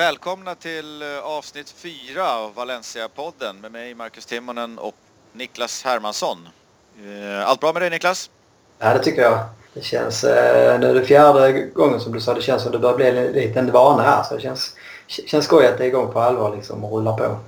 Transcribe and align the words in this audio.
Välkomna 0.00 0.54
till 0.54 1.02
eh, 1.02 1.18
avsnitt 1.18 1.70
4 1.70 2.32
av 2.32 2.54
Valencia-podden 2.54 3.60
med 3.60 3.72
mig 3.72 3.94
Marcus 3.94 4.26
Timonen 4.26 4.78
och 4.78 4.94
Niklas 5.32 5.84
Hermansson. 5.84 6.48
Eh, 6.98 7.48
allt 7.48 7.60
bra 7.60 7.72
med 7.72 7.82
dig 7.82 7.90
Niklas? 7.90 8.30
Ja, 8.78 8.94
det 8.94 9.04
tycker 9.04 9.22
jag. 9.22 9.38
Det 9.74 9.84
känns, 9.84 10.24
eh, 10.24 10.80
nu 10.80 10.90
är 10.90 10.94
det 10.94 11.04
fjärde 11.04 11.52
gången 11.52 12.00
som 12.00 12.12
du 12.12 12.20
sa, 12.20 12.34
det 12.34 12.42
känns 12.42 12.62
som 12.62 12.72
det 12.72 12.78
börjar 12.78 12.96
bli 12.96 13.06
en 13.06 13.32
liten 13.32 13.72
vana 13.72 14.02
här. 14.02 14.22
Så 14.22 14.34
det 14.34 14.40
känns, 14.40 14.76
känns 15.06 15.44
skoj 15.44 15.66
att 15.66 15.78
det 15.78 15.84
är 15.84 15.88
igång 15.88 16.12
på 16.12 16.20
allvar 16.20 16.56
liksom 16.56 16.84
och 16.84 16.92
rullar 16.92 17.16
på. 17.16 17.38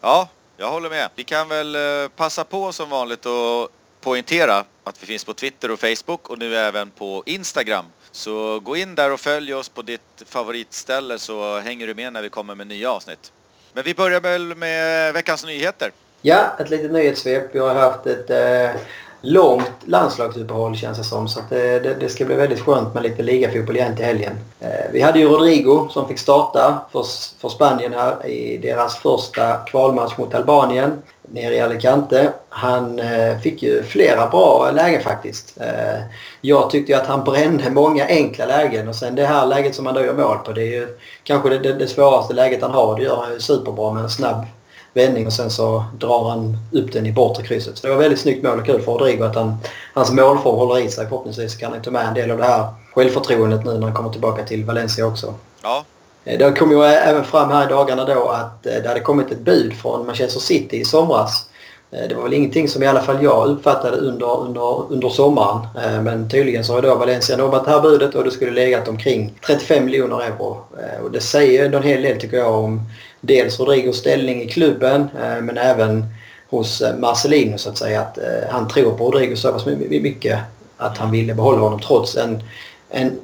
Ja, 0.00 0.28
jag 0.56 0.70
håller 0.70 0.90
med. 0.90 1.08
Vi 1.14 1.24
kan 1.24 1.48
väl 1.48 1.76
passa 2.16 2.44
på 2.44 2.72
som 2.72 2.90
vanligt 2.90 3.26
och 3.26 3.68
poängtera 4.00 4.64
att 4.84 5.02
vi 5.02 5.06
finns 5.06 5.24
på 5.24 5.34
Twitter 5.34 5.70
och 5.70 5.80
Facebook 5.80 6.28
och 6.28 6.38
nu 6.38 6.56
även 6.56 6.90
på 6.90 7.22
Instagram. 7.26 7.84
Så 8.14 8.60
gå 8.60 8.76
in 8.76 8.94
där 8.94 9.12
och 9.12 9.20
följ 9.20 9.54
oss 9.54 9.68
på 9.68 9.82
ditt 9.82 10.22
favoritställe 10.26 11.18
så 11.18 11.58
hänger 11.58 11.86
du 11.86 11.94
med 11.94 12.12
när 12.12 12.22
vi 12.22 12.28
kommer 12.28 12.54
med 12.54 12.66
nya 12.66 12.90
avsnitt. 12.90 13.32
Men 13.72 13.84
vi 13.84 13.94
börjar 13.94 14.20
väl 14.20 14.54
med 14.54 15.14
veckans 15.14 15.44
nyheter. 15.44 15.92
Ja, 16.22 16.56
ett 16.58 16.70
litet 16.70 16.92
nyhetssvep. 16.92 17.44
Vi 17.52 17.58
har 17.58 17.74
haft 17.74 18.06
ett 18.06 18.30
eh, 18.30 18.80
långt 19.24 19.72
landslagsuppehåll 19.84 20.76
känns 20.76 20.98
det 20.98 21.04
som. 21.04 21.28
Så 21.28 21.40
det, 21.48 21.78
det, 21.78 21.94
det, 22.00 22.08
ska 22.08 22.24
bli 22.24 22.34
väldigt 22.34 22.60
skönt 22.60 22.94
med 22.94 23.02
lite 23.02 23.22
ligafotboll 23.22 23.76
igen 23.76 23.96
till 23.96 24.04
helgen. 24.04 24.32
Eh, 24.60 24.68
vi 24.92 25.00
hade 25.00 25.18
ju 25.18 25.28
Rodrigo 25.28 25.88
som 25.90 26.08
fick 26.08 26.18
starta 26.18 26.78
för, 26.92 27.04
för 27.40 27.48
Spanien 27.48 27.92
här 27.92 28.26
i 28.26 28.58
deras 28.58 28.96
första 28.96 29.56
kvalmatch 29.56 30.18
mot 30.18 30.34
Albanien 30.34 31.02
nere 31.28 31.54
i 31.54 31.60
Alicante. 31.60 32.32
Han 32.48 32.98
eh, 32.98 33.38
fick 33.38 33.62
ju 33.62 33.82
flera 33.82 34.28
bra 34.28 34.70
lägen 34.70 35.02
faktiskt. 35.02 35.58
Eh, 35.60 36.00
jag 36.40 36.70
tyckte 36.70 36.96
att 36.96 37.06
han 37.06 37.24
brände 37.24 37.70
många 37.70 38.06
enkla 38.06 38.46
lägen 38.46 38.88
och 38.88 38.96
sen 38.96 39.14
det 39.14 39.26
här 39.26 39.46
läget 39.46 39.74
som 39.74 39.86
han 39.86 39.94
då 39.94 40.04
gör 40.04 40.14
mål 40.14 40.38
på 40.38 40.52
det 40.52 40.62
är 40.62 40.80
ju 40.80 40.98
kanske 41.24 41.48
det, 41.48 41.58
det, 41.58 41.72
det 41.72 41.88
svåraste 41.88 42.34
läget 42.34 42.62
han 42.62 42.70
har. 42.70 42.96
Det 42.96 43.02
gör 43.02 43.16
han 43.16 43.32
ju 43.32 43.40
superbra 43.40 43.92
med 43.92 44.02
en 44.02 44.10
snabb 44.10 44.46
vändning 44.94 45.26
och 45.26 45.32
sen 45.32 45.50
så 45.50 45.84
drar 45.98 46.28
han 46.28 46.56
upp 46.72 46.92
den 46.92 47.06
i 47.06 47.12
bortre 47.12 47.42
krysset. 47.42 47.78
Så 47.78 47.86
det 47.86 47.92
var 47.92 48.00
väldigt 48.00 48.20
snyggt 48.20 48.44
mål 48.44 48.58
och 48.58 48.66
kul 48.66 48.82
för 48.82 48.92
Rodrigo 48.92 49.24
att 49.24 49.34
han, 49.34 49.56
hans 49.94 50.12
målform 50.12 50.56
håller 50.56 50.78
i 50.78 50.90
sig. 50.90 51.06
Förhoppningsvis 51.08 51.56
kan 51.56 51.72
han 51.72 51.82
ta 51.82 51.90
med 51.90 52.06
en 52.06 52.14
del 52.14 52.30
av 52.30 52.38
det 52.38 52.44
här 52.44 52.66
självförtroendet 52.94 53.64
nu 53.64 53.72
när 53.72 53.82
han 53.82 53.94
kommer 53.94 54.10
tillbaka 54.10 54.44
till 54.44 54.64
Valencia 54.64 55.06
också. 55.06 55.34
Ja. 55.62 55.84
Eh, 56.24 56.38
det 56.38 56.52
kom 56.52 56.70
ju 56.70 56.84
även 56.84 57.24
fram 57.24 57.50
här 57.50 57.66
i 57.66 57.68
dagarna 57.68 58.04
då 58.04 58.28
att 58.28 58.66
eh, 58.66 58.74
det 58.82 58.88
hade 58.88 59.00
kommit 59.00 59.30
ett 59.30 59.40
bud 59.40 59.74
från 59.74 60.06
Manchester 60.06 60.40
City 60.40 60.76
i 60.76 60.84
somras. 60.84 61.48
Eh, 61.90 62.08
det 62.08 62.14
var 62.14 62.22
väl 62.22 62.32
ingenting 62.32 62.68
som 62.68 62.82
i 62.82 62.86
alla 62.86 63.02
fall 63.02 63.22
jag 63.22 63.46
uppfattade 63.46 63.96
under, 63.96 64.40
under, 64.40 64.92
under 64.92 65.08
sommaren. 65.08 65.58
Men 66.04 66.30
tydligen 66.30 66.64
så 66.64 66.72
har 66.72 66.82
då 66.82 66.94
Valencia 66.94 67.36
nobbat 67.36 67.64
det 67.64 67.70
här 67.70 67.80
budet 67.80 68.14
och 68.14 68.24
det 68.24 68.30
skulle 68.30 68.50
legat 68.50 68.88
omkring 68.88 69.34
35 69.46 69.84
miljoner 69.84 70.20
euro. 70.20 70.64
Och 71.04 71.10
det 71.10 71.20
säger 71.20 71.64
ändå 71.64 71.78
en 71.78 71.84
hel 71.84 72.02
del 72.02 72.20
tycker 72.20 72.36
jag 72.36 72.54
om 72.54 72.80
dels 73.26 73.60
Rodrigos 73.60 73.96
ställning 73.96 74.42
i 74.42 74.48
klubben 74.48 75.00
eh, 75.00 75.40
men 75.42 75.58
även 75.58 76.06
hos 76.50 76.80
eh, 76.80 76.96
Marcelino 76.96 77.58
så 77.58 77.70
att 77.70 77.78
säga. 77.78 78.00
Att 78.00 78.18
eh, 78.18 78.24
han 78.50 78.68
tror 78.68 78.98
på 78.98 79.04
Rodrigo 79.04 79.36
så 79.36 79.52
pass 79.52 79.66
mycket 79.66 80.38
att 80.76 80.98
han 80.98 81.10
ville 81.10 81.34
behålla 81.34 81.60
honom 81.60 81.80
trots 81.80 82.16
en, 82.16 82.42
en 82.90 83.18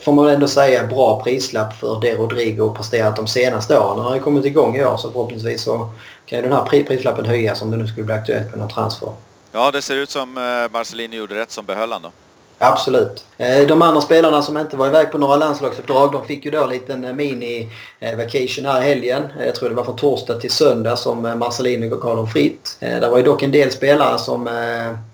får 0.00 0.12
man 0.12 0.24
väl 0.24 0.34
ändå 0.34 0.48
säga 0.48 0.86
bra 0.86 1.22
prislapp 1.22 1.78
för 1.80 2.00
det 2.00 2.14
Rodrigo 2.14 2.74
presterat 2.76 3.16
de 3.16 3.26
senaste 3.26 3.78
åren. 3.78 3.98
Han 3.98 4.06
har 4.06 4.14
ju 4.14 4.20
kommit 4.20 4.44
igång 4.44 4.76
i 4.76 4.84
år 4.84 4.96
så 4.96 5.10
förhoppningsvis 5.10 5.62
så 5.62 5.90
kan 6.26 6.38
ju 6.38 6.42
den 6.42 6.52
här 6.52 6.84
prislappen 6.84 7.24
höjas 7.24 7.62
om 7.62 7.70
det 7.70 7.76
nu 7.76 7.86
skulle 7.86 8.06
bli 8.06 8.14
aktuellt 8.14 8.50
med 8.50 8.58
någon 8.58 8.68
transfer. 8.68 9.08
Ja, 9.52 9.70
det 9.70 9.82
ser 9.82 9.96
ut 9.96 10.10
som 10.10 10.32
Marcelino 10.72 11.14
gjorde 11.14 11.34
rätt 11.34 11.50
som 11.50 11.64
behöll 11.64 11.92
honom 11.92 12.02
då. 12.02 12.25
Absolut. 12.58 13.24
Eh, 13.36 13.66
de 13.66 13.82
andra 13.82 14.00
spelarna 14.00 14.42
som 14.42 14.58
inte 14.58 14.76
var 14.76 14.86
iväg 14.86 15.12
på 15.12 15.18
några 15.18 15.36
landslagsuppdrag 15.36 16.12
de 16.12 16.26
fick 16.26 16.44
ju 16.44 16.50
då 16.50 16.62
en 16.62 16.68
liten 16.68 17.04
eh, 17.04 17.12
mini-vacation 17.12 18.66
eh, 18.66 18.72
här 18.72 18.82
i 18.82 18.84
helgen. 18.84 19.22
Jag 19.46 19.54
tror 19.54 19.68
det 19.68 19.74
var 19.74 19.84
från 19.84 19.96
torsdag 19.96 20.40
till 20.40 20.50
söndag 20.50 20.96
som 20.96 21.22
Marcelino 21.22 21.96
gav 21.96 22.16
dem 22.16 22.26
fritt. 22.26 22.76
Det 22.80 23.08
var 23.10 23.16
ju 23.16 23.22
dock 23.22 23.42
en 23.42 23.50
del 23.50 23.70
spelare 23.70 24.18
som 24.18 24.48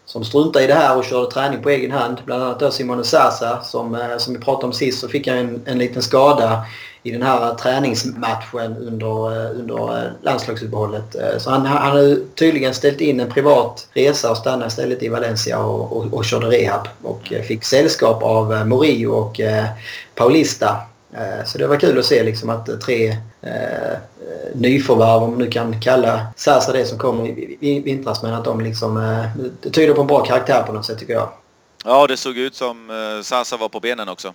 som 0.04 0.24
struntade 0.24 0.64
i 0.64 0.68
det 0.68 0.74
här 0.74 0.98
och 0.98 1.04
körde 1.04 1.30
träning 1.30 1.62
på 1.62 1.70
egen 1.70 1.90
hand. 1.90 2.18
Bland 2.24 2.42
annat 2.42 2.60
då 2.60 2.70
Simone 2.70 3.04
Sasa 3.04 3.60
som, 3.62 4.08
som 4.18 4.34
vi 4.34 4.40
pratade 4.40 4.66
om 4.66 4.72
sist 4.72 5.00
så 5.00 5.08
fick 5.08 5.28
han 5.28 5.38
en, 5.38 5.62
en 5.64 5.78
liten 5.78 6.02
skada 6.02 6.64
i 7.02 7.10
den 7.10 7.22
här 7.22 7.48
eh, 7.48 7.56
träningsmatchen 7.56 8.76
under, 8.76 9.44
eh, 9.44 9.60
under 9.60 9.98
eh, 9.98 10.10
landslagsuppehållet. 10.22 11.16
Så 11.38 11.50
han, 11.50 11.66
han 11.66 11.96
har 11.96 12.16
tydligen 12.34 12.74
ställt 12.74 13.00
in 13.00 13.20
en 13.20 13.30
privat 13.30 13.88
resa 13.92 14.30
och 14.30 14.36
stannade 14.36 14.66
istället 14.66 15.02
i 15.02 15.08
Valencia 15.08 15.58
och, 15.58 15.96
och, 15.96 16.14
och 16.14 16.24
körde 16.24 16.46
rehab. 16.46 16.88
Och 17.02 17.32
fick 17.48 17.64
sällskap 17.64 18.22
av 18.22 18.66
Morio 18.66 19.06
och 19.06 19.40
Paulista 20.14 20.76
så 21.46 21.58
det 21.58 21.66
var 21.66 21.76
kul 21.76 21.98
att 21.98 22.04
se 22.04 22.22
liksom 22.22 22.50
att 22.50 22.80
tre 22.80 23.16
eh, 23.42 23.98
nyförvärv, 24.54 25.22
om 25.22 25.30
man 25.30 25.38
nu 25.38 25.50
kan 25.50 25.80
kalla 25.80 26.26
Sasa 26.36 26.72
det 26.72 26.86
som 26.86 26.98
kom 26.98 27.26
i 27.26 27.82
vintras, 27.84 28.22
men 28.22 28.34
att 28.34 28.44
de 28.44 28.60
liksom... 28.60 28.96
Eh, 28.96 29.44
det 29.60 29.70
tyder 29.70 29.94
på 29.94 30.00
en 30.00 30.06
bra 30.06 30.24
karaktär 30.24 30.62
på 30.62 30.72
något 30.72 30.86
sätt 30.86 30.98
tycker 30.98 31.12
jag. 31.12 31.28
Ja, 31.84 32.06
det 32.06 32.16
såg 32.16 32.38
ut 32.38 32.54
som 32.54 32.90
eh, 32.90 33.22
Sasa 33.22 33.56
var 33.56 33.68
på 33.68 33.80
benen 33.80 34.08
också. 34.08 34.32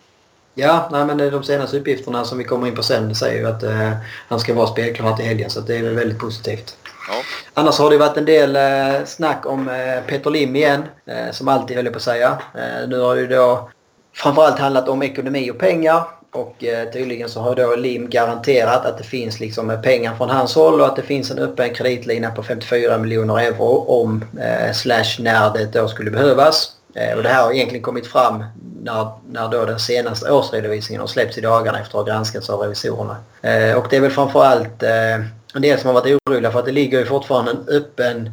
Ja, 0.60 0.90
nej, 0.92 1.06
men 1.06 1.18
de 1.18 1.44
senaste 1.44 1.78
uppgifterna 1.78 2.26
som 2.26 2.38
vi 2.38 2.44
kommer 2.44 2.68
in 2.68 2.76
på 2.76 2.84
sen 2.84 3.16
säger 3.16 3.40
ju 3.40 3.48
att 3.48 3.64
eh, 3.64 3.92
han 4.28 4.40
ska 4.40 4.54
vara 4.54 4.68
spelklar 4.68 5.16
till 5.16 5.26
helgen 5.26 5.50
så 5.50 5.60
det 5.60 5.78
är 5.78 5.84
väldigt 5.84 6.20
positivt. 6.20 6.78
Ja. 7.10 7.14
Annars 7.54 7.80
har 7.80 7.90
det 7.90 7.98
varit 7.98 8.18
en 8.18 8.26
del 8.26 8.56
eh, 8.56 9.06
snack 9.06 9.46
om 9.46 9.70
eh, 9.70 10.04
Peter 10.08 10.30
Lim 10.30 10.56
igen, 10.56 10.84
eh, 11.06 11.32
som 11.32 11.48
alltid 11.48 11.76
höll 11.76 11.86
jag 11.86 11.94
på 11.94 11.98
att 11.98 12.04
säga. 12.04 12.38
Eh, 12.56 12.88
nu 12.88 13.00
har 13.00 13.16
ju 13.16 13.28
då 13.28 13.70
framförallt 14.16 14.60
handlat 14.60 14.90
om 14.90 15.04
ekonomi 15.04 15.52
och 15.52 15.60
pengar. 15.60 16.04
Och 16.32 16.64
eh, 16.64 16.90
tydligen 16.90 17.30
så 17.30 17.42
har 17.42 17.56
då 17.56 17.76
Lim 17.76 18.10
garanterat 18.10 18.86
att 18.86 18.98
det 18.98 19.04
finns 19.04 19.40
liksom 19.40 19.82
pengar 19.84 20.16
från 20.16 20.30
hans 20.30 20.56
håll 20.56 20.82
och 20.82 20.88
att 20.88 20.96
det 20.96 21.02
finns 21.02 21.32
en 21.32 21.40
öppen 21.40 21.74
kreditlina 21.74 22.32
på 22.32 22.44
54 22.44 22.98
miljoner 22.98 23.40
euro 23.40 23.86
om 23.88 24.26
eh, 24.40 24.74
slash 24.74 25.20
när 25.20 25.54
det 25.54 25.66
då 25.66 25.88
skulle 25.88 26.12
behövas. 26.12 26.77
Eh, 26.94 27.18
och 27.18 27.24
det 27.24 27.30
här 27.30 27.44
har 27.44 27.52
egentligen 27.52 27.84
kommit 27.84 28.08
fram 28.08 28.44
när, 28.84 29.08
när 29.30 29.50
då 29.50 29.66
den 29.66 29.80
senaste 29.80 30.32
årsredovisningen 30.32 31.00
har 31.00 31.08
släppts 31.08 31.38
i 31.38 31.42
dagarna 31.42 31.80
efter 31.80 32.00
att 32.00 32.06
ha 32.06 32.14
granskats 32.14 32.50
av 32.50 32.60
revisorerna. 32.60 33.18
Eh, 33.42 33.78
och 33.78 33.88
det 33.90 33.96
är 33.96 34.02
väl 34.02 34.12
framförallt 34.12 34.84
eh, 34.84 35.16
en 35.54 35.62
del 35.62 35.80
som 35.80 35.88
har 35.88 35.94
varit 35.94 36.20
oroliga 36.26 36.52
för 36.52 36.60
att 36.60 36.66
det 36.66 36.72
ligger 36.72 37.00
ju 37.00 37.06
fortfarande 37.06 37.52
en 37.52 37.68
öppen 37.68 38.32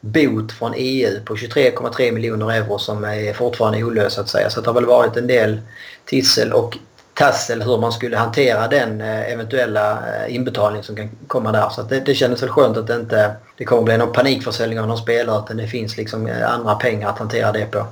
bot 0.00 0.52
från 0.52 0.72
EU 0.76 1.20
på 1.24 1.34
23,3 1.34 2.12
miljoner 2.12 2.52
euro 2.52 2.78
som 2.78 3.04
är 3.04 3.32
fortfarande 3.32 3.84
olöst 3.84 4.14
så 4.14 4.20
att 4.20 4.28
säga. 4.28 4.50
Så 4.50 4.60
det 4.60 4.68
har 4.68 4.74
väl 4.74 4.86
varit 4.86 5.16
en 5.16 5.26
del 5.26 5.60
tissel 6.04 6.52
och 6.52 6.78
tassel 7.18 7.62
hur 7.62 7.78
man 7.78 7.92
skulle 7.92 8.16
hantera 8.16 8.68
den 8.68 9.00
eh, 9.00 9.32
eventuella 9.32 9.92
eh, 9.92 10.34
inbetalning 10.34 10.82
som 10.82 10.96
kan 10.96 11.10
komma 11.26 11.52
där. 11.52 11.68
Så 11.68 11.82
det, 11.82 12.00
det 12.00 12.14
kändes 12.14 12.42
väl 12.42 12.48
skönt 12.48 12.76
att 12.76 12.86
det 12.86 12.94
inte 12.94 13.30
det 13.56 13.64
kommer 13.64 13.82
bli 13.82 13.98
någon 13.98 14.12
panikförsäljning 14.12 14.80
av 14.80 14.86
någon 14.86 14.98
spelare 14.98 15.38
utan 15.44 15.56
det 15.56 15.66
finns 15.66 15.96
liksom 15.96 16.26
eh, 16.26 16.52
andra 16.52 16.74
pengar 16.74 17.08
att 17.08 17.18
hantera 17.18 17.52
det 17.52 17.66
på. 17.70 17.86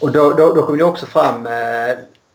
Och 0.00 0.12
då, 0.12 0.30
då, 0.30 0.54
då 0.54 0.66
kom 0.66 0.78
det 0.78 0.84
också 0.84 1.06
fram 1.06 1.48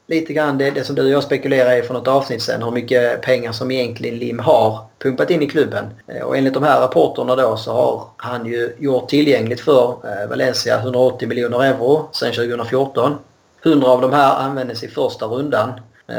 lite 0.07 0.33
grann 0.33 0.57
det, 0.57 0.71
det 0.71 0.83
som 0.83 0.95
du 0.95 1.03
och 1.03 1.09
jag 1.09 1.23
spekulerade 1.23 1.77
i 1.77 1.81
för 1.81 1.93
något 1.93 2.07
avsnitt 2.07 2.41
sen. 2.41 2.63
Hur 2.63 2.71
mycket 2.71 3.21
pengar 3.21 3.51
som 3.51 3.71
egentligen 3.71 4.17
Lim 4.17 4.39
har 4.39 4.79
pumpat 4.99 5.29
in 5.29 5.41
i 5.41 5.47
klubben. 5.47 5.85
Och 6.23 6.37
enligt 6.37 6.53
de 6.53 6.63
här 6.63 6.81
rapporterna 6.81 7.35
då 7.35 7.57
så 7.57 7.71
har 7.71 8.03
han 8.17 8.45
ju 8.45 8.75
gjort 8.79 9.09
tillgängligt 9.09 9.61
för 9.61 9.95
Valencia 10.29 10.79
180 10.79 11.27
miljoner 11.27 11.63
euro 11.63 12.09
sedan 12.11 12.33
2014. 12.33 13.17
100 13.65 13.87
av 13.87 14.01
de 14.01 14.13
här 14.13 14.35
användes 14.35 14.83
i 14.83 14.87
första 14.87 15.25
rundan 15.25 15.73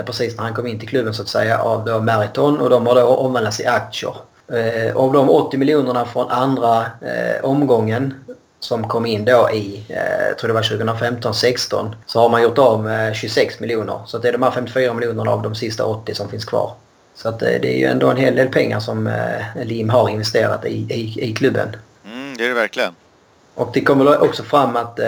precis 0.07 0.37
när 0.37 0.45
han 0.45 0.55
kom 0.55 0.67
in 0.67 0.79
till 0.79 0.89
klubben 0.89 1.15
så 1.15 1.23
att 1.23 1.29
säga 1.29 1.59
av 1.59 1.85
då 1.85 2.01
Meriton 2.01 2.61
och 2.61 2.71
de 2.71 2.87
har 2.87 2.95
då 2.95 3.07
omvandlats 3.07 3.61
i 3.61 3.67
aktier. 3.67 4.15
Eh, 4.53 4.97
av 4.97 5.13
de 5.13 5.31
80 5.31 5.59
miljonerna 5.59 6.05
från 6.05 6.31
andra 6.31 6.81
eh, 6.81 7.45
omgången 7.45 8.15
som 8.61 8.89
kom 8.89 9.07
in 9.07 9.25
då 9.25 9.51
i, 9.53 9.85
eh, 9.89 10.37
tror 10.37 10.49
det 10.49 10.55
var 10.55 10.63
2015-16, 10.63 11.95
så 12.07 12.21
har 12.21 12.29
man 12.29 12.43
gjort 12.43 12.59
av 12.59 12.85
med 12.85 13.17
26 13.17 13.61
miljoner. 13.61 14.01
Så 14.07 14.19
det 14.19 14.29
är 14.29 14.33
de 14.33 14.43
här 14.43 14.51
54 14.51 14.95
miljonerna 14.95 15.31
av 15.31 15.43
de 15.43 15.55
sista 15.55 15.85
80 15.85 16.15
som 16.15 16.29
finns 16.29 16.45
kvar. 16.45 16.73
Så 17.15 17.29
att, 17.29 17.43
eh, 17.43 17.49
det 17.49 17.75
är 17.75 17.79
ju 17.79 17.87
ändå 17.87 18.11
en 18.11 18.17
hel 18.17 18.37
del 18.37 18.49
pengar 18.49 18.81
som 18.81 19.07
eh, 19.07 19.65
Lim 19.65 19.91
har 19.91 20.09
investerat 20.09 20.65
i, 20.65 20.69
i, 20.71 21.31
i 21.31 21.35
klubben. 21.35 21.77
Mm, 22.05 22.37
det 22.37 22.45
är 22.45 22.49
det 22.49 22.55
verkligen. 22.55 22.95
Och 23.55 23.71
det 23.75 23.81
kommer 23.81 24.23
också 24.23 24.43
fram 24.43 24.77
att 24.77 24.99
eh, 24.99 25.07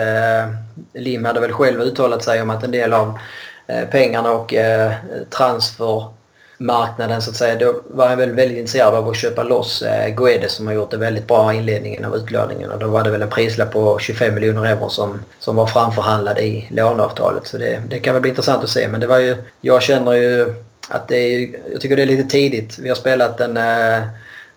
Lim 0.93 1.25
hade 1.25 1.39
väl 1.39 1.51
själv 1.51 1.81
uttalat 1.81 2.23
sig 2.23 2.41
om 2.41 2.49
att 2.49 2.63
en 2.63 2.71
del 2.71 2.93
av 2.93 3.19
Eh, 3.19 3.52
Eh, 3.67 3.87
pengarna 3.89 4.31
och 4.31 4.53
eh, 4.53 4.91
transfermarknaden 5.29 7.21
så 7.21 7.29
att 7.29 7.35
säga. 7.35 7.55
Då 7.55 7.81
var 7.87 8.07
han 8.07 8.17
väl 8.17 8.31
väldigt 8.31 8.57
intresserad 8.57 8.95
av 8.95 9.09
att 9.09 9.17
köpa 9.17 9.43
loss 9.43 9.81
eh, 9.81 10.15
Guedes 10.15 10.51
som 10.51 10.67
har 10.67 10.73
gjort 10.73 10.91
det 10.91 10.97
väldigt 10.97 11.27
bra 11.27 11.53
i 11.53 11.57
inledningen 11.57 12.05
av 12.05 12.15
utlåningen. 12.15 12.71
Och 12.71 12.79
då 12.79 12.87
var 12.87 13.03
det 13.03 13.09
väl 13.09 13.21
en 13.21 13.29
prislapp 13.29 13.71
på 13.71 13.99
25 13.99 14.35
miljoner 14.35 14.65
euro 14.65 14.89
som, 14.89 15.19
som 15.39 15.55
var 15.55 15.67
framförhandlad 15.67 16.39
i 16.39 16.67
låneavtalet. 16.71 17.47
Så 17.47 17.57
det, 17.57 17.81
det 17.89 17.99
kan 17.99 18.13
väl 18.13 18.21
bli 18.21 18.29
intressant 18.29 18.63
att 18.63 18.69
se. 18.69 18.87
Men 18.87 18.99
det 18.99 19.07
var 19.07 19.19
ju, 19.19 19.35
jag 19.61 19.81
känner 19.81 20.11
ju 20.13 20.53
att 20.89 21.07
det 21.07 21.17
är, 21.17 21.49
jag 21.71 21.81
tycker 21.81 21.95
det 21.95 22.01
är 22.01 22.07
lite 22.07 22.29
tidigt. 22.29 22.79
Vi 22.79 22.89
har 22.89 22.95
spelat 22.95 23.39
en 23.39 23.57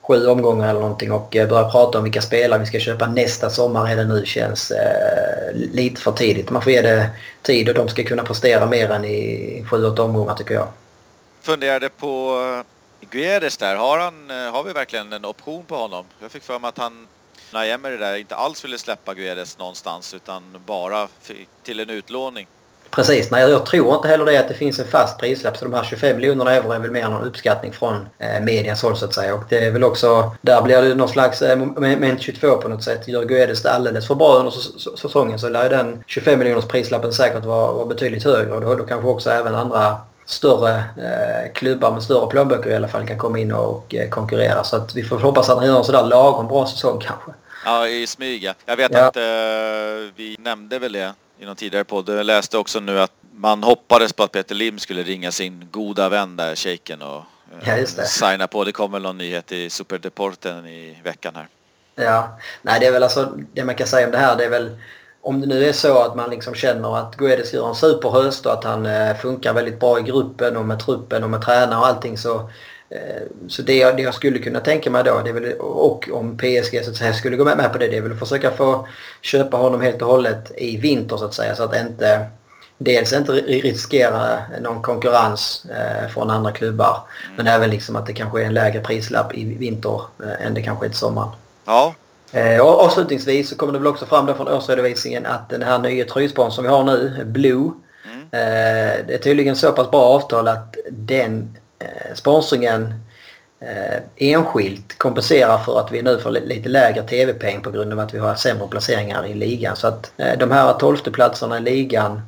sju 0.07 0.27
omgångar 0.27 0.69
eller 0.69 0.81
någonting 0.81 1.13
och 1.13 1.37
eh, 1.37 1.49
börja 1.49 1.71
prata 1.71 1.99
om 1.99 2.05
vilka 2.05 2.23
spelare 2.23 2.61
vi 2.61 2.67
ska 2.67 2.81
köpa 2.81 3.07
nästa 3.07 3.51
sommar 3.51 3.91
eller 3.91 4.05
nu 4.05 4.27
känns 4.27 4.71
eh, 4.71 5.55
lite 5.55 6.01
för 6.01 6.13
tidigt. 6.13 6.51
Man 6.51 6.63
får 6.63 6.73
ge 6.73 6.83
det 6.83 7.11
tid 7.43 7.69
och 7.69 7.75
de 7.75 7.89
ska 7.89 8.05
kunna 8.05 8.25
prestera 8.25 8.67
mer 8.67 8.91
än 8.91 9.05
i 9.05 9.65
sju, 9.71 9.87
åtta 9.87 10.03
omgångar 10.03 10.35
tycker 10.35 10.55
jag. 10.55 10.69
Funderade 11.41 11.89
på 11.89 12.41
eh, 13.03 13.09
Guedes 13.11 13.57
där, 13.57 13.77
har, 13.77 13.99
han, 13.99 14.31
eh, 14.31 14.53
har 14.53 14.65
vi 14.65 14.73
verkligen 14.73 15.13
en 15.13 15.25
option 15.25 15.65
på 15.65 15.77
honom? 15.77 16.05
Jag 16.21 16.31
fick 16.31 16.43
för 16.43 16.59
mig 16.59 16.69
att 16.69 16.79
han, 16.79 17.07
när 17.53 17.91
det 17.91 17.97
där, 17.97 18.17
inte 18.17 18.37
alls 18.37 18.65
ville 18.65 18.79
släppa 18.79 19.15
Guedes 19.15 19.59
någonstans 19.59 20.15
utan 20.15 20.43
bara 20.67 21.09
till 21.63 21.81
en 21.81 21.91
utlåning. 21.91 22.47
Precis, 22.97 23.31
nej 23.31 23.51
jag 23.51 23.67
tror 23.67 23.95
inte 23.95 24.09
heller 24.09 24.25
det 24.25 24.39
att 24.39 24.49
det 24.49 24.55
finns 24.55 24.79
en 24.79 24.87
fast 24.87 25.19
prislapp 25.19 25.57
så 25.57 25.65
de 25.65 25.75
här 25.75 25.85
25 25.85 26.17
miljonerna 26.17 26.53
euro 26.53 26.73
är 26.73 26.79
väl 26.79 26.91
mer 26.91 27.09
någon 27.09 27.25
uppskattning 27.25 27.73
från 27.73 28.09
eh, 28.19 28.41
medias 28.41 28.83
håll 28.83 28.97
så 28.97 29.05
att 29.05 29.15
säga. 29.15 29.35
Och 29.35 29.43
det 29.49 29.59
är 29.59 29.71
väl 29.71 29.85
också, 29.85 30.37
där 30.43 30.63
blir 30.63 30.83
det 30.83 30.95
någon 30.95 31.09
slags 31.09 31.43
eh, 31.43 31.57
moment 31.57 32.21
22 32.21 32.57
på 32.57 32.69
något 32.69 32.85
sätt. 32.85 33.09
Gör 33.09 33.25
Guedes 33.25 33.63
det 33.63 33.73
alldeles 33.73 34.07
för 34.07 34.15
bra 34.15 34.39
under 34.39 34.53
säsongen 34.97 35.39
så 35.39 35.49
lär 35.49 35.71
den 35.71 36.05
25 36.07 36.39
miljoners 36.39 36.65
prislappen 36.65 37.13
säkert 37.13 37.45
vara, 37.45 37.73
vara 37.73 37.87
betydligt 37.87 38.25
högre 38.25 38.53
och 38.53 38.61
då, 38.61 38.75
då 38.75 38.85
kanske 38.85 39.09
också 39.09 39.31
även 39.31 39.55
andra 39.55 39.97
större 40.27 40.75
eh, 40.77 41.53
klubbar 41.55 41.93
med 41.93 42.03
större 42.03 42.27
plånböcker 42.27 42.71
i 42.71 42.75
alla 42.75 42.89
fall 42.89 43.07
kan 43.07 43.19
komma 43.19 43.39
in 43.39 43.53
och 43.53 43.95
eh, 43.95 44.09
konkurrera. 44.09 44.65
Så 44.65 44.77
att 44.77 44.95
vi 44.95 45.03
får 45.03 45.19
hoppas 45.19 45.51
att 45.51 45.59
han 45.59 45.67
gör 45.67 45.79
en 45.79 45.85
sådär 45.85 46.07
lagom 46.07 46.49
bra 46.49 46.67
säsong 46.67 47.01
kanske. 47.01 47.31
Ja, 47.65 47.89
i 47.89 48.07
smyga. 48.07 48.55
Jag 48.67 48.77
vet 48.77 48.93
ja. 48.93 49.05
att 49.05 49.17
eh, 49.17 49.23
vi 50.17 50.37
nämnde 50.39 50.79
väl 50.79 50.93
det 50.93 51.13
i 51.39 51.45
någon 51.45 51.57
tidigare 51.57 51.85
podd. 51.85 52.09
Jag 52.09 52.27
läste 52.27 52.59
också 52.59 52.81
nu 52.81 53.01
att 53.01 53.13
man 53.33 53.63
hoppades 53.63 54.13
på 54.13 54.23
att 54.23 54.33
Peter 54.33 54.55
Lim 54.55 54.79
skulle 54.79 55.03
ringa 55.03 55.33
sin 55.33 55.69
goda 55.71 56.09
vän 56.09 56.37
där, 56.37 56.57
shejken 56.57 57.03
och 57.03 57.23
ja, 57.65 57.77
det. 57.77 57.87
signa 57.87 58.47
på. 58.47 58.65
Det 58.65 58.73
kommer 58.73 59.01
någon 59.01 59.19
nyhet 59.19 59.53
i 59.53 59.71
Superdeporten 59.71 60.67
i 60.67 60.97
veckan 61.03 61.37
här. 61.37 61.49
Ja, 61.95 62.39
nej 62.63 62.81
det 62.81 62.87
är 62.87 62.93
väl 62.93 63.03
alltså 63.03 63.33
det 63.53 63.65
man 63.65 63.75
kan 63.75 63.87
säga 63.87 64.07
om 64.07 64.13
det 64.13 64.19
här 64.19 64.37
det 64.37 64.45
är 64.45 64.51
väl 64.51 64.77
om 65.21 65.41
det 65.41 65.47
nu 65.47 65.65
är 65.65 65.73
så 65.73 65.99
att 65.99 66.17
man 66.17 66.31
liksom 66.31 66.55
känner 66.55 66.99
att 66.99 67.17
Guedes 67.17 67.55
gör 67.55 67.69
en 67.69 67.75
superhöst 67.75 68.47
och 68.47 68.53
att 68.53 68.65
han 68.65 68.87
eh, 68.87 69.17
funkar 69.17 69.53
väldigt 69.53 69.81
bra 69.81 69.99
i 69.99 70.03
gruppen 70.03 70.57
och 70.57 70.65
med 70.65 70.81
truppen 70.81 71.25
och 71.25 71.31
med 71.31 71.43
tränare 71.43 71.79
och 71.79 71.87
allting 71.87 72.19
så 72.19 72.35
eh, 72.37 72.47
så 73.49 73.63
det, 73.63 73.93
det 73.93 74.03
jag 74.03 74.15
skulle 74.15 74.39
kunna 74.39 74.61
tänka 74.61 74.91
mig 74.91 75.05
då, 75.05 75.23
väl, 75.23 75.53
och 75.59 76.09
om 76.13 76.37
PSG 76.37 76.85
så 76.85 76.91
att 76.91 76.97
säga 76.97 77.13
skulle 77.13 77.37
gå 77.37 77.45
med 77.45 77.73
på 77.73 77.79
det, 77.79 77.89
det 77.89 77.97
är 77.97 78.01
väl 78.01 78.13
att 78.13 78.19
försöka 78.19 78.51
få 78.51 78.89
köpa 79.23 79.57
honom 79.57 79.81
helt 79.81 80.03
och 80.03 80.09
hållet 80.09 80.53
i 80.57 80.77
vinter 80.77 81.17
så 81.17 81.25
att 81.25 81.35
säga 81.35 81.57
så 81.57 81.63
att 81.63 81.77
inte 81.77 82.27
dels 82.79 83.13
inte 83.13 83.33
riskera 83.33 84.39
någon 84.61 84.83
konkurrens 84.83 85.67
eh, 85.71 86.09
från 86.09 86.31
andra 86.31 86.53
klubbar 86.53 87.03
mm. 87.25 87.37
men 87.37 87.47
även 87.47 87.71
liksom 87.71 87.97
att 87.97 88.07
det 88.07 88.13
kanske 88.13 88.43
är 88.43 88.47
en 88.47 88.55
lägre 88.55 88.81
prislapp 88.81 89.35
i 89.35 89.45
vinter 89.45 90.01
eh, 90.23 90.47
än 90.47 90.55
det 90.55 90.63
kanske 90.63 90.87
är 90.87 90.89
till 90.89 90.99
sommaren. 90.99 91.31
Ja, 91.65 91.95
Eh, 92.33 92.61
och 92.61 92.81
avslutningsvis 92.81 93.49
så 93.49 93.57
kommer 93.57 93.73
det 93.73 93.79
väl 93.79 93.87
också 93.87 94.07
fram 94.07 94.35
från 94.35 94.49
årsredovisningen 94.49 95.27
att 95.27 95.49
den 95.49 95.63
här 95.63 95.79
nya 95.79 96.05
tröjsponsorn 96.05 96.55
som 96.55 96.65
vi 96.65 96.71
har 96.71 96.85
nu, 96.85 97.25
Blue, 97.25 97.71
mm. 98.05 98.21
eh, 98.21 99.07
det 99.07 99.15
är 99.15 99.19
tydligen 99.19 99.57
så 99.57 99.73
pass 99.73 99.91
bra 99.91 100.03
avtal 100.03 100.49
att 100.49 100.77
den 100.91 101.57
eh, 101.57 101.66
sponsringen 102.15 102.95
eh, 103.61 104.03
enskilt 104.17 104.99
kompenserar 104.99 105.59
för 105.59 105.81
att 105.81 105.93
vi 105.93 106.03
nu 106.03 106.19
får 106.19 106.31
lite 106.31 106.69
lägre 106.69 107.03
tv-peng 107.03 107.63
på 107.63 107.71
grund 107.71 107.93
av 107.93 108.01
att 108.01 108.15
vi 108.15 108.19
har 108.19 108.35
sämre 108.35 108.69
placeringar 108.69 109.27
i 109.27 109.35
ligan. 109.35 109.77
Så 109.77 109.87
att 109.87 110.13
eh, 110.17 110.39
de 110.39 110.51
här 110.51 111.11
platserna 111.11 111.59
i 111.59 111.61
ligan 111.61 112.21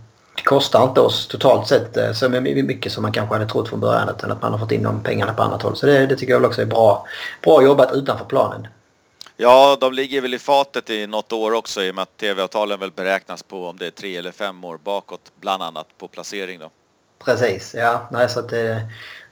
kostar 0.44 0.84
inte 0.84 1.00
oss 1.00 1.28
totalt 1.28 1.68
sett 1.68 1.96
eh, 1.96 2.12
så 2.12 2.28
mycket 2.28 2.92
som 2.92 3.02
man 3.02 3.12
kanske 3.12 3.34
hade 3.34 3.46
trott 3.46 3.68
från 3.68 3.80
början 3.80 4.08
utan 4.08 4.32
att 4.32 4.42
man 4.42 4.52
har 4.52 4.58
fått 4.58 4.72
in 4.72 4.82
de 4.82 5.02
pengarna 5.02 5.34
på 5.34 5.42
annat 5.42 5.62
håll. 5.62 5.76
Så 5.76 5.86
det, 5.86 6.06
det 6.06 6.16
tycker 6.16 6.32
jag 6.32 6.44
också 6.44 6.62
är 6.62 6.66
bra, 6.66 7.06
bra 7.42 7.62
jobbat 7.62 7.92
utanför 7.92 8.24
planen. 8.24 8.66
Ja, 9.40 9.78
de 9.80 9.92
ligger 9.92 10.20
väl 10.20 10.34
i 10.34 10.38
fatet 10.38 10.90
i 10.90 11.06
något 11.06 11.32
år 11.32 11.52
också 11.52 11.82
i 11.82 11.90
och 11.90 11.94
med 11.94 12.02
att 12.02 12.16
tv-avtalen 12.16 12.80
väl 12.80 12.90
beräknas 12.90 13.42
på 13.42 13.66
om 13.66 13.78
det 13.78 13.86
är 13.86 13.90
tre 13.90 14.16
eller 14.16 14.32
fem 14.32 14.64
år 14.64 14.78
bakåt, 14.84 15.20
bland 15.40 15.62
annat 15.62 15.86
på 15.98 16.08
placering 16.08 16.58
då. 16.58 16.70
Precis, 17.24 17.74
ja. 17.78 18.08
Nej, 18.10 18.28
så 18.28 18.40
att 18.40 18.48
det, 18.48 18.82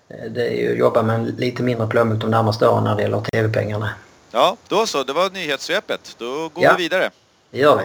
det 0.08 0.46
är 0.48 0.54
ju 0.54 0.72
att 0.72 0.78
jobba 0.78 1.02
med 1.02 1.14
en 1.14 1.24
lite 1.24 1.62
mindre 1.62 1.86
plånbok 1.86 2.20
de 2.20 2.30
närmaste 2.30 2.68
åren 2.68 2.84
när 2.84 2.96
det 2.96 3.02
gäller 3.02 3.20
tv-pengarna. 3.20 3.90
Ja, 4.30 4.56
då 4.68 4.86
så. 4.86 5.02
Det 5.02 5.12
var 5.12 5.30
nyhetssvepet. 5.30 6.14
Då 6.18 6.48
går 6.54 6.64
ja, 6.64 6.74
vi 6.76 6.82
vidare. 6.82 7.10
det 7.50 7.58
gör 7.58 7.76
vi. 7.76 7.84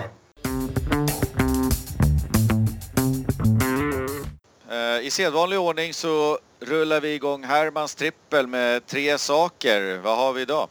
Eh, 4.71 5.07
I 5.07 5.11
sedvanlig 5.11 5.59
ordning 5.59 5.93
så 5.93 6.39
rullar 6.59 7.01
vi 7.01 7.13
igång 7.13 7.43
Hermans 7.43 7.95
trippel 7.95 8.47
med 8.47 8.85
tre 8.87 9.17
saker. 9.17 9.99
Vad 10.03 10.17
har 10.17 10.33
vi 10.33 10.41
idag? 10.41 10.67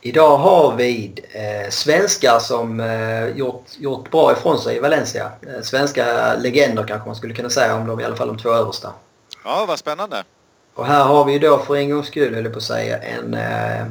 Idag 0.00 0.36
har 0.36 0.76
vi 0.76 1.14
eh, 1.30 1.70
svenskar 1.70 2.38
som 2.38 2.80
eh, 2.80 3.28
gjort, 3.28 3.64
gjort 3.78 4.10
bra 4.10 4.32
ifrån 4.32 4.58
sig 4.58 4.76
i 4.76 4.80
Valencia. 4.80 5.30
Eh, 5.42 5.62
svenska 5.62 6.34
legender 6.36 6.84
kanske 6.84 7.06
man 7.06 7.16
skulle 7.16 7.34
kunna 7.34 7.50
säga 7.50 7.74
om 7.74 7.86
de 7.86 8.00
i 8.00 8.04
alla 8.04 8.16
fall 8.16 8.28
de 8.28 8.38
två 8.38 8.50
översta. 8.50 8.92
Ja, 9.44 9.64
vad 9.68 9.78
spännande. 9.78 10.24
Och 10.74 10.86
här 10.86 11.04
har 11.04 11.24
vi 11.24 11.38
då 11.38 11.58
för 11.58 11.76
en 11.76 11.90
gångs 11.90 12.06
skull, 12.06 12.34
höll 12.34 12.44
jag 12.44 12.52
på 12.52 12.58
att 12.58 12.62
säga, 12.62 12.98
en, 12.98 13.34
eh, 13.34 13.86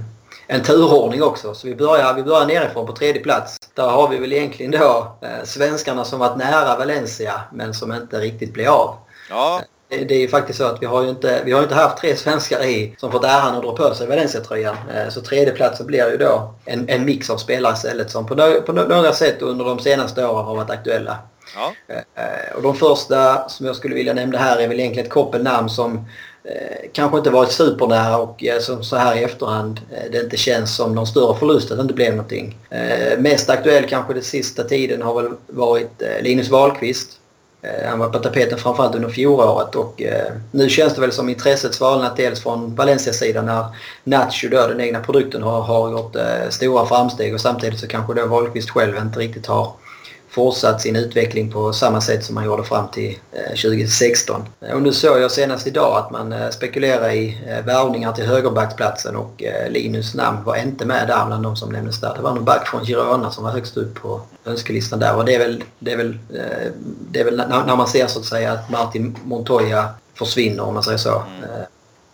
en 0.48 0.64
turordning 0.64 1.24
också. 1.24 1.54
Så 1.54 1.68
vi 1.68 1.76
börjar, 1.76 2.14
vi 2.14 2.24
börjar 2.24 2.46
nerifrån 2.46 2.88
på 2.88 2.94
tredje 2.94 3.22
plats. 3.22 3.58
Där 3.74 3.88
har 3.88 4.08
vi 4.08 4.18
väl 4.18 4.34
egentligen 4.34 4.72
då 4.72 5.18
eh, 5.22 5.44
svenskarna 5.44 6.06
som 6.06 6.20
varit 6.20 6.38
nära 6.38 6.78
Valencia 6.78 7.42
men 7.54 7.74
som 7.74 7.94
inte 7.94 8.20
riktigt 8.20 8.54
blev 8.54 8.70
av. 8.70 8.96
Ja. 9.30 9.62
Det 9.90 10.12
är 10.12 10.20
ju 10.20 10.28
faktiskt 10.28 10.60
så 10.60 10.66
att 10.66 10.82
vi 10.82 10.86
har 10.86 11.04
ju 11.04 11.10
inte, 11.10 11.42
vi 11.46 11.52
har 11.52 11.64
inte 11.64 11.76
haft 11.76 11.98
tre 11.98 12.16
svenskar 12.16 12.64
i 12.64 12.96
som 12.98 13.12
fått 13.12 13.24
äran 13.24 13.56
att 13.56 13.64
dra 13.64 13.76
på 13.76 13.96
sig 13.96 14.08
Valencia-tröjan. 14.08 14.76
Eh, 14.94 15.10
så 15.10 15.22
tredjeplatsen 15.22 15.88
blir 15.88 16.12
ju 16.12 16.18
då 16.18 16.54
en, 16.66 16.90
en 16.90 17.06
mix 17.06 17.30
av 17.30 17.38
spelare 17.38 17.74
istället 17.74 18.12
som 18.12 18.26
på, 18.26 18.36
no, 18.36 18.62
på 18.62 18.72
några 18.72 19.14
sätt 19.14 19.42
under 19.42 19.66
de 19.66 19.80
senaste 19.80 20.26
åren 20.26 20.46
har 20.46 20.56
varit 20.56 20.70
aktuella. 20.70 21.18
Ja. 21.56 21.96
Eh, 22.16 22.56
och 22.56 22.62
de 22.62 22.76
första 22.76 23.50
som 23.50 23.66
jag 23.66 23.76
skulle 23.76 23.96
vilja 23.96 24.14
nämna 24.14 24.38
här 24.38 24.58
är 24.58 24.68
väl 24.68 24.80
egentligen 24.80 25.06
ett 25.06 25.14
koppelnamn 25.14 25.70
som 25.70 25.96
eh, 25.96 26.02
Eh, 26.44 26.90
kanske 26.94 27.18
inte 27.18 27.30
varit 27.30 27.52
supernära 27.52 28.18
och 28.18 28.44
som 28.60 28.84
så 28.84 28.96
här 28.96 29.16
i 29.18 29.24
efterhand 29.24 29.80
eh, 29.92 30.12
det 30.12 30.20
inte 30.20 30.38
känns 30.38 30.76
som 30.76 30.96
någon 30.96 31.08
större 31.08 31.40
förlust 31.40 31.72
att 31.72 31.78
det 31.78 31.82
inte 31.82 31.94
blev 31.94 32.12
någonting. 32.12 32.58
Eh, 32.70 33.20
mest 33.20 33.50
aktuell 33.50 33.86
kanske 33.90 34.14
den 34.14 34.24
sista 34.24 34.64
tiden 34.64 35.02
har 35.02 35.22
väl 35.22 35.32
varit 35.48 36.02
Linus 36.22 36.50
Wahlqvist 36.50 37.16
han 37.90 38.00
var 38.00 38.10
på 38.10 38.20
tapeten 38.20 38.58
framförallt 38.58 38.96
under 38.96 39.10
fjolåret 39.10 39.76
och 39.76 40.02
nu 40.52 40.70
känns 40.70 40.96
det 40.96 41.02
väl 41.02 41.12
som 41.12 41.30
intresset 41.30 41.74
svalnat 41.74 42.18
dels 42.18 42.44
från 42.44 42.76
Valencia-sidan 42.76 43.46
när 43.46 43.66
Nacho, 44.04 44.48
då, 44.52 44.68
den 44.68 44.82
egna 44.82 45.00
produkten, 45.00 45.44
har, 45.44 45.62
har 45.62 45.92
gjort 45.92 46.16
stora 46.50 46.86
framsteg 46.86 47.34
och 47.34 47.42
samtidigt 47.42 47.80
så 47.80 47.88
kanske 47.88 48.14
då 48.14 48.26
Wahlqvist 48.26 48.70
själv 48.70 48.98
inte 48.98 49.20
riktigt 49.20 49.48
har 49.48 49.74
fortsatt 50.30 50.82
sin 50.82 50.96
utveckling 50.96 51.52
på 51.52 51.74
samma 51.74 52.02
sätt 52.02 52.26
som 52.26 52.36
man 52.36 52.46
gjorde 52.46 52.64
fram 52.64 52.88
till 52.88 53.18
2016. 53.50 54.42
Eh, 54.62 54.76
och 54.76 54.82
nu 54.82 54.94
såg 54.94 55.20
jag 55.20 55.32
senast 55.32 55.68
idag 55.68 55.98
att 55.98 56.12
man 56.12 56.34
eh, 56.34 56.50
spekulerar 56.50 57.10
i 57.10 57.38
eh, 57.48 57.66
värvningar 57.66 58.14
till 58.14 58.26
högerbacksplatsen 58.26 59.16
och 59.16 59.44
Linus 59.70 60.16
namn 60.16 60.44
var 60.44 60.56
inte 60.56 60.86
med 60.86 61.08
där 61.08 61.26
bland 61.26 61.44
de 61.44 61.56
som 61.56 61.70
nämndes 61.70 62.02
där. 62.02 62.14
Det 62.16 62.22
var 62.22 62.34
någon 62.34 62.46
back 62.46 62.68
från 62.68 62.86
Girona 62.86 63.32
som 63.32 63.44
var 63.44 63.52
högst 63.52 63.78
upp 63.78 63.96
på 63.96 64.22
önskelistan 64.46 65.00
där 65.00 65.16
och 65.16 65.26
det 65.26 65.36
är 65.36 65.40
väl, 65.40 65.64
det 65.80 65.92
är 65.92 65.98
väl, 65.98 66.18
det 67.12 67.20
är 67.20 67.26
väl 67.26 67.38
när 67.38 67.76
man 67.76 67.88
ser 67.88 68.08
så 68.08 68.20
att 68.20 68.26
säga 68.26 68.52
att 68.52 68.70
Martin 68.70 69.16
Montoya 69.24 69.90
försvinner 70.14 70.64
om 70.64 70.74
man 70.74 70.84
säger 70.84 70.98
så. 70.98 71.24
Mm. 71.38 71.50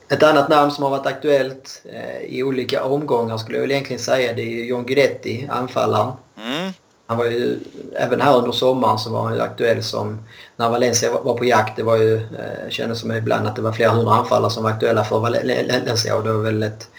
Ett 0.10 0.24
annat 0.24 0.50
namn 0.50 0.72
som 0.72 0.84
har 0.84 0.92
varit 0.92 1.06
aktuellt 1.06 1.82
i 2.28 2.44
olika 2.44 2.84
omgångar 2.84 3.38
skulle 3.38 3.58
jag 3.58 3.62
väl 3.62 3.72
egentligen 3.72 4.02
säga 4.02 4.34
det 4.34 4.42
är 4.42 4.66
John 4.66 4.86
Guidetti, 4.86 5.50
anfallaren. 5.52 6.12
Mm. 6.38 6.74
Han 7.08 7.18
var 7.18 7.26
ju, 7.26 7.60
även 7.96 8.22
här 8.22 8.38
under 8.38 8.52
sommaren 8.52 9.00
så 9.00 9.10
var 9.10 9.24
han 9.24 9.36
ju 9.36 9.42
aktuell 9.42 9.84
som, 9.84 10.20
när 10.56 10.70
Valencia 10.70 11.12
var 11.22 11.38
på 11.38 11.46
jakt, 11.46 11.76
det 11.76 11.84
var 11.84 11.98
ju, 11.98 12.16
eh, 12.16 12.70
kändes 12.70 13.00
som 13.00 13.12
ibland 13.12 13.48
att 13.48 13.56
det 13.56 13.62
var 13.62 13.72
flera 13.72 13.92
hundra 13.92 14.14
anfallare 14.14 14.52
som 14.52 14.64
var 14.64 14.72
aktuella 14.72 15.04
för 15.04 15.20
Valencia 15.20 16.16
och 16.16 16.24
det 16.24 16.34
var 16.34 16.44
väl 16.44 16.64
ett, 16.64 16.90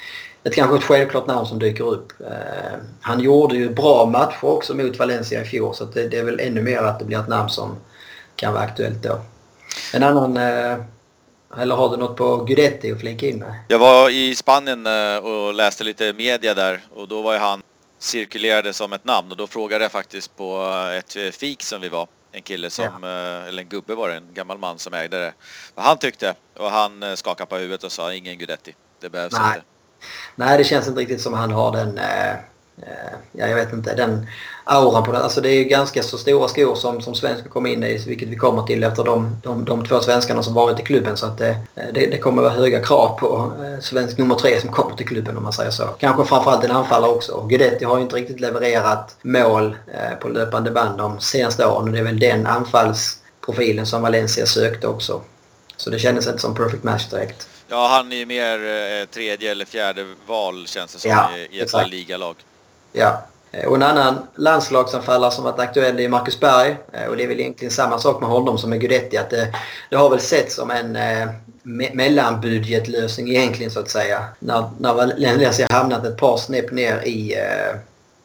ett 0.44 0.54
kanske 0.54 0.76
ett 0.76 0.84
självklart 0.84 1.26
namn 1.26 1.46
som 1.46 1.58
dyker 1.58 1.84
upp. 1.84 2.12
Eh, 2.20 2.78
han 3.00 3.20
gjorde 3.20 3.56
ju 3.56 3.68
bra 3.68 4.06
matcher 4.06 4.44
också 4.44 4.74
mot 4.74 4.98
Valencia 4.98 5.42
i 5.42 5.44
fjol 5.44 5.74
så 5.74 5.84
det, 5.84 6.08
det, 6.08 6.18
är 6.18 6.24
väl 6.24 6.40
ännu 6.40 6.62
mer 6.62 6.82
att 6.82 6.98
det 6.98 7.04
blir 7.04 7.20
ett 7.20 7.28
namn 7.28 7.48
som 7.48 7.76
kan 8.36 8.52
vara 8.52 8.62
aktuellt 8.62 9.02
då. 9.02 9.18
En 9.94 10.02
annan 10.02 10.36
eh, 10.36 10.76
eller 11.58 11.76
har 11.76 11.88
du 11.88 11.96
något 11.96 12.16
på 12.16 12.36
Guidetti 12.36 12.92
att 12.92 13.00
flika 13.00 13.26
in 13.26 13.38
med? 13.38 13.54
Jag 13.68 13.78
var 13.78 14.10
i 14.10 14.34
Spanien 14.34 14.86
eh, 14.86 15.16
och 15.16 15.54
läste 15.54 15.84
lite 15.84 16.12
media 16.12 16.54
där 16.54 16.80
och 16.94 17.08
då 17.08 17.22
var 17.22 17.32
ju 17.32 17.38
han 17.38 17.62
cirkulerade 17.98 18.72
som 18.72 18.92
ett 18.92 19.04
namn 19.04 19.30
och 19.30 19.36
då 19.36 19.46
frågade 19.46 19.84
jag 19.84 19.92
faktiskt 19.92 20.36
på 20.36 20.62
ett 20.98 21.16
eh, 21.16 21.30
fik 21.30 21.62
som 21.62 21.80
vi 21.80 21.88
var. 21.88 22.08
En 22.32 22.42
kille 22.42 22.70
som, 22.70 23.02
ja. 23.02 23.08
Eh, 23.08 23.48
eller 23.48 23.62
en 23.62 23.68
gubbe 23.68 23.94
var 23.94 24.08
det, 24.08 24.14
en 24.14 24.34
gammal 24.34 24.58
man 24.58 24.78
som 24.78 24.94
ägde 24.94 25.18
det. 25.18 25.32
Vad 25.74 25.84
han 25.84 25.98
tyckte 25.98 26.34
och 26.56 26.70
han 26.70 27.02
eh, 27.02 27.14
skakade 27.14 27.48
på 27.48 27.56
huvudet 27.56 27.84
och 27.84 27.92
sa 27.92 28.14
ingen 28.14 28.38
Gudetti. 28.38 28.74
Det 29.00 29.10
behövs 29.10 29.32
Nej. 29.32 29.54
inte. 29.54 29.66
Nej, 30.34 30.58
det 30.58 30.64
känns 30.64 30.88
inte 30.88 31.00
riktigt 31.00 31.20
som 31.20 31.32
han 31.32 31.50
har 31.50 31.72
den 31.72 31.98
eh, 31.98 32.04
Eh, 32.04 32.36
ja, 33.32 33.46
jag 33.46 33.56
vet 33.56 33.72
inte, 33.72 33.94
den 33.94 34.26
auran 34.64 35.04
på 35.04 35.12
den. 35.12 35.22
Alltså 35.22 35.40
det 35.40 35.48
är 35.48 35.54
ju 35.54 35.64
ganska 35.64 36.02
så 36.02 36.18
stora 36.18 36.48
skor 36.48 36.74
som, 36.74 37.00
som 37.00 37.14
svenskar 37.14 37.50
kommer 37.50 37.70
in 37.70 37.84
i, 37.84 37.98
vilket 38.06 38.28
vi 38.28 38.36
kommer 38.36 38.62
till 38.62 38.84
efter 38.84 39.04
de, 39.04 39.36
de, 39.42 39.64
de 39.64 39.86
två 39.86 40.00
svenskarna 40.00 40.42
som 40.42 40.54
varit 40.54 40.80
i 40.80 40.82
klubben. 40.82 41.16
Så 41.16 41.26
att 41.26 41.38
det, 41.38 41.56
det, 41.74 42.06
det 42.06 42.18
kommer 42.18 42.42
vara 42.42 42.52
höga 42.52 42.82
krav 42.82 43.18
på 43.18 43.52
eh, 43.64 43.80
svensk 43.80 44.18
nummer 44.18 44.34
tre 44.34 44.60
som 44.60 44.72
kommer 44.72 44.96
till 44.96 45.08
klubben 45.08 45.36
om 45.36 45.42
man 45.42 45.52
säger 45.52 45.70
så. 45.70 45.84
Kanske 45.84 46.24
framförallt 46.24 46.64
en 46.64 46.70
anfallare 46.70 47.10
också. 47.10 47.46
Guidetti 47.46 47.84
har 47.84 47.96
ju 47.96 48.02
inte 48.02 48.16
riktigt 48.16 48.40
levererat 48.40 49.16
mål 49.22 49.76
eh, 49.94 50.18
på 50.20 50.28
löpande 50.28 50.70
band 50.70 50.98
de 50.98 51.20
senaste 51.20 51.66
åren 51.66 51.84
och 51.84 51.92
det 51.92 51.98
är 51.98 52.04
väl 52.04 52.18
den 52.18 52.46
anfallsprofilen 52.46 53.86
som 53.86 54.02
Valencia 54.02 54.46
sökte 54.46 54.86
också. 54.86 55.20
Så 55.76 55.90
det 55.90 55.98
kändes 55.98 56.26
inte 56.26 56.38
som 56.38 56.54
perfect 56.54 56.84
match 56.84 57.06
direkt. 57.10 57.48
Ja, 57.68 57.88
han 57.88 58.12
är 58.12 58.16
ju 58.16 58.26
mer 58.26 58.54
eh, 58.54 59.06
tredje 59.06 59.50
eller 59.50 59.64
fjärde 59.64 60.06
val 60.26 60.66
känns 60.66 60.92
det 60.92 60.98
som 60.98 61.10
ja, 61.10 61.30
i, 61.36 61.58
i 61.58 61.60
ett 61.60 61.90
ligalag. 61.90 62.36
Ja, 62.98 63.22
eh, 63.52 63.68
och 63.68 63.76
en 63.76 63.82
annan 63.82 64.18
landslagsanfallare 64.34 65.30
som 65.30 65.44
varit 65.44 65.58
aktuell 65.58 66.00
är 66.00 66.08
Marcus 66.08 66.40
Berg. 66.40 66.76
Eh, 66.92 67.06
och 67.08 67.16
det 67.16 67.24
är 67.24 67.28
väl 67.28 67.40
egentligen 67.40 67.72
samma 67.72 67.98
sak 67.98 68.20
med 68.20 68.30
honom 68.30 68.58
som 68.58 68.70
med 68.70 68.80
Guidetti. 68.80 69.16
Att 69.16 69.30
det, 69.30 69.54
det 69.90 69.96
har 69.96 70.10
väl 70.10 70.20
sett 70.20 70.52
som 70.52 70.70
en 70.70 70.96
eh, 70.96 71.28
me 71.62 71.90
mellanbudgetlösning 71.94 73.28
egentligen 73.28 73.70
så 73.70 73.80
att 73.80 73.90
säga. 73.90 74.24
När, 74.38 74.64
när 74.78 74.94
Valencia 74.94 75.66
hamnat 75.70 76.06
ett 76.06 76.16
par 76.16 76.36
snäpp 76.36 76.72
ner 76.72 77.02
i 77.04 77.34
eh, 77.34 77.40
eh, 77.40 77.76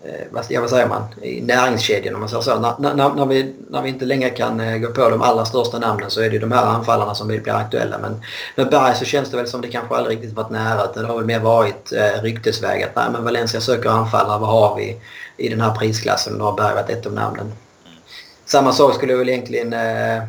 Eh, 0.04 0.28
vad, 0.32 0.46
ja, 0.50 0.62
vad 0.62 0.70
säger 0.70 0.88
man, 0.88 1.04
i 1.22 1.42
näringskedjan 1.42 2.14
om 2.14 2.20
man 2.20 2.30
säger 2.30 2.42
så. 2.42 2.60
När, 2.60 2.96
när, 2.96 3.10
när, 3.10 3.26
vi, 3.26 3.54
när 3.70 3.82
vi 3.82 3.90
inte 3.90 4.06
längre 4.06 4.30
kan 4.30 4.60
eh, 4.60 4.78
gå 4.78 4.92
på 4.92 5.10
de 5.10 5.22
allra 5.22 5.46
största 5.46 5.80
namnen 5.80 6.12
så 6.12 6.22
är 6.22 6.30
det 6.30 6.40
de 6.40 6.52
här 6.52 6.66
anfallarna 6.66 7.16
som 7.16 7.28
blir 7.28 7.50
aktuella. 7.50 7.98
Men 7.98 8.22
med 8.56 8.70
Berg 8.70 8.96
så 8.96 9.06
känns 9.06 9.32
det 9.32 9.38
väl 9.38 9.48
som 9.48 9.62
det 9.62 9.68
kanske 9.68 9.96
aldrig 9.96 10.18
riktigt 10.18 10.36
varit 10.36 10.50
nära. 10.50 10.92
Det 10.94 11.08
har 11.08 11.16
väl 11.16 11.26
mer 11.26 11.40
varit 11.40 11.92
eh, 11.92 12.22
ryktesväg 12.22 12.84
att 12.84 12.96
nej, 12.96 13.06
men 13.12 13.24
Valencia 13.24 13.62
söker 13.62 13.90
anfallare, 13.90 14.40
vad 14.40 14.50
har 14.50 14.76
vi 14.76 14.98
i 15.38 15.50
den 15.50 15.62
här 15.62 15.76
prisklassen? 15.76 16.38
Då 16.38 16.46
har 16.46 16.54
Berg 16.54 16.76
varit 16.76 16.90
ett 16.90 17.06
av 17.06 17.14
namnen. 17.14 17.54
Samma 18.46 18.72
sak 18.72 18.96
skulle 18.96 19.14
jag 19.14 19.20
väl 19.20 19.30
egentligen 19.30 19.74
eh, 19.74 20.24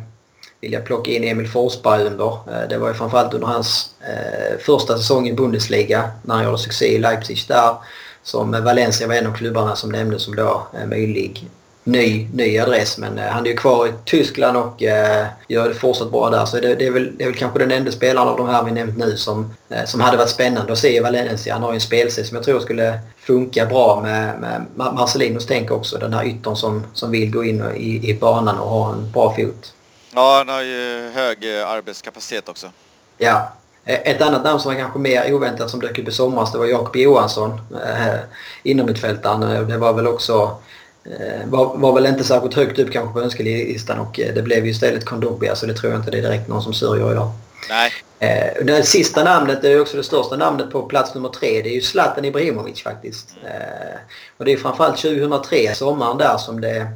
vilja 0.61 0.81
plocka 0.81 1.11
in 1.11 1.23
Emil 1.23 1.47
Forsberg 1.47 2.03
under. 2.03 2.31
Eh, 2.31 2.67
det 2.69 2.77
var 2.77 2.87
ju 2.87 2.93
framförallt 2.93 3.33
under 3.33 3.47
hans 3.47 3.89
eh, 4.01 4.57
första 4.59 4.97
säsong 4.97 5.27
i 5.27 5.33
Bundesliga 5.33 6.11
när 6.21 6.35
han 6.35 6.43
gjorde 6.43 6.57
succé 6.57 6.95
i 6.95 6.97
Leipzig 6.97 7.45
där 7.47 7.75
som 8.23 8.51
Valencia 8.51 9.07
var 9.07 9.15
en 9.15 9.27
av 9.27 9.33
klubbarna 9.33 9.75
som 9.75 9.91
nämndes 9.91 10.21
som 10.21 10.35
då 10.35 10.67
möjlig 10.87 11.49
ny, 11.83 12.27
ny 12.33 12.59
adress. 12.59 12.97
Men 12.97 13.19
eh, 13.19 13.25
han 13.25 13.45
är 13.45 13.49
ju 13.49 13.57
kvar 13.57 13.87
i 13.87 13.93
Tyskland 14.05 14.57
och 14.57 14.83
eh, 14.83 15.27
gör 15.47 15.69
det 15.69 15.75
fortsatt 15.75 16.11
bra 16.11 16.29
där. 16.29 16.45
Så 16.45 16.59
det, 16.59 16.75
det, 16.75 16.87
är 16.87 16.91
väl, 16.91 17.17
det 17.17 17.23
är 17.23 17.27
väl 17.27 17.37
kanske 17.37 17.59
den 17.59 17.71
enda 17.71 17.91
spelaren 17.91 18.27
av 18.27 18.37
de 18.37 18.47
här 18.47 18.63
vi 18.63 18.71
nämnt 18.71 18.97
nu 18.97 19.17
som, 19.17 19.55
eh, 19.69 19.85
som 19.85 20.01
hade 20.01 20.17
varit 20.17 20.29
spännande 20.29 20.73
att 20.73 20.79
se 20.79 20.97
i 20.97 20.99
Valencia. 20.99 21.53
Han 21.53 21.63
har 21.63 21.71
ju 21.71 21.75
en 21.75 21.81
spelstil 21.81 22.27
som 22.27 22.35
jag 22.35 22.45
tror 22.45 22.59
skulle 22.59 22.99
funka 23.17 23.65
bra 23.65 24.01
med, 24.01 24.39
med 24.39 24.65
Marcelinos 24.75 25.45
tänk 25.45 25.71
också. 25.71 25.97
Den 25.97 26.13
här 26.13 26.25
yttern 26.25 26.55
som, 26.55 26.83
som 26.93 27.11
vill 27.11 27.31
gå 27.31 27.43
in 27.43 27.63
i, 27.75 28.09
i 28.09 28.13
banan 28.19 28.59
och 28.59 28.69
ha 28.69 28.93
en 28.93 29.11
bra 29.11 29.35
fot. 29.35 29.73
Ja, 30.15 30.37
han 30.37 30.49
har 30.55 30.61
ju 30.61 31.11
hög 31.13 31.45
arbetskapacitet 31.45 32.49
också. 32.49 32.71
Ja, 33.17 33.53
ett 33.85 34.21
annat 34.21 34.43
namn 34.43 34.59
som 34.59 34.73
var 34.73 34.79
kanske 34.79 34.99
mer 34.99 35.33
oväntat 35.33 35.69
som 35.69 35.79
dök 35.79 35.99
upp 35.99 36.07
i 36.07 36.11
somras 36.11 36.51
det 36.51 36.57
var 36.57 36.65
Jakob 36.65 36.95
Johansson, 36.95 37.61
eh, 37.71 38.15
innermittfältaren. 38.63 39.67
Det 39.67 39.77
var 39.77 39.93
väl 39.93 40.07
också 40.07 40.57
eh, 41.03 41.45
var, 41.45 41.77
var 41.77 41.93
väl 41.93 42.05
inte 42.05 42.23
särskilt 42.23 42.53
högt 42.53 42.79
upp 42.79 42.91
kanske 42.91 43.13
på 43.13 43.21
önskelistan 43.21 43.99
och 43.99 44.19
eh, 44.19 44.33
det 44.33 44.41
blev 44.41 44.65
ju 44.65 44.71
istället 44.71 45.05
Kondobia 45.05 45.55
så 45.55 45.65
det 45.65 45.73
tror 45.73 45.91
jag 45.91 46.01
inte 46.01 46.11
det 46.11 46.17
är 46.17 46.21
direkt 46.21 46.47
någon 46.47 46.63
som 46.63 46.73
sörjer 46.73 47.11
idag. 47.11 47.31
Nej. 47.69 47.91
Eh, 48.19 48.65
det 48.65 48.83
sista 48.83 49.23
namnet 49.23 49.61
det 49.61 49.71
är 49.71 49.81
också 49.81 49.97
det 49.97 50.03
största 50.03 50.35
namnet 50.35 50.71
på 50.71 50.81
plats 50.81 51.15
nummer 51.15 51.29
tre. 51.29 51.61
Det 51.61 51.69
är 51.69 51.73
ju 51.73 51.81
Zlatan 51.81 52.25
Ibrahimovic 52.25 52.81
faktiskt. 52.81 53.35
Eh, 53.43 53.99
och 54.37 54.45
det 54.45 54.53
är 54.53 54.57
framförallt 54.57 54.97
2003, 54.97 55.75
sommaren 55.75 56.17
där, 56.17 56.37
som 56.37 56.61
det 56.61 56.87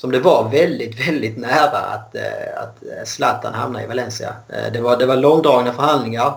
som 0.00 0.12
det 0.12 0.20
var 0.20 0.48
väldigt, 0.48 1.08
väldigt 1.08 1.36
nära 1.36 1.78
att, 1.78 2.14
eh, 2.14 2.62
att 2.62 2.82
eh, 2.82 3.04
Zlatan 3.04 3.54
hamnade 3.54 3.84
i 3.84 3.88
Valencia. 3.88 4.34
Eh, 4.48 4.72
det 4.72 4.80
var, 4.80 4.96
det 4.96 5.06
var 5.06 5.16
långdragna 5.16 5.72
förhandlingar. 5.72 6.34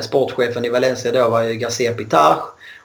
Sportchefen 0.00 0.64
i 0.64 0.68
Valencia 0.68 1.12
då 1.12 1.28
var 1.28 1.42
ju 1.42 1.54
Garcia 1.54 1.94
Pitar. 1.94 2.36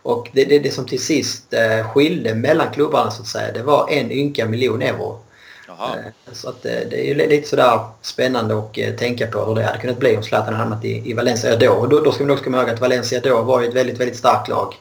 Och 0.03 0.29
det, 0.33 0.45
det, 0.45 0.59
det 0.59 0.71
som 0.71 0.85
till 0.85 1.03
sist 1.03 1.53
skilde 1.93 2.35
mellan 2.35 2.71
klubbarna 2.73 3.11
så 3.11 3.21
att 3.21 3.27
säga, 3.27 3.51
det 3.53 3.63
var 3.63 3.89
en 3.89 4.11
ynka 4.11 4.45
miljon 4.45 4.81
euro. 4.81 5.19
Jaha. 5.67 5.95
Så 6.31 6.49
att 6.49 6.63
det 6.63 6.93
är 6.93 7.05
ju 7.05 7.13
lite 7.13 7.47
sådär 7.47 7.79
spännande 8.01 8.57
att 8.57 8.97
tänka 8.97 9.27
på 9.27 9.45
hur 9.45 9.55
det 9.55 9.63
hade 9.63 9.79
kunnat 9.79 9.97
bli 9.97 10.17
om 10.17 10.23
Zlatan 10.23 10.53
hade 10.53 10.57
hamnat 10.57 10.85
i, 10.85 11.09
i 11.09 11.13
Valencia 11.13 11.55
då. 11.55 11.71
Och 11.71 11.89
då, 11.89 11.99
då 11.99 12.11
ska 12.11 12.23
man 12.23 12.31
också 12.31 12.43
komma 12.43 12.57
ihåg 12.57 12.69
att 12.69 12.81
Valencia 12.81 13.19
då 13.23 13.41
var 13.41 13.61
ju 13.61 13.67
ett 13.67 13.75
väldigt, 13.75 13.99
väldigt 13.99 14.17
starkt 14.17 14.47
lag. 14.47 14.75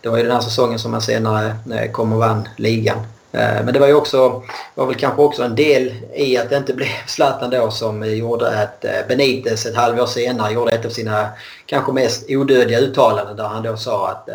Det 0.00 0.08
var 0.08 0.16
ju 0.16 0.22
den 0.22 0.32
här 0.32 0.40
säsongen 0.40 0.78
som 0.78 0.90
man 0.90 1.02
senare 1.02 1.88
kom 1.92 2.12
och 2.12 2.18
vann 2.18 2.48
ligan. 2.56 2.98
Eh, 3.32 3.64
men 3.64 3.74
det 3.74 3.80
var 3.80 3.86
ju 3.86 3.94
också, 3.94 4.42
var 4.74 4.86
väl 4.86 4.94
kanske 4.94 5.22
också 5.22 5.42
en 5.42 5.54
del 5.54 5.94
i 6.14 6.36
att 6.36 6.50
det 6.50 6.56
inte 6.56 6.74
blev 6.74 6.88
Zlatan 7.06 7.50
då 7.50 7.70
som 7.70 8.16
gjorde 8.16 8.62
att 8.62 8.84
eh, 8.84 8.90
Benitez 9.08 9.66
ett 9.66 9.76
halvår 9.76 10.06
senare 10.06 10.52
gjorde 10.52 10.72
ett 10.72 10.84
av 10.84 10.90
sina 10.90 11.28
kanske 11.66 11.92
mest 11.92 12.24
odödliga 12.28 12.78
uttalanden 12.78 13.36
där 13.36 13.44
han 13.44 13.62
då 13.62 13.76
sa 13.76 14.08
att 14.08 14.28
eh, 14.28 14.34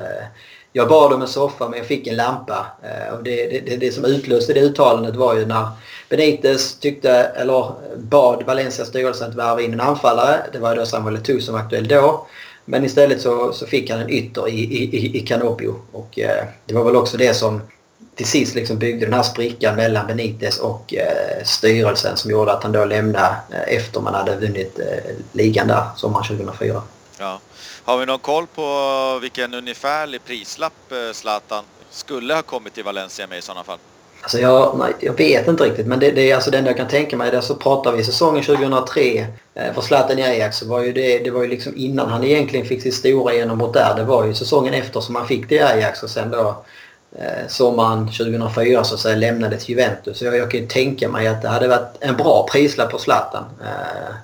jag 0.73 0.87
bad 0.87 1.13
om 1.13 1.21
en 1.21 1.27
soffa 1.27 1.69
men 1.69 1.79
jag 1.79 1.87
fick 1.87 2.07
en 2.07 2.15
lampa. 2.15 2.65
Och 3.17 3.23
det, 3.23 3.61
det, 3.65 3.77
det 3.77 3.91
som 3.91 4.05
utlöste 4.05 4.53
det 4.53 4.59
uttalandet 4.59 5.15
var 5.15 5.35
ju 5.35 5.45
när 5.45 5.67
Benitez 6.09 6.79
tyckte, 6.79 7.11
eller 7.11 7.71
bad 7.95 8.43
Valencias 8.45 8.87
styrelse 8.87 9.25
att 9.25 9.35
värva 9.35 9.61
in 9.61 9.73
en 9.73 9.81
anfallare. 9.81 10.37
Det 10.51 10.59
var 10.59 10.73
ju 10.73 10.79
då 10.79 10.85
Samuel 10.85 11.17
Eto'o 11.17 11.39
som 11.39 11.53
var 11.53 11.61
aktuell 11.61 11.87
då. 11.87 12.27
Men 12.65 12.85
istället 12.85 13.21
så, 13.21 13.53
så 13.53 13.65
fick 13.65 13.89
han 13.89 13.99
en 13.99 14.09
ytter 14.09 14.49
i, 14.49 14.59
i, 14.59 15.17
i 15.17 15.19
Canopio. 15.19 15.75
Och 15.91 16.19
eh, 16.19 16.45
det 16.65 16.73
var 16.73 16.83
väl 16.83 16.95
också 16.95 17.17
det 17.17 17.33
som 17.33 17.61
till 18.15 18.25
sist 18.25 18.55
liksom 18.55 18.77
byggde 18.77 19.05
den 19.05 19.13
här 19.13 19.23
sprickan 19.23 19.75
mellan 19.75 20.07
Benitez 20.07 20.59
och 20.59 20.93
eh, 20.93 21.43
styrelsen 21.43 22.17
som 22.17 22.31
gjorde 22.31 22.51
att 22.51 22.63
han 22.63 22.71
då 22.71 22.85
lämnade 22.85 23.35
eh, 23.51 23.77
efter 23.77 24.01
man 24.01 24.13
hade 24.13 24.35
vunnit 24.35 24.79
eh, 24.79 25.13
ligan 25.31 25.67
där 25.67 25.83
sommaren 25.95 26.25
2004. 26.27 26.81
Ja. 27.19 27.39
Har 27.83 27.97
vi 27.97 28.05
någon 28.05 28.19
koll 28.19 28.47
på 28.47 29.19
vilken 29.21 29.53
ungefärlig 29.53 30.25
prislapp 30.25 30.91
eh, 30.91 31.13
Zlatan 31.13 31.63
skulle 31.89 32.33
ha 32.33 32.41
kommit 32.41 32.73
till 32.73 32.83
Valencia 32.83 33.27
med 33.27 33.37
i 33.37 33.41
sådana 33.41 33.63
fall? 33.63 33.77
Alltså 34.21 34.39
jag, 34.39 34.77
nej, 34.77 34.93
jag 34.99 35.17
vet 35.17 35.47
inte 35.47 35.63
riktigt 35.63 35.87
men 35.87 35.99
det, 35.99 36.11
det 36.11 36.31
är 36.31 36.35
alltså 36.35 36.51
det 36.51 36.57
enda 36.57 36.69
jag 36.69 36.77
kan 36.77 36.87
tänka 36.87 37.17
mig. 37.17 37.31
Där 37.31 37.41
så 37.41 37.55
pratar 37.55 37.91
vi 37.91 38.03
säsongen 38.03 38.43
2003 38.43 39.27
eh, 39.53 39.73
för 39.73 39.81
Zlatan 39.81 40.19
i 40.19 40.23
Ajax 40.23 40.57
så 40.57 40.67
var 40.67 40.81
ju 40.81 40.93
det, 40.93 41.19
det 41.19 41.31
var 41.31 41.41
ju 41.41 41.47
liksom 41.47 41.73
innan 41.75 42.09
han 42.09 42.23
egentligen 42.23 42.65
fick 42.65 42.81
sitt 42.81 42.93
stora 42.93 43.33
genombrott 43.33 43.73
där. 43.73 43.95
Det 43.95 44.03
var 44.03 44.25
ju 44.25 44.33
säsongen 44.33 44.73
efter 44.73 45.01
som 45.01 45.15
han 45.15 45.27
fick 45.27 45.49
det 45.49 45.55
i 45.55 45.61
Ajax 45.61 46.03
och 46.03 46.09
sen 46.09 46.31
då 46.31 46.65
Eh, 47.19 47.47
sommaren 47.47 48.07
2004 48.07 48.83
så 48.83 48.95
att 48.95 49.01
säga 49.01 49.15
lämnade 49.15 49.57
till 49.57 49.69
Juventus. 49.69 50.21
Jag, 50.21 50.37
jag 50.37 50.51
kan 50.51 50.59
ju 50.59 50.67
tänka 50.67 51.09
mig 51.09 51.27
att 51.27 51.41
det 51.41 51.47
hade 51.47 51.67
varit 51.67 51.97
en 51.99 52.15
bra 52.15 52.47
prislapp 52.51 52.91
på 52.91 52.97
Zlatan. 52.97 53.43
Eh, 53.61 54.15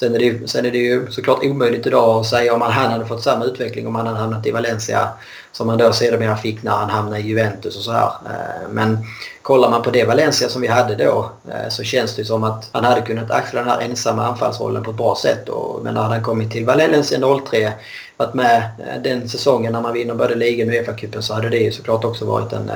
sen, 0.00 0.14
är 0.14 0.18
det 0.18 0.24
ju, 0.24 0.46
sen 0.46 0.66
är 0.66 0.70
det 0.70 0.78
ju 0.78 1.10
såklart 1.10 1.44
omöjligt 1.44 1.86
idag 1.86 2.20
att 2.20 2.26
säga 2.26 2.54
om 2.54 2.60
han 2.60 2.92
hade 2.92 3.06
fått 3.06 3.22
samma 3.22 3.44
utveckling 3.44 3.86
om 3.86 3.94
han 3.94 4.06
hade 4.06 4.18
hamnat 4.18 4.46
i 4.46 4.50
Valencia 4.50 5.08
som 5.52 5.68
han 5.68 5.78
då 5.78 5.92
sedermera 5.92 6.36
fick 6.36 6.62
när 6.62 6.72
han 6.72 6.90
hamnade 6.90 7.18
i 7.18 7.26
Juventus 7.26 7.76
och 7.76 7.82
så 7.82 7.92
här. 7.92 8.06
Eh, 8.06 8.68
men 8.70 8.98
kollar 9.42 9.70
man 9.70 9.82
på 9.82 9.90
det 9.90 10.04
Valencia 10.04 10.48
som 10.48 10.62
vi 10.62 10.68
hade 10.68 10.94
då 10.94 11.30
eh, 11.48 11.68
så 11.68 11.82
känns 11.82 12.16
det 12.16 12.24
som 12.24 12.44
att 12.44 12.68
han 12.72 12.84
hade 12.84 13.00
kunnat 13.00 13.30
axla 13.30 13.60
den 13.60 13.70
här 13.70 13.80
ensamma 13.80 14.26
anfallsrollen 14.26 14.82
på 14.82 14.90
ett 14.90 14.96
bra 14.96 15.16
sätt. 15.22 15.48
Men 15.82 15.94
när 15.94 16.02
han 16.02 16.22
kommit 16.22 16.50
till 16.50 16.66
Valencia 16.66 17.18
03 17.46 17.72
varit 18.16 18.34
med 18.34 18.56
eh, 18.56 19.02
den 19.02 19.28
säsongen 19.28 19.72
när 19.72 19.80
man 19.80 19.92
vinner 19.92 20.14
både 20.14 20.34
ligan 20.34 20.68
och 20.68 20.74
Uefa-cupen 20.74 21.20
så 21.20 21.34
hade 21.34 21.48
det 21.48 21.58
ju 21.58 21.72
såklart 21.72 22.04
också 22.04 22.24
varit 22.24 22.52
en, 22.52 22.70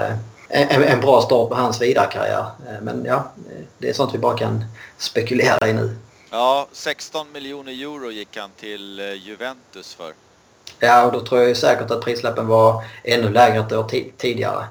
en, 0.48 0.82
en 0.82 1.00
bra 1.00 1.22
start 1.22 1.48
på 1.48 1.54
hans 1.54 1.82
vidare 1.82 2.06
karriär. 2.12 2.44
Men 2.82 3.04
ja, 3.04 3.32
det 3.78 3.88
är 3.88 3.92
sånt 3.92 4.14
vi 4.14 4.18
bara 4.18 4.38
kan 4.38 4.64
spekulera 4.98 5.68
i 5.68 5.72
nu. 5.72 5.96
Ja, 6.34 6.66
16 6.72 7.32
miljoner 7.32 7.72
euro 7.72 8.10
gick 8.10 8.36
han 8.36 8.50
till 8.56 9.18
Juventus 9.22 9.94
för. 9.94 10.12
Ja, 10.78 11.04
och 11.06 11.12
då 11.12 11.20
tror 11.20 11.42
jag 11.42 11.56
säkert 11.56 11.90
att 11.90 12.00
prislappen 12.00 12.46
var 12.46 12.84
ännu 13.04 13.28
lägre 13.28 13.60
ett 13.60 13.72
år 13.72 13.90
tidigare. 14.16 14.66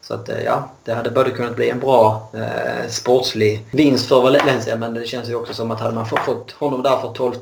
Så 0.00 0.14
att 0.14 0.28
eh, 0.28 0.42
ja, 0.42 0.70
det 0.84 0.94
hade 0.94 1.10
både 1.10 1.30
kunnat 1.30 1.56
bli 1.56 1.70
en 1.70 1.80
bra 1.80 2.30
eh, 2.34 2.88
sportslig 2.88 3.64
vinst 3.72 4.08
för 4.08 4.20
Valencia 4.20 4.76
men 4.76 4.94
det 4.94 5.06
känns 5.06 5.28
ju 5.28 5.34
också 5.34 5.54
som 5.54 5.70
att 5.70 5.80
hade 5.80 5.94
man 5.94 6.06
fått 6.06 6.52
honom 6.52 6.82
där 6.82 6.98
för 6.98 7.12
12 7.12 7.34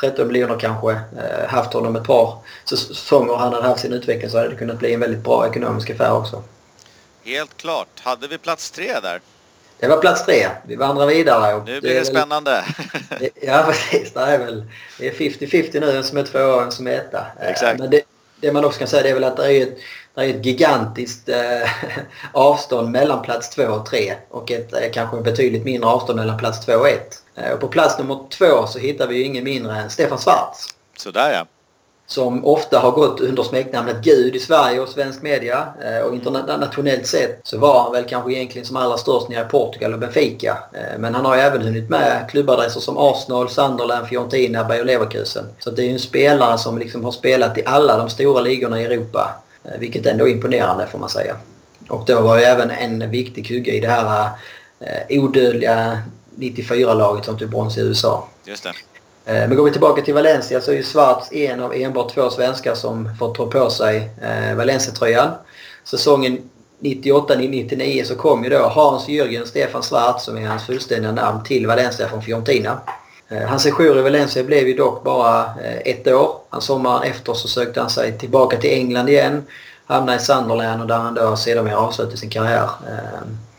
13 0.00 0.26
miljoner 0.26 0.58
kanske, 0.58 0.90
eh, 0.92 1.48
haft 1.48 1.72
honom 1.72 1.96
ett 1.96 2.06
par 2.06 2.38
säsonger 2.64 3.32
och 3.32 3.38
han 3.38 3.52
hade 3.52 3.68
haft 3.68 3.80
sin 3.80 3.92
utveckling 3.92 4.30
så 4.30 4.36
hade 4.36 4.50
det 4.50 4.56
kunnat 4.56 4.78
bli 4.78 4.94
en 4.94 5.00
väldigt 5.00 5.24
bra 5.24 5.46
ekonomisk 5.46 5.90
affär 5.90 6.12
också. 6.12 6.42
Helt 7.24 7.56
klart. 7.56 8.00
Hade 8.00 8.28
vi 8.28 8.38
plats 8.38 8.70
tre 8.70 9.00
där? 9.00 9.20
Det 9.78 9.88
var 9.88 10.00
plats 10.00 10.24
tre. 10.24 10.48
Vi 10.66 10.76
vandrar 10.76 11.06
vidare. 11.06 11.62
Nu 11.66 11.80
blir 11.80 11.94
det, 11.94 11.98
det 11.98 12.04
spännande. 12.04 12.64
Väl, 13.10 13.28
ja 13.42 13.64
precis. 13.66 14.12
Det 14.12 14.20
är 14.20 14.38
väl 14.38 14.64
det 14.98 15.08
är 15.08 15.12
50-50 15.12 15.80
nu. 15.80 15.96
En 15.96 16.04
som 16.04 16.18
är 16.18 16.22
två 16.22 16.38
och 16.38 16.62
en 16.62 16.72
som 16.72 16.86
är 16.86 16.92
etta. 16.92 17.26
Eh, 17.40 17.50
Exakt. 17.50 17.80
Men 17.80 17.90
det, 17.90 18.02
det, 18.40 18.52
man 18.52 18.64
också 18.64 18.78
kan 18.78 18.88
säga 18.88 19.10
är 19.10 19.14
väl 19.14 19.24
att 19.24 19.36
det 19.36 19.52
är 19.52 19.62
ett, 19.62 19.78
det 20.14 20.20
är 20.20 20.28
ett 20.28 20.46
gigantiskt 20.46 21.28
eh, 21.28 21.70
avstånd 22.32 22.90
mellan 22.90 23.22
plats 23.22 23.50
två 23.50 23.64
och 23.64 23.86
tre. 23.86 24.14
Och 24.30 24.50
ett 24.50 24.72
eh, 24.72 24.90
kanske 24.92 25.16
betydligt 25.16 25.64
mindre 25.64 25.90
avstånd 25.90 26.18
mellan 26.18 26.38
plats 26.38 26.66
två 26.66 26.72
och 26.72 26.88
ett. 26.88 27.22
Eh, 27.34 27.52
och 27.52 27.60
på 27.60 27.68
plats 27.68 27.98
nummer 27.98 28.18
två 28.30 28.66
så 28.66 28.78
hittar 28.78 29.06
vi 29.06 29.16
ju 29.16 29.24
ingen 29.24 29.44
mindre 29.44 29.76
än 29.76 29.90
Stefan 29.90 30.18
Schwarz. 30.18 30.68
Sådär 30.96 31.32
ja 31.32 31.46
som 32.06 32.44
ofta 32.44 32.78
har 32.78 32.90
gått 32.90 33.20
under 33.20 33.42
smeknamnet 33.42 33.96
Gud 34.02 34.36
i 34.36 34.38
Sverige 34.38 34.80
och 34.80 34.88
svensk 34.88 35.22
media. 35.22 35.68
Eh, 35.84 36.06
och 36.06 36.14
internationellt 36.14 37.06
sett 37.06 37.40
så 37.42 37.58
var 37.58 37.82
han 37.82 37.92
väl 37.92 38.04
kanske 38.04 38.32
egentligen 38.32 38.66
som 38.66 38.76
allra 38.76 38.96
störst 38.96 39.28
nere 39.28 39.46
i 39.46 39.48
Portugal 39.48 39.92
och 39.92 39.98
Benfica. 39.98 40.58
Eh, 40.72 40.98
men 40.98 41.14
han 41.14 41.24
har 41.24 41.36
ju 41.36 41.40
även 41.40 41.62
hunnit 41.62 41.90
med 41.90 42.26
klubbadresser 42.30 42.80
som 42.80 42.98
Arsenal, 42.98 43.48
Sunderland, 43.48 44.08
Fiorentina, 44.08 44.64
Bayer 44.64 44.84
Leverkusen. 44.84 45.44
Så 45.58 45.70
det 45.70 45.82
är 45.82 45.86
ju 45.86 45.92
en 45.92 45.98
spelare 45.98 46.58
som 46.58 46.78
liksom 46.78 47.04
har 47.04 47.12
spelat 47.12 47.58
i 47.58 47.62
alla 47.66 47.96
de 47.96 48.10
stora 48.10 48.40
ligorna 48.40 48.80
i 48.80 48.84
Europa. 48.84 49.34
Eh, 49.64 49.78
vilket 49.78 50.06
ändå 50.06 50.28
är 50.28 50.32
imponerande 50.32 50.86
får 50.86 50.98
man 50.98 51.08
säga. 51.08 51.36
Och 51.88 52.04
då 52.06 52.20
var 52.20 52.38
ju 52.38 52.44
även 52.44 52.70
en 52.70 53.10
viktig 53.10 53.46
kugge 53.46 53.72
i 53.72 53.80
det 53.80 53.88
här 53.88 54.30
odödliga 55.08 56.02
94-laget 56.36 57.24
som 57.24 57.38
tog 57.38 57.50
brons 57.50 57.78
i 57.78 57.80
USA. 57.80 58.28
Just 58.44 58.62
det. 58.62 58.72
Eh, 59.26 59.48
men 59.48 59.56
går 59.56 59.64
vi 59.64 59.70
tillbaka 59.70 60.02
till 60.02 60.14
Valencia 60.14 60.60
så 60.60 60.70
är 60.70 60.76
ju 60.76 60.82
Schwarz 60.82 61.32
en 61.32 61.60
av 61.60 61.74
enbart 61.74 62.14
två 62.14 62.30
svenskar 62.30 62.74
som 62.74 63.16
fått 63.18 63.34
ta 63.34 63.46
på 63.46 63.70
sig 63.70 64.10
eh, 64.22 64.56
Valencia-tröjan. 64.56 65.30
Säsongen 65.84 66.38
98-99 66.80 68.04
så 68.04 68.14
kom 68.14 68.44
ju 68.44 68.50
då 68.50 68.58
Hans-Jürgen 68.58 69.44
Stefan 69.44 69.82
Schwarz, 69.82 70.24
som 70.24 70.38
är 70.38 70.46
hans 70.46 70.66
fullständiga 70.66 71.12
namn, 71.12 71.44
till 71.44 71.66
Valencia 71.66 72.08
från 72.08 72.22
Fiorentina. 72.22 72.78
Eh, 73.28 73.48
hans 73.48 73.62
sejour 73.62 73.98
i 73.98 74.02
Valencia 74.02 74.44
blev 74.44 74.68
ju 74.68 74.74
dock 74.74 75.04
bara 75.04 75.54
ett 75.84 76.06
år. 76.06 76.30
Han 76.50 76.60
sommaren 76.60 77.02
efter 77.02 77.34
så 77.34 77.48
sökte 77.48 77.80
han 77.80 77.90
sig 77.90 78.18
tillbaka 78.18 78.56
till 78.56 78.70
England 78.70 79.08
igen. 79.08 79.42
Hamnade 79.86 80.18
i 80.18 80.20
Sunderland 80.20 80.82
och 80.82 80.88
där 80.88 80.98
han 80.98 81.14
då 81.14 81.36
sedermera 81.36 81.78
avslutade 81.78 82.16
sin 82.16 82.30
karriär. 82.30 82.70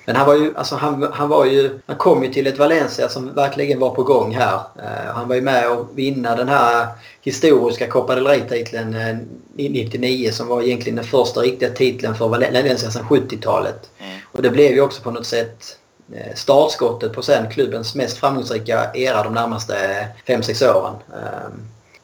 Men 0.07 0.15
han 0.15 0.27
var 0.27 0.35
ju, 0.35 0.53
alltså 0.55 0.75
han, 0.75 1.07
han 1.13 1.29
var 1.29 1.45
ju, 1.45 1.79
han 1.85 1.95
kom 1.95 2.23
ju 2.23 2.33
till 2.33 2.47
ett 2.47 2.57
Valencia 2.57 3.09
som 3.09 3.33
verkligen 3.33 3.79
var 3.79 3.89
på 3.89 4.03
gång 4.03 4.35
här. 4.35 4.55
Uh, 4.55 5.13
han 5.13 5.27
var 5.27 5.35
ju 5.35 5.41
med 5.41 5.71
och 5.71 5.87
vinna 5.95 6.35
den 6.35 6.49
här 6.49 6.87
historiska 7.21 7.87
Copa 7.87 8.15
del 8.15 8.27
Rey-titeln 8.27 8.95
uh, 8.95 9.17
99 9.55 10.31
som 10.31 10.47
var 10.47 10.61
egentligen 10.61 10.95
den 10.95 11.05
första 11.05 11.41
riktiga 11.41 11.69
titeln 11.69 12.15
för 12.15 12.27
Valencia 12.27 12.91
sedan 12.91 13.05
70-talet. 13.09 13.89
Mm. 13.99 14.19
Och 14.31 14.41
det 14.41 14.49
blev 14.49 14.71
ju 14.71 14.81
också 14.81 15.01
på 15.01 15.11
något 15.11 15.25
sätt 15.25 15.77
uh, 16.13 16.35
startskottet 16.35 17.13
på 17.13 17.21
sen 17.21 17.51
klubbens 17.51 17.95
mest 17.95 18.17
framgångsrika 18.17 18.91
era 18.93 19.23
de 19.23 19.33
närmaste 19.33 20.07
5-6 20.27 20.75
åren. 20.75 20.95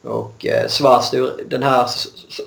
Och 0.03 0.45
Schwarz, 0.67 1.11
den 1.47 1.63
här 1.63 1.87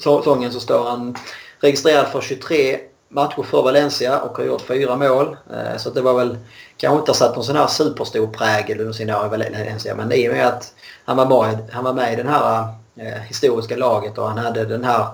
säsongen 0.03 0.53
så 0.53 0.61
står 0.61 0.85
han 0.85 1.17
registrerad 1.61 2.07
för 2.07 2.21
23 2.21 2.79
matcher 3.09 3.43
för 3.43 3.63
Valencia 3.63 4.21
och 4.21 4.37
har 4.37 4.45
gjort 4.45 4.61
fyra 4.61 4.97
mål. 4.97 5.37
Eh, 5.53 5.79
så 5.79 5.91
det 5.91 6.01
var 6.01 6.15
väl 6.15 6.37
kanske 6.77 6.99
inte 6.99 7.15
satt 7.15 7.37
någon 7.37 7.45
sån 7.45 7.57
här 7.57 7.67
superstor 7.67 8.27
prägel 8.27 8.81
under 8.81 8.93
sina 8.93 9.21
år 9.21 9.27
i 9.27 9.29
Valencia. 9.29 9.95
Men 9.95 10.13
i 10.13 10.29
och 10.29 10.33
med 10.33 10.47
att 10.47 10.73
han 11.05 11.17
var 11.17 11.27
med, 11.27 11.59
han 11.73 11.85
var 11.85 11.93
med 11.93 12.13
i 12.13 12.23
det 12.23 12.29
här 12.29 12.69
eh, 12.97 13.21
historiska 13.29 13.77
laget 13.77 14.19
och 14.19 14.29
han 14.29 14.39
hade 14.39 14.65
den 14.65 14.85
här 14.85 15.07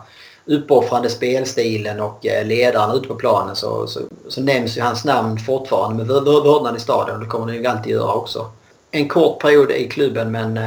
uppoffrande 0.45 1.11
spelstilen 1.11 2.01
och 2.01 2.27
eh, 2.27 2.47
ledaren 2.47 2.97
ute 2.97 3.09
på 3.09 3.15
planen 3.15 3.57
så, 3.57 3.87
så, 3.87 4.01
så 4.29 4.41
nämns 4.41 4.77
ju 4.77 4.81
hans 4.81 5.05
namn 5.05 5.39
fortfarande 5.39 6.05
med 6.05 6.23
vördnad 6.25 6.77
i 6.77 6.81
stadion. 6.81 7.21
Det 7.21 7.27
kommer 7.27 7.47
han 7.47 7.55
ju 7.55 7.67
alltid 7.67 7.93
göra 7.93 8.13
också. 8.13 8.51
En 8.91 9.09
kort 9.09 9.41
period 9.41 9.71
i 9.71 9.89
klubben 9.89 10.31
men 10.31 10.61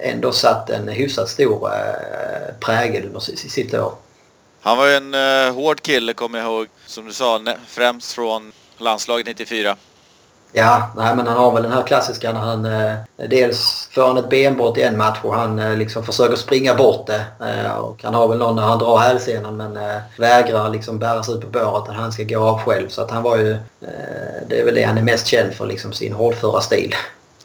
ändå 0.00 0.32
satt 0.32 0.70
en 0.70 0.88
hyfsat 0.88 1.28
stor 1.28 1.68
prägel 2.60 3.06
under 3.06 3.20
sitt 3.20 3.74
år. 3.74 3.92
Han 4.64 4.78
var 4.78 4.86
ju 4.86 4.94
en 4.94 5.14
uh, 5.14 5.54
hård 5.54 5.82
kille 5.82 6.12
kommer 6.12 6.38
jag 6.38 6.46
ihåg. 6.46 6.66
Som 6.86 7.06
du 7.06 7.12
sa, 7.12 7.40
främst 7.66 8.12
från 8.12 8.52
landslaget 8.78 9.26
94. 9.26 9.76
Ja, 10.56 10.92
nej, 10.96 11.16
men 11.16 11.26
han 11.26 11.36
har 11.36 11.52
väl 11.52 11.62
den 11.62 11.72
här 11.72 11.82
klassiska 11.82 12.32
när 12.32 12.40
han 12.40 12.64
eh, 12.64 12.94
dels 13.16 13.88
får 13.92 14.06
han 14.06 14.16
ett 14.16 14.28
benbrott 14.28 14.78
i 14.78 14.82
en 14.82 14.96
match 14.96 15.18
och 15.22 15.34
han 15.34 15.58
eh, 15.58 15.76
liksom 15.76 16.04
försöker 16.04 16.36
springa 16.36 16.74
bort 16.74 17.06
det. 17.06 17.24
Eh, 17.40 17.76
och 17.76 18.02
han 18.02 18.14
har 18.14 18.28
väl 18.28 18.38
någon 18.38 18.56
när 18.56 18.62
han 18.62 18.78
drar 18.78 18.98
hälsenan 18.98 19.56
men 19.56 19.76
eh, 19.76 20.00
vägrar 20.18 20.70
liksom 20.70 21.00
sig 21.24 21.34
ut 21.34 21.40
på 21.40 21.46
båret 21.46 21.88
att 21.88 21.96
han 21.96 22.12
ska 22.12 22.22
gå 22.22 22.38
av 22.38 22.58
själv. 22.58 22.88
Så 22.88 23.02
att 23.02 23.10
han 23.10 23.22
var 23.22 23.36
ju, 23.36 23.52
eh, 23.52 24.48
det 24.48 24.60
är 24.60 24.64
väl 24.64 24.74
det 24.74 24.82
han 24.82 24.98
är 24.98 25.02
mest 25.02 25.26
känd 25.26 25.54
för, 25.54 25.66
liksom 25.66 25.92
sin 25.92 26.12
hårdföra 26.12 26.60
stil. 26.60 26.94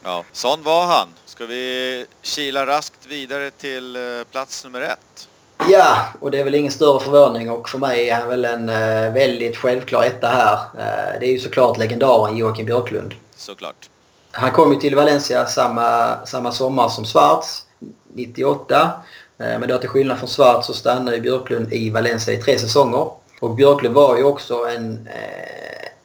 Ja, 0.04 0.24
sån 0.32 0.62
var 0.62 0.86
han. 0.86 1.08
Ska 1.26 1.46
vi 1.46 2.06
kila 2.22 2.66
raskt 2.66 3.06
vidare 3.06 3.50
till 3.50 3.96
eh, 3.96 4.02
plats 4.30 4.64
nummer 4.64 4.80
ett? 4.80 5.28
Ja, 5.68 6.06
och 6.20 6.30
det 6.30 6.40
är 6.40 6.44
väl 6.44 6.54
ingen 6.54 6.72
större 6.72 7.00
förvåning 7.00 7.50
och 7.50 7.68
för 7.68 7.78
mig 7.78 8.10
är 8.10 8.14
han 8.14 8.28
väl 8.28 8.44
en 8.44 8.68
uh, 8.68 9.12
väldigt 9.12 9.56
självklar 9.56 10.02
etta 10.02 10.28
här. 10.28 10.54
Uh, 10.54 11.20
det 11.20 11.26
är 11.26 11.32
ju 11.32 11.38
såklart 11.38 11.78
legendaren 11.78 12.36
Joakim 12.36 12.66
Björklund. 12.66 13.14
Såklart. 13.36 13.90
Han 14.30 14.50
kom 14.50 14.72
ju 14.72 14.80
till 14.80 14.96
Valencia 14.96 15.46
samma, 15.46 16.16
samma 16.26 16.52
sommar 16.52 16.88
som 16.88 17.04
Schwarz, 17.04 17.62
98. 18.14 18.90
Uh, 19.40 19.58
men 19.58 19.68
då 19.68 19.78
till 19.78 19.88
skillnad 19.88 20.18
från 20.18 20.28
Schwarz 20.28 20.66
så 20.66 20.74
stannade 20.74 21.20
Björklund 21.20 21.72
i 21.72 21.90
Valencia 21.90 22.34
i 22.34 22.42
tre 22.42 22.58
säsonger. 22.58 23.10
Och 23.40 23.54
Björklund 23.54 23.94
var 23.94 24.16
ju 24.16 24.24
också 24.24 24.54
en, 24.68 25.08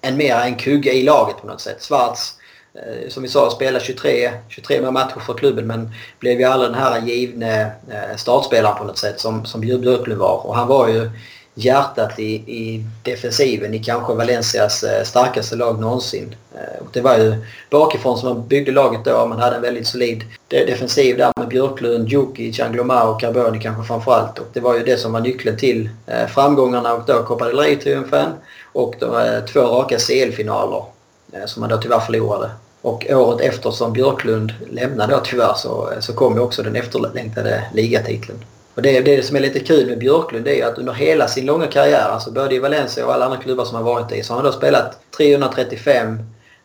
en 0.02 0.18
mer 0.18 0.36
en 0.36 0.56
kugge 0.56 0.94
i 0.94 1.04
laget 1.04 1.38
på 1.41 1.48
något 1.48 1.62
sätt. 1.62 1.91
Eh, 1.91 2.44
Eh, 2.76 3.10
som 3.10 3.24
vi 3.24 3.30
sa, 3.30 3.50
spelade 3.50 3.86
23, 3.86 4.32
23 4.50 4.92
matcher 4.92 5.20
för 5.20 5.34
klubben 5.34 5.68
men 5.68 5.92
blev 6.20 6.40
ju 6.40 6.46
aldrig 6.46 6.72
den 6.72 6.80
här 6.80 7.02
givne 7.02 7.72
eh, 7.92 8.18
startspelaren 8.18 8.78
på 8.78 8.84
något 8.84 8.98
sätt 8.98 9.20
som, 9.20 9.46
som 9.46 9.62
Björklund 9.62 10.20
var. 10.20 10.48
Och 10.48 10.56
han 10.56 10.68
var 10.68 10.88
ju 10.88 11.10
hjärtat 11.54 12.20
i, 12.20 12.34
i 12.34 12.86
defensiven 13.04 13.74
i 13.74 13.80
kanske 13.80 14.14
Valencias 14.14 14.84
eh, 14.84 15.04
starkaste 15.04 15.56
lag 15.56 15.80
någonsin. 15.80 16.36
Och 16.80 16.88
det 16.94 17.02
var 17.02 17.18
ju 17.18 17.36
bakifrån 17.70 18.18
som 18.18 18.30
man 18.30 18.48
byggde 18.48 18.72
laget 18.72 19.06
då. 19.06 19.26
Man 19.26 19.40
hade 19.40 19.56
en 19.56 19.62
väldigt 19.62 19.88
solid 19.88 20.24
defensiv 20.48 21.18
där 21.18 21.32
med 21.38 21.48
Björklund, 21.48 22.10
Djukic, 22.10 22.60
Anglomar 22.60 23.08
och 23.08 23.20
Carboni 23.20 23.60
kanske 23.60 23.84
framförallt. 23.84 24.40
Och 24.40 24.48
det 24.54 24.60
var 24.60 24.78
ju 24.78 24.84
det 24.84 24.98
som 24.98 25.12
var 25.12 25.20
nyckeln 25.20 25.58
till 25.58 25.90
framgångarna 26.30 26.94
och 26.94 27.04
då 27.08 27.24
Copa 27.24 27.46
del 27.46 27.58
Rey-triumfen 27.58 28.32
och 28.74 28.96
de 29.00 29.42
två 29.54 29.60
raka 29.60 29.98
CL-finaler 29.98 30.84
som 31.46 31.62
man 31.62 31.70
då 31.70 31.78
tyvärr 31.78 32.00
förlorade. 32.00 32.50
Och 32.86 33.06
året 33.10 33.41
efter 33.41 33.71
som 33.71 33.93
Björklund 33.93 34.54
lämnade 34.69 35.13
då 35.13 35.19
tyvärr 35.24 35.54
så, 35.54 35.89
så 36.00 36.13
kom 36.13 36.36
ju 36.36 36.39
också 36.39 36.63
den 36.63 36.76
efterlängtade 36.76 37.63
ligatiteln. 37.74 38.45
Och 38.76 38.82
det, 38.82 39.02
det 39.02 39.26
som 39.26 39.36
är 39.36 39.39
lite 39.39 39.60
kul 39.60 39.89
med 39.89 40.00
Björklund 40.00 40.48
är 40.48 40.65
att 40.65 40.78
under 40.78 40.93
hela 40.93 41.28
sin 41.28 41.45
långa 41.45 41.67
karriär, 41.67 42.10
alltså 42.10 42.32
både 42.32 42.56
i 42.56 42.60
Valencia 42.60 43.06
och 43.06 43.13
alla 43.13 43.26
andra 43.26 43.38
klubbar 43.38 43.65
som 43.65 43.76
han 43.76 43.86
varit 43.86 44.12
i, 44.12 44.24
så 44.24 44.34
har 44.34 44.41
han 44.41 44.52
då 44.52 44.58
spelat 44.58 45.00
335 45.17 46.19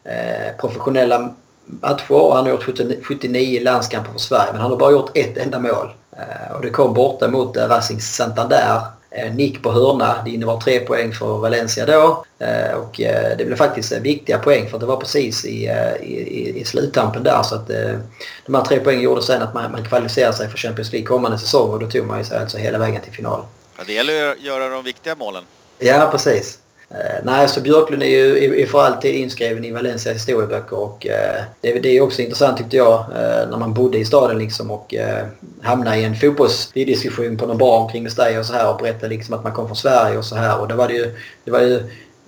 eh, 0.05 0.57
professionella 0.61 1.35
matcher 1.67 2.13
och 2.13 2.37
han 2.37 2.45
har 2.45 2.51
gjort 2.51 3.05
79 3.05 3.61
landskamper 3.63 4.13
för 4.13 4.19
Sverige. 4.19 4.53
Men 4.53 4.61
han 4.61 4.71
har 4.71 4.79
bara 4.79 4.93
gjort 4.93 5.17
ett 5.17 5.37
enda 5.37 5.59
mål. 5.59 5.91
Eh, 6.13 6.57
och 6.57 6.63
det 6.63 6.71
kom 6.71 6.95
borta 6.95 7.29
mot 7.29 7.57
eh, 7.57 7.69
Racing 7.69 8.01
Santander 8.01 8.81
nick 9.35 9.63
på 9.63 9.73
hörna. 9.73 10.23
Det 10.25 10.31
innebar 10.31 10.61
tre 10.61 10.81
poäng 10.81 11.13
för 11.13 11.39
Valencia 11.39 11.87
då. 11.87 12.25
Eh, 12.39 12.75
och 12.75 13.01
eh, 13.01 13.37
det 13.39 13.45
blev 13.45 13.57
faktiskt 13.57 13.93
viktiga 13.93 14.39
poäng 14.39 14.71
för 14.71 14.79
det 14.79 14.87
var 14.87 14.97
precis 14.97 15.45
i, 15.45 15.65
i, 16.03 16.61
i 16.61 16.65
sluttampen 16.65 17.23
där. 17.23 17.43
Så 17.43 17.55
att 17.55 17.71
de 18.47 18.55
här 18.55 18.65
tre 18.65 18.81
poängen 18.81 19.03
gjorde 19.03 19.23
sen 19.23 19.43
att 19.43 19.55
man, 19.55 19.73
man 19.73 19.85
kvalificerade 19.85 20.37
sig 20.37 20.49
för 20.49 20.59
Champions 20.59 20.93
League 20.93 21.07
kommande 21.07 21.39
säsong 21.39 21.71
och 21.71 21.81
då 21.81 21.91
tog 21.91 22.07
man 22.07 22.25
sig 22.25 22.39
alltså 22.39 22.59
hela 22.59 22.79
vägen 22.79 23.03
till 23.03 23.13
final. 23.13 23.43
Ja, 23.79 23.85
det 23.87 23.93
gäller 23.93 24.33
att 24.33 24.41
göra 24.41 24.69
de 24.69 24.85
viktiga 24.85 25.15
målen. 25.15 25.45
Ja, 25.79 26.09
precis. 26.13 26.59
Eh, 26.91 27.21
nej, 27.25 27.49
så 27.49 27.61
Björklund 27.61 28.03
är 28.03 28.07
ju 28.07 28.63
är 28.63 28.67
för 28.67 28.83
alltid 28.83 29.15
inskriven 29.15 29.65
i 29.65 29.71
Valencia 29.71 30.13
historieböcker 30.13 30.79
och 30.79 31.07
det, 31.61 31.73
det 31.73 31.89
är 31.89 32.01
också 32.01 32.23
intressant 32.23 32.59
tyckte 32.59 32.77
jag 32.77 32.99
eh, 33.01 33.49
när 33.51 33.57
man 33.59 33.75
bodde 33.75 33.99
i 33.99 34.05
staden 34.05 34.39
liksom 34.39 34.71
och 34.71 34.95
hamnade 35.63 35.97
i 35.97 36.05
en 36.05 36.17
fotbollsdiskussion 36.17 37.37
på 37.37 37.47
någon 37.47 37.59
bar 37.59 37.79
omkring 37.79 38.03
Mestalla 38.03 38.39
och 38.39 38.47
så 38.47 38.53
här 38.53 38.75
och 38.75 38.79
berättade 38.79 39.09
liksom 39.09 39.35
att 39.35 39.45
man 39.45 39.53
kom 39.53 39.67
från 39.67 39.77
Sverige 39.77 40.19
och 40.19 40.25
så 40.25 40.37
här 40.37 40.61
och 40.61 40.69
det 40.69 40.75
var 40.75 40.89
det 40.89 40.95
ju, 40.95 41.15
det 41.45 41.51
var 41.51 41.61
ju 41.61 41.83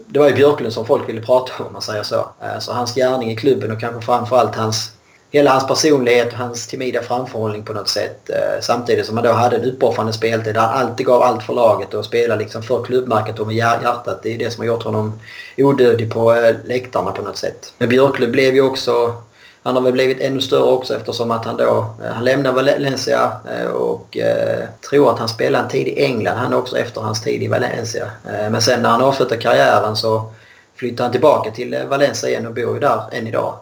det 0.07 0.19
var 0.19 0.29
ju 0.29 0.35
Björklund 0.35 0.73
som 0.73 0.87
folk 0.87 1.09
ville 1.09 1.21
prata 1.21 1.53
om 1.59 1.67
om 1.67 1.73
man 1.73 1.83
säger 1.83 2.03
så. 2.03 2.29
Så 2.61 2.73
hans 2.73 2.95
gärning 2.95 3.31
i 3.31 3.37
klubben 3.37 3.73
och 3.73 3.81
kanske 3.81 4.01
framförallt 4.01 4.55
hans 4.55 4.93
hela 5.33 5.51
hans 5.51 5.67
personlighet 5.67 6.33
och 6.33 6.39
hans 6.39 6.67
timida 6.67 7.03
framförhållning 7.03 7.63
på 7.63 7.73
något 7.73 7.89
sätt. 7.89 8.31
Eh, 8.31 8.61
samtidigt 8.61 9.07
som 9.07 9.17
han 9.17 9.27
då 9.27 9.33
hade 9.33 9.57
en 9.57 9.65
uppoffrande 9.65 10.13
speltid 10.13 10.55
där 10.55 10.61
han 10.61 10.87
alltid 10.87 11.07
gav 11.07 11.23
allt 11.23 11.43
för 11.43 11.55
laget 11.55 11.95
och 11.95 12.05
spelade 12.05 12.43
liksom 12.43 12.63
för 12.63 12.85
klubbmärket 12.85 13.39
och 13.39 13.47
med 13.47 13.57
hjärtat. 13.57 14.23
Det 14.23 14.35
är 14.35 14.39
det 14.39 14.51
som 14.51 14.61
har 14.61 14.67
gjort 14.67 14.83
honom 14.83 15.21
odödlig 15.57 16.13
på 16.13 16.35
eh, 16.35 16.55
läktarna 16.65 17.13
på 17.13 17.23
något 17.23 17.37
sätt. 17.37 17.73
Men 17.79 17.89
Björklund 17.89 18.33
blev 18.33 18.55
ju 18.55 18.63
också 18.63 19.15
han 19.63 19.75
har 19.75 19.83
väl 19.83 19.93
blivit 19.93 20.21
ännu 20.21 20.41
större 20.41 20.73
också 20.73 20.97
eftersom 20.97 21.31
att 21.31 21.45
han 21.45 21.57
då 21.57 21.95
eh, 22.05 22.13
han 22.13 22.25
lämnade 22.25 22.55
Valencia 22.55 23.33
och 23.75 24.17
eh, 24.17 24.69
tror 24.91 25.11
att 25.13 25.19
han 25.19 25.29
spelade 25.29 25.65
en 25.65 25.71
tid 25.71 25.89
i 25.89 26.05
England. 26.05 26.37
Han 26.37 26.53
är 26.53 26.59
också 26.59 26.79
efter 26.79 27.01
hans 27.01 27.23
tid 27.23 27.43
i 27.43 27.49
Valencia. 27.49 28.05
Eh, 28.05 28.51
men 28.51 28.63
sen 28.63 28.83
när 28.83 28.89
han 28.89 29.03
avslutade 29.03 29.41
karriären 29.41 29.97
så 29.97 30.33
flyttade 30.77 31.03
han 31.03 31.13
tillbaka 31.13 31.51
till 31.51 31.79
Valencia 31.89 32.29
igen 32.29 32.47
och 32.47 32.55
bor 32.55 32.75
ju 32.75 32.81
där 32.81 33.03
än 33.13 33.27
idag. 33.27 33.55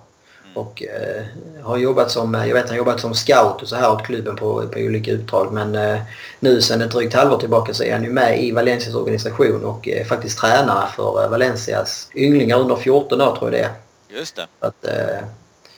Och 0.55 0.83
eh, 0.83 1.25
har 1.63 1.77
jobbat 1.77 2.11
som, 2.11 2.35
jag 2.35 2.55
vet 2.55 2.69
han 2.69 2.77
jobbat 2.77 3.01
som 3.01 3.15
scout 3.15 3.63
och 3.63 3.69
så 3.69 3.77
här 3.77 3.93
åt 3.93 4.07
klubben 4.07 4.37
på, 4.37 4.69
på 4.69 4.79
olika 4.79 5.13
uppdrag. 5.15 5.53
Men 5.53 5.75
eh, 5.75 6.01
nu 6.41 6.63
sen 6.63 6.83
ett 6.83 6.91
drygt 6.91 7.15
halvår 7.15 7.39
tillbaka 7.39 7.75
så 7.75 7.85
är 7.85 7.93
han 7.93 8.05
ju 8.05 8.11
med 8.11 8.45
i 8.45 8.53
Valencias 8.53 8.95
organisation 8.95 9.65
och 9.65 9.89
är 9.89 10.05
faktiskt 10.05 10.39
tränare 10.39 10.89
för 10.97 11.23
eh, 11.23 11.31
Valencias 11.31 12.11
ynglingar 12.15 12.61
under 12.61 12.77
14 12.77 13.21
år 13.21 13.37
tror 13.37 13.53
jag 13.53 13.53
det 13.53 13.65
är. 13.65 13.73
Just 14.19 14.37
det. 14.37 14.47
Att, 14.61 14.85
eh, 14.85 15.25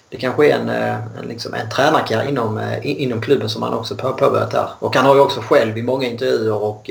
det 0.09 0.17
kanske 0.17 0.47
är 0.47 0.55
en, 0.55 0.69
eh, 0.69 0.95
en, 0.95 1.29
liksom 1.29 1.55
en 1.55 1.71
tränarkarriär 1.71 2.29
inom, 2.29 2.59
eh, 2.59 2.79
inom 2.83 3.21
klubben 3.21 3.49
som 3.49 3.63
han 3.63 3.75
också 3.75 3.97
påbörjat 3.97 4.53
här. 4.53 4.69
Och 4.79 4.97
han 4.97 5.07
har 5.07 5.15
ju 5.15 5.21
också 5.21 5.41
själv 5.41 5.79
i 5.79 5.83
många 5.83 6.09
intervjuer 6.09 6.63
och 6.63 6.91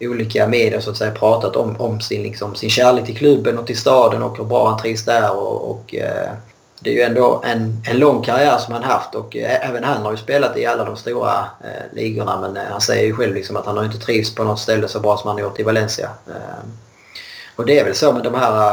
olika 0.00 0.48
medier 0.48 0.80
så 0.80 0.90
att 0.90 0.96
säga 0.96 1.10
pratat 1.10 1.56
om, 1.56 1.76
om 1.80 2.00
sin, 2.00 2.22
liksom, 2.22 2.54
sin 2.54 2.70
kärlek 2.70 3.06
till 3.06 3.16
klubben 3.16 3.58
och 3.58 3.66
till 3.66 3.78
staden 3.78 4.22
och 4.22 4.38
hur 4.38 4.44
bra 4.44 4.68
han 4.68 4.78
trivs 4.78 5.04
där 5.04 5.36
och, 5.36 5.70
och 5.70 5.94
det 6.82 6.90
är 6.90 6.94
ju 6.94 7.02
ändå 7.02 7.42
en, 7.44 7.82
en 7.88 7.98
lång 7.98 8.22
karriär 8.22 8.58
som 8.58 8.74
han 8.74 8.82
haft 8.82 9.14
och 9.14 9.36
eh, 9.36 9.68
även 9.68 9.84
han 9.84 10.02
har 10.02 10.10
ju 10.10 10.16
spelat 10.16 10.56
i 10.56 10.66
alla 10.66 10.84
de 10.84 10.96
stora 10.96 11.34
eh, 11.64 11.96
ligorna 11.96 12.40
men 12.40 12.56
eh, 12.56 12.62
han 12.70 12.80
säger 12.80 13.06
ju 13.06 13.14
själv 13.14 13.34
liksom 13.34 13.56
att 13.56 13.66
han 13.66 13.76
har 13.76 13.84
inte 13.84 13.98
trivts 13.98 14.34
på 14.34 14.44
något 14.44 14.60
ställe 14.60 14.88
så 14.88 15.00
bra 15.00 15.16
som 15.16 15.28
han 15.28 15.36
har 15.36 15.42
gjort 15.42 15.60
i 15.60 15.62
Valencia. 15.62 16.10
Eh, 16.26 16.68
och 17.56 17.66
det 17.66 17.78
är 17.78 17.84
väl 17.84 17.94
så 17.94 18.12
med 18.12 18.22
de 18.22 18.34
här 18.34 18.72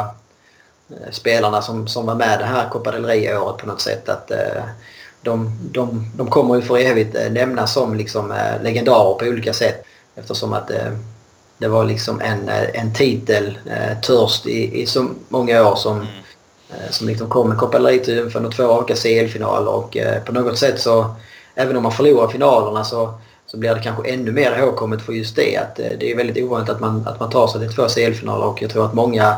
eh, 0.89 1.11
spelarna 1.11 1.61
som, 1.61 1.87
som 1.87 2.05
var 2.05 2.15
med 2.15 2.39
det 2.39 2.45
här 2.45 2.69
Copa 2.69 2.91
del 2.91 3.05
Rey-året 3.05 3.57
på 3.57 3.67
något 3.67 3.81
sätt 3.81 4.09
att 4.09 4.31
eh, 4.31 4.63
de, 5.21 5.59
de, 5.71 6.11
de 6.15 6.29
kommer 6.29 6.55
ju 6.55 6.61
för 6.61 6.77
evigt 6.77 7.15
eh, 7.15 7.31
nämnas 7.31 7.73
som 7.73 7.95
liksom, 7.95 8.33
legendarer 8.61 9.13
på 9.13 9.25
olika 9.25 9.53
sätt. 9.53 9.83
Eftersom 10.15 10.53
att 10.53 10.71
det 11.57 11.67
var 11.67 11.85
liksom 11.85 12.21
en, 12.21 12.49
en 12.73 12.93
titel 12.93 13.59
törst 14.01 14.47
i, 14.47 14.81
i 14.81 14.85
så 14.85 15.09
många 15.29 15.69
år 15.69 15.75
som, 15.75 15.95
mm. 15.95 16.07
Eh, 16.69 16.91
som 16.91 17.07
liksom 17.07 17.29
kom 17.29 17.49
med 17.49 17.57
Copa 17.57 17.79
del 17.79 18.35
och 18.45 18.55
två 18.55 18.63
raka 18.63 18.95
CL-finaler 18.95 19.71
och 19.71 19.97
eh, 19.97 20.23
på 20.23 20.31
något 20.31 20.57
sätt 20.57 20.79
så 20.79 21.15
även 21.55 21.77
om 21.77 21.83
man 21.83 21.91
förlorar 21.91 22.27
finalerna 22.27 22.83
så 22.83 23.13
så 23.45 23.57
blir 23.57 23.75
det 23.75 23.81
kanske 23.81 24.09
ännu 24.09 24.31
mer 24.31 24.57
ihågkommet 24.57 25.01
för 25.01 25.13
just 25.13 25.35
det. 25.35 25.57
Att 25.57 25.79
eh, 25.79 25.85
det 25.99 26.11
är 26.11 26.15
väldigt 26.15 26.43
ovanligt 26.43 26.69
att 26.69 26.79
man, 26.79 27.07
att 27.07 27.19
man 27.19 27.29
tar 27.29 27.47
sig 27.47 27.61
till 27.61 27.75
två 27.75 27.87
CL-finaler 27.87 28.45
och 28.45 28.61
jag 28.61 28.71
tror 28.71 28.85
att 28.85 28.93
många 28.93 29.37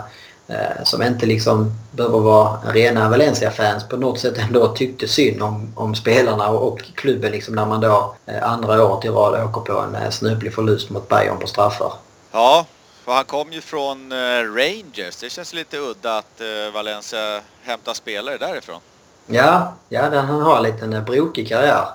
som 0.84 1.02
inte 1.04 1.26
liksom 1.26 1.74
behöver 1.92 2.20
vara 2.20 2.58
rena 2.74 3.10
Valencia-fans 3.10 3.84
på 3.90 3.98
något 3.98 4.20
sätt 4.20 4.38
ändå 4.38 4.68
tyckte 4.68 5.08
synd 5.08 5.44
om, 5.44 5.74
om 5.76 5.96
spelarna 5.96 6.50
och, 6.50 6.68
och 6.68 6.82
klubben 6.96 7.32
liksom 7.32 7.56
när 7.56 7.66
man 7.66 7.82
då 7.82 8.16
andra 8.42 8.86
året 8.86 9.06
i 9.06 9.10
rad 9.10 9.44
åker 9.44 9.62
på 9.62 9.80
en 9.80 10.12
snöplig 10.12 10.54
förlust 10.54 10.90
mot 10.90 11.10
Bayern 11.10 11.40
på 11.40 11.48
straffar. 11.48 11.94
Ja, 12.32 12.66
för 13.06 13.12
han 13.12 13.26
kom 13.26 13.54
ju 13.54 13.62
från 13.62 14.12
eh, 14.12 14.16
Rangers. 14.56 15.16
Det 15.22 15.30
känns 15.30 15.54
lite 15.54 15.78
udda 15.78 16.18
att 16.18 16.42
eh, 16.42 16.74
Valencia 16.74 17.42
hämtar 17.62 17.94
spelare 17.94 18.38
därifrån. 18.38 18.80
Ja, 19.28 19.74
ja 19.90 20.02
han 20.02 20.42
har 20.42 20.58
en 20.58 20.64
liten 20.64 20.94
eh, 20.94 21.04
brokig 21.04 21.48
karriär. 21.48 21.86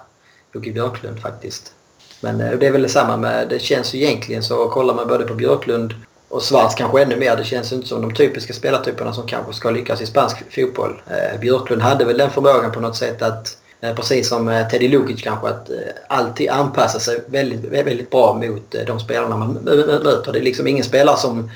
Jocke 0.52 0.70
Björklund 0.70 1.22
faktiskt. 1.22 1.72
Men 2.20 2.38
det 2.38 2.66
är 2.66 2.72
väl 2.72 2.82
detsamma 2.82 3.16
med, 3.16 3.48
det 3.48 3.58
känns 3.58 3.94
ju 3.94 4.02
egentligen 4.02 4.42
så, 4.42 4.68
kollar 4.68 4.94
man 4.94 5.08
både 5.08 5.24
på 5.24 5.34
Björklund 5.34 5.94
och 6.28 6.42
Svarts 6.42 6.74
kanske 6.74 7.02
ännu 7.02 7.16
mer. 7.16 7.36
Det 7.36 7.44
känns 7.44 7.72
inte 7.72 7.88
som 7.88 8.02
de 8.02 8.14
typiska 8.14 8.52
spelartyperna 8.52 9.12
som 9.12 9.26
kanske 9.26 9.52
ska 9.52 9.70
lyckas 9.70 10.00
i 10.00 10.06
spansk 10.06 10.36
fotboll. 10.54 11.02
Björklund 11.40 11.82
hade 11.82 12.04
väl 12.04 12.18
den 12.18 12.30
förmågan 12.30 12.72
på 12.72 12.80
något 12.80 12.96
sätt 12.96 13.22
att, 13.22 13.58
precis 13.80 14.28
som 14.28 14.66
Teddy 14.70 14.88
Lukic 14.88 15.22
kanske, 15.22 15.48
att 15.48 15.70
alltid 16.08 16.50
anpassa 16.50 17.00
sig 17.00 17.24
väldigt, 17.26 17.64
väldigt 17.64 18.10
bra 18.10 18.34
mot 18.34 18.74
de 18.86 19.00
spelarna 19.00 19.36
man 19.36 19.52
möter. 19.52 20.32
Det 20.32 20.38
är 20.38 20.42
liksom 20.42 20.66
ingen 20.66 20.84
spelare 20.84 21.16
som 21.16 21.50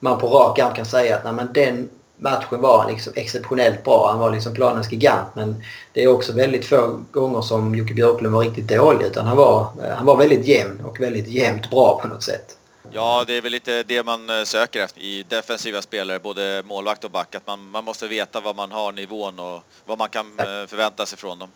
man 0.00 0.18
på 0.18 0.26
rak 0.28 0.58
arm 0.58 0.74
kan 0.74 0.86
säga 0.86 1.16
att 1.16 1.24
nej, 1.24 1.32
men 1.32 1.52
den 1.52 1.88
matchen 2.16 2.60
var 2.60 2.90
liksom 2.90 3.12
exceptionellt 3.16 3.84
bra. 3.84 4.08
Han 4.10 4.18
var 4.18 4.30
liksom 4.30 4.54
planens 4.54 4.92
gigant 4.92 5.34
men 5.34 5.62
det 5.92 6.02
är 6.02 6.08
också 6.08 6.32
väldigt 6.32 6.64
få 6.64 7.00
gånger 7.10 7.40
som 7.40 7.74
Jocke 7.74 7.94
Björklund 7.94 8.34
var 8.34 8.42
riktigt 8.42 8.68
dålig 8.68 9.06
utan 9.06 9.26
han 9.26 9.36
var, 9.36 9.68
han 9.96 10.06
var 10.06 10.16
väldigt 10.16 10.46
jämn 10.46 10.80
och 10.84 11.00
väldigt 11.00 11.28
jämnt 11.28 11.70
bra 11.70 12.00
på 12.02 12.08
något 12.08 12.22
sätt. 12.22 12.56
Ja, 12.92 13.24
det 13.26 13.36
är 13.36 13.42
väl 13.42 13.52
lite 13.52 13.82
det 13.82 14.02
man 14.02 14.30
eh, 14.30 14.44
söker 14.44 14.80
efter 14.80 15.00
i 15.00 15.24
defensiva 15.28 15.82
spelare, 15.82 16.18
både 16.18 16.62
målvakt 16.66 17.04
och 17.04 17.10
back. 17.10 17.34
Att 17.34 17.46
man, 17.46 17.70
man 17.70 17.84
måste 17.84 18.08
veta 18.08 18.40
vad 18.40 18.56
man 18.56 18.72
har 18.72 18.92
nivån 18.92 19.38
och 19.38 19.62
vad 19.84 19.98
man 19.98 20.08
kan 20.08 20.26
eh, 20.38 20.66
förvänta 20.66 21.06
sig 21.06 21.18
från 21.18 21.38
dem. 21.38 21.48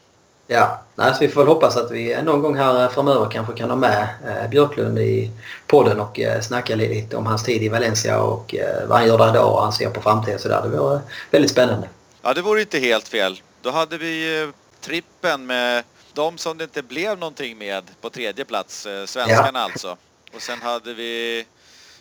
Ja, 0.52 0.80
nej, 0.94 1.14
vi 1.20 1.28
får 1.28 1.40
väl 1.40 1.48
hoppas 1.48 1.76
att 1.76 1.90
vi 1.90 2.22
någon 2.22 2.42
gång 2.42 2.56
här 2.56 2.88
framöver 2.88 3.30
kanske 3.30 3.54
kan 3.54 3.70
ha 3.70 3.76
med 3.76 4.08
eh, 4.26 4.50
Björklund 4.50 4.98
i 4.98 5.30
podden 5.66 6.00
och 6.00 6.20
eh, 6.20 6.40
snacka 6.40 6.76
lite 6.76 7.16
om 7.16 7.26
hans 7.26 7.44
tid 7.44 7.62
i 7.62 7.68
Valencia 7.68 8.20
och 8.20 8.54
eh, 8.54 8.88
vad 8.88 8.98
han 8.98 9.06
gör 9.06 9.18
där 9.18 9.30
idag 9.30 9.54
och 9.54 9.62
han 9.62 9.72
ser 9.72 9.90
på 9.90 10.00
framtiden 10.00 10.38
så 10.38 10.48
där. 10.48 10.62
Det 10.62 10.68
vore 10.68 11.00
väldigt 11.30 11.50
spännande. 11.50 11.88
Ja, 12.22 12.34
det 12.34 12.42
vore 12.42 12.60
inte 12.60 12.78
helt 12.78 13.08
fel. 13.08 13.40
Då 13.62 13.70
hade 13.70 13.98
vi 13.98 14.42
eh, 14.42 14.48
trippen 14.80 15.46
med 15.46 15.84
de 16.12 16.38
som 16.38 16.58
det 16.58 16.64
inte 16.64 16.82
blev 16.82 17.18
någonting 17.18 17.58
med 17.58 17.84
på 18.00 18.10
tredje 18.10 18.44
plats, 18.44 18.86
eh, 18.86 19.06
svenskarna 19.06 19.58
ja. 19.58 19.64
alltså. 19.64 19.96
Och 20.34 20.42
sen 20.42 20.62
hade 20.62 20.94
vi 20.94 21.46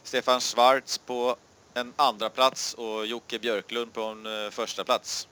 Stefan 0.04 0.40
Schwarz 0.40 0.98
på 0.98 1.36
en 1.74 1.94
andra 1.96 2.30
plats 2.30 2.74
och 2.74 3.06
Jocke 3.06 3.40
Björklund 3.40 3.94
på 3.94 4.02
en 4.02 4.46
eh, 4.46 4.52
första 4.52 4.84
plats. 4.84 5.28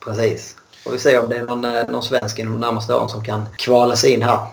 Precis. 0.00 0.56
Får 0.88 0.92
vi 0.92 0.98
se 0.98 1.18
om 1.18 1.28
det 1.28 1.36
är 1.36 1.42
någon, 1.42 1.64
eh, 1.64 1.88
någon 1.88 2.02
svensk 2.02 2.38
inom 2.38 2.52
de 2.52 2.60
närmaste 2.60 2.94
åren 2.94 3.08
som 3.08 3.24
kan 3.24 3.46
kvala 3.56 3.96
sig 3.96 4.12
in 4.12 4.22
här. 4.22 4.46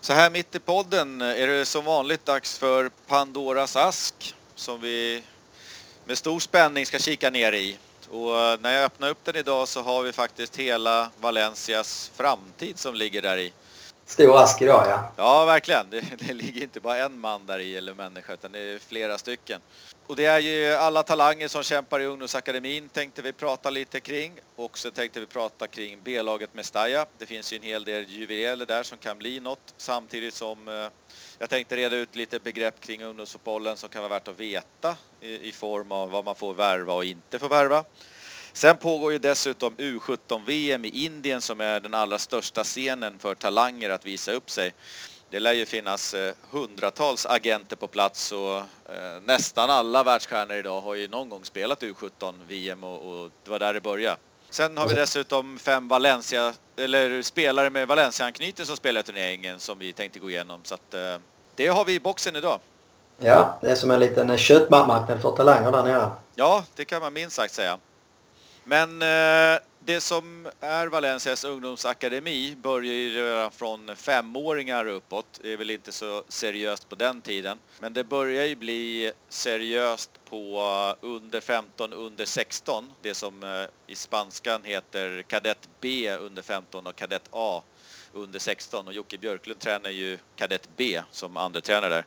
Så 0.00 0.12
här 0.12 0.30
mitt 0.30 0.54
i 0.54 0.58
podden 0.58 1.22
eh, 1.22 1.42
är 1.42 1.46
det 1.46 1.66
som 1.66 1.84
vanligt 1.84 2.26
dags 2.26 2.58
för 2.58 2.90
Pandoras 3.06 3.76
ask 3.76 4.34
som 4.54 4.80
vi 4.80 5.22
med 6.04 6.18
stor 6.18 6.40
spänning 6.40 6.86
ska 6.86 6.98
kika 6.98 7.30
ner 7.30 7.52
i. 7.52 7.76
Och 8.10 8.40
eh, 8.40 8.58
när 8.60 8.72
jag 8.72 8.84
öppnar 8.84 9.08
upp 9.08 9.24
den 9.24 9.36
idag 9.36 9.68
så 9.68 9.82
har 9.82 10.02
vi 10.02 10.12
faktiskt 10.12 10.56
hela 10.56 11.10
Valencias 11.20 12.10
framtid 12.16 12.78
som 12.78 12.94
ligger 12.94 13.22
där 13.22 13.36
i. 13.36 13.52
Stor 14.08 14.38
ask 14.38 14.62
idag 14.62 14.84
ja. 14.88 15.12
Ja, 15.16 15.44
verkligen. 15.44 15.90
Det, 15.90 16.00
det 16.18 16.32
ligger 16.32 16.62
inte 16.62 16.80
bara 16.80 16.98
en 16.98 17.20
man 17.20 17.46
där 17.46 17.58
i 17.58 17.76
eller 17.76 17.94
människa 17.94 18.32
utan 18.32 18.52
det 18.52 18.58
är 18.58 18.78
flera 18.78 19.18
stycken. 19.18 19.60
Och 20.06 20.16
det 20.16 20.24
är 20.24 20.38
ju 20.38 20.74
alla 20.74 21.02
talanger 21.02 21.48
som 21.48 21.62
kämpar 21.62 22.00
i 22.00 22.06
ungdomsakademin 22.06 22.88
tänkte 22.88 23.22
vi 23.22 23.32
prata 23.32 23.70
lite 23.70 24.00
kring. 24.00 24.32
Och 24.56 24.78
så 24.78 24.90
tänkte 24.90 25.20
vi 25.20 25.26
prata 25.26 25.66
kring 25.66 25.98
B-laget 26.04 26.54
Mestalla. 26.54 27.06
Det 27.18 27.26
finns 27.26 27.52
ju 27.52 27.56
en 27.56 27.62
hel 27.62 27.84
del 27.84 28.08
juveler 28.08 28.66
där 28.66 28.82
som 28.82 28.98
kan 28.98 29.18
bli 29.18 29.40
något. 29.40 29.74
Samtidigt 29.76 30.34
som 30.34 30.68
eh, 30.68 30.88
jag 31.38 31.50
tänkte 31.50 31.76
reda 31.76 31.96
ut 31.96 32.16
lite 32.16 32.38
begrepp 32.38 32.80
kring 32.80 33.02
ungdomsfotbollen 33.02 33.76
som 33.76 33.88
kan 33.88 34.02
vara 34.02 34.12
värt 34.12 34.28
att 34.28 34.40
veta 34.40 34.96
i, 35.20 35.48
i 35.48 35.52
form 35.52 35.92
av 35.92 36.10
vad 36.10 36.24
man 36.24 36.34
får 36.34 36.54
värva 36.54 36.94
och 36.94 37.04
inte 37.04 37.38
får 37.38 37.48
värva. 37.48 37.84
Sen 38.56 38.76
pågår 38.76 39.12
ju 39.12 39.18
dessutom 39.18 39.76
U17-VM 39.76 40.84
i 40.84 40.88
Indien 40.88 41.40
som 41.40 41.60
är 41.60 41.80
den 41.80 41.94
allra 41.94 42.18
största 42.18 42.64
scenen 42.64 43.18
för 43.18 43.34
talanger 43.34 43.90
att 43.90 44.06
visa 44.06 44.32
upp 44.32 44.50
sig. 44.50 44.74
Det 45.30 45.40
lär 45.40 45.52
ju 45.52 45.66
finnas 45.66 46.14
eh, 46.14 46.34
hundratals 46.50 47.26
agenter 47.26 47.76
på 47.76 47.86
plats 47.86 48.32
och 48.32 48.56
eh, 48.56 49.20
nästan 49.24 49.70
alla 49.70 50.02
världsstjärnor 50.02 50.56
idag 50.56 50.80
har 50.80 50.94
ju 50.94 51.08
någon 51.08 51.28
gång 51.28 51.44
spelat 51.44 51.82
U17-VM 51.82 52.84
och, 52.84 53.22
och, 53.22 53.30
det 53.44 53.50
var 53.50 53.58
där 53.58 53.74
det 53.74 53.80
började. 53.80 54.16
Sen 54.50 54.76
har 54.76 54.88
vi 54.88 54.94
dessutom 54.94 55.58
fem 55.58 55.88
Valencia, 55.88 56.52
eller 56.76 57.22
spelare 57.22 57.70
med 57.70 57.88
Valencia-anknytning 57.88 58.66
som 58.66 58.76
spelar 58.76 59.00
i 59.00 59.04
turneringen 59.04 59.60
som 59.60 59.78
vi 59.78 59.92
tänkte 59.92 60.18
gå 60.18 60.30
igenom. 60.30 60.60
Så 60.64 60.74
att, 60.74 60.94
eh, 60.94 61.16
det 61.54 61.66
har 61.66 61.84
vi 61.84 61.94
i 61.94 62.00
boxen 62.00 62.36
idag. 62.36 62.60
Ja, 63.18 63.58
det 63.60 63.70
är 63.70 63.74
som 63.74 63.90
en 63.90 64.00
liten 64.00 64.38
köttmarknad 64.38 65.22
för 65.22 65.30
talanger 65.30 65.72
där 65.72 65.82
nere. 65.82 66.10
Ja, 66.34 66.64
det 66.74 66.84
kan 66.84 67.00
man 67.00 67.12
minst 67.12 67.36
sagt 67.36 67.54
säga. 67.54 67.78
Men 68.68 69.02
eh, 69.02 69.58
det 69.80 70.00
som 70.00 70.48
är 70.60 70.86
Valencias 70.86 71.44
ungdomsakademi 71.44 72.56
börjar 72.56 72.92
ju 72.92 73.10
redan 73.10 73.50
från 73.50 73.96
femåringar 73.96 74.86
uppåt. 74.86 75.40
Det 75.42 75.52
är 75.52 75.56
väl 75.56 75.70
inte 75.70 75.92
så 75.92 76.24
seriöst 76.28 76.88
på 76.88 76.94
den 76.94 77.20
tiden. 77.20 77.58
Men 77.80 77.92
det 77.92 78.04
börjar 78.04 78.44
ju 78.44 78.56
bli 78.56 79.12
seriöst 79.28 80.10
på 80.30 80.62
under 81.00 81.40
15, 81.40 81.92
under 81.92 82.24
16. 82.24 82.92
Det 83.02 83.14
som 83.14 83.42
eh, 83.42 83.66
i 83.86 83.94
spanskan 83.94 84.60
heter 84.64 85.22
kadett 85.22 85.68
B 85.80 86.16
under 86.16 86.42
15 86.42 86.86
och 86.86 86.96
kadett 86.96 87.28
A 87.30 87.62
under 88.12 88.38
16 88.38 88.86
och 88.86 88.92
Jocke 88.94 89.18
Björklund 89.18 89.60
tränar 89.60 89.90
ju 89.90 90.18
kadett 90.36 90.68
B 90.76 91.02
som 91.10 91.36
andra 91.36 91.60
tränare 91.60 91.94
där. 91.94 92.04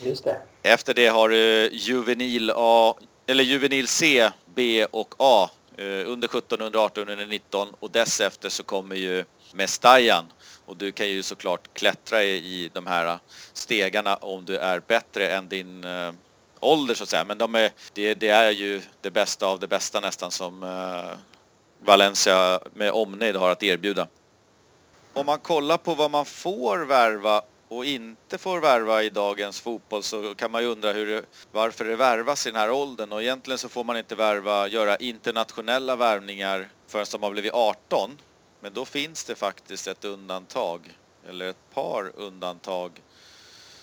Just 0.00 0.24
det. 0.24 0.40
Efter 0.62 0.94
det 0.94 1.06
har 1.06 1.28
du 1.28 1.70
juvenil 1.72 2.52
A 2.56 2.94
eller 3.26 3.44
juvenil 3.44 3.88
C, 3.88 4.30
B 4.54 4.86
och 4.90 5.14
A 5.18 5.50
Eh, 5.50 5.57
Eh, 5.78 6.10
under 6.10 6.28
17, 6.28 6.60
under 6.60 6.78
18, 6.78 7.08
under 7.08 7.26
19 7.26 7.68
och 7.80 7.90
dessefter 7.90 8.48
så 8.48 8.62
kommer 8.62 8.96
ju 8.96 9.24
Mestajan 9.52 10.24
och 10.66 10.76
du 10.76 10.92
kan 10.92 11.08
ju 11.08 11.22
såklart 11.22 11.74
klättra 11.74 12.24
i 12.24 12.70
de 12.72 12.86
här 12.86 13.18
stegarna 13.52 14.16
om 14.16 14.44
du 14.44 14.56
är 14.56 14.80
bättre 14.80 15.30
än 15.30 15.48
din 15.48 15.84
eh, 15.84 16.12
ålder 16.60 16.94
så 16.94 17.02
att 17.02 17.08
säga. 17.08 17.24
Men 17.24 17.38
de 17.38 17.54
är, 17.54 17.70
det, 17.92 18.14
det, 18.14 18.28
är 18.28 18.50
ju 18.50 18.82
det 19.00 19.10
bästa 19.10 19.46
av 19.46 19.60
det 19.60 19.66
bästa 19.66 20.00
nästan 20.00 20.30
som 20.30 20.62
eh, 20.62 21.18
Valencia 21.84 22.60
med 22.74 22.90
omnejd 22.92 23.36
har 23.36 23.50
att 23.50 23.62
erbjuda. 23.62 24.06
Om 25.12 25.26
man 25.26 25.38
kollar 25.38 25.76
på 25.76 25.94
vad 25.94 26.10
man 26.10 26.24
får 26.24 26.78
värva 26.78 27.42
och 27.68 27.84
inte 27.84 28.38
får 28.38 28.60
värva 28.60 29.02
i 29.02 29.10
dagens 29.10 29.60
fotboll 29.60 30.02
så 30.02 30.34
kan 30.34 30.50
man 30.50 30.62
ju 30.62 30.68
undra 30.68 30.92
hur 30.92 31.06
det, 31.06 31.22
varför 31.52 31.84
det 31.84 31.96
värvas 31.96 32.46
i 32.46 32.50
den 32.50 32.60
här 32.60 32.70
åldern 32.70 33.12
och 33.12 33.22
egentligen 33.22 33.58
så 33.58 33.68
får 33.68 33.84
man 33.84 33.96
inte 33.96 34.14
värva, 34.14 34.68
göra 34.68 34.96
internationella 34.96 35.96
värvningar 35.96 36.68
förrän 36.86 37.06
de 37.12 37.22
har 37.22 37.30
blivit 37.30 37.52
18. 37.52 38.18
Men 38.60 38.72
då 38.72 38.84
finns 38.84 39.24
det 39.24 39.34
faktiskt 39.34 39.86
ett 39.86 40.04
undantag, 40.04 40.98
eller 41.28 41.48
ett 41.48 41.74
par 41.74 42.12
undantag 42.16 43.02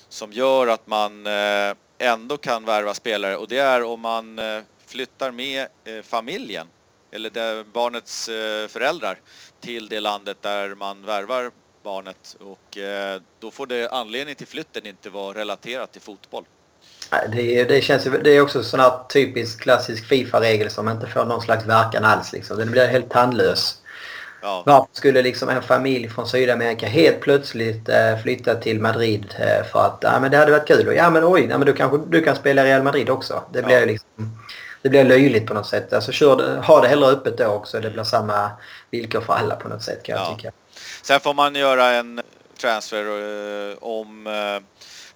som 0.10 0.34
gör 0.34 0.68
att 0.68 0.88
man 0.88 1.28
eh, 1.28 1.74
ändå 1.98 2.38
kan 2.38 2.66
värva 2.66 2.94
spelare 2.94 3.38
och 3.38 3.48
det 3.48 3.58
är 3.58 3.84
om 3.84 4.00
man 4.00 4.40
eh, 4.40 4.62
flyttar 4.86 5.32
med 5.32 5.68
eh, 5.84 6.02
familjen 6.02 6.68
eller 7.12 7.64
barnets 7.64 8.26
föräldrar 8.72 9.20
till 9.60 9.90
det 9.90 10.00
landet 10.00 10.38
där 10.42 10.76
man 10.76 11.06
värvar 11.06 11.52
barnet 11.86 12.36
och 12.40 12.78
eh, 12.78 13.22
då 13.40 13.52
får 13.52 13.68
det 13.68 13.90
anledning 13.90 14.36
till 14.36 14.48
flytten 14.48 14.88
inte 14.88 15.10
vara 15.10 15.38
relaterat 15.38 15.92
till 15.92 16.02
fotboll. 16.02 16.44
Det, 17.32 17.64
det, 17.64 17.82
känns, 17.82 18.04
det 18.24 18.30
är 18.30 18.42
också 18.42 18.64
sån 18.64 18.80
här 18.80 18.92
typisk 19.10 19.62
klassisk 19.62 20.06
Fifa-regel 20.06 20.70
som 20.70 20.90
inte 20.90 21.08
får 21.08 21.26
någon 21.26 21.42
slags 21.42 21.66
verkan 21.66 22.06
alls. 22.06 22.34
Liksom. 22.34 22.58
Den 22.58 22.72
blir 22.72 22.88
helt 22.88 23.10
tandlös. 23.10 23.82
Ja. 24.42 24.64
Varför 24.66 24.88
skulle 24.94 25.22
liksom 25.22 25.50
en 25.50 25.62
familj 25.62 26.10
från 26.10 26.28
Sydamerika 26.28 26.88
helt 26.88 27.20
plötsligt 27.20 27.90
eh, 27.90 28.18
flytta 28.24 28.56
till 28.56 28.80
Madrid 28.80 29.36
eh, 29.40 29.66
för 29.72 29.86
att 29.86 30.00
ja, 30.02 30.20
men 30.20 30.32
det 30.32 30.38
hade 30.38 30.52
varit 30.52 30.68
kul? 30.68 30.88
Och, 30.88 30.96
ja 30.96 31.10
men 31.10 31.24
oj, 31.26 31.48
ja, 31.50 31.58
men 31.58 31.66
du, 31.66 31.74
kanske, 31.74 31.98
du 32.08 32.24
kan 32.24 32.36
spela 32.36 32.62
i 32.62 32.66
Real 32.66 32.84
Madrid 32.84 33.10
också. 33.10 33.44
Det 33.54 33.62
blir 33.62 33.80
ja. 33.80 33.86
liksom 33.86 34.40
det 34.82 34.90
blir 34.90 35.04
löjligt 35.04 35.48
på 35.48 35.54
något 35.54 35.68
sätt. 35.68 35.94
Alltså 35.94 36.12
kör 36.12 36.62
ha 36.62 36.82
det 36.82 36.88
hellre 36.88 37.08
öppet 37.08 37.38
då 37.38 37.46
också. 37.46 37.80
Det 37.80 37.90
blir 37.90 38.04
samma 38.04 38.52
villkor 38.92 39.22
för 39.22 39.34
alla 39.34 39.56
på 39.56 39.68
något 39.70 39.84
sätt 39.84 40.04
kan 40.04 40.16
jag 40.16 40.38
tycka. 40.38 40.52
Sen 41.06 41.20
får 41.20 41.34
man 41.34 41.56
göra 41.56 41.92
en 41.92 42.22
transfer 42.58 43.06
eh, 43.72 43.78
om 43.80 44.28
eh, 44.28 44.64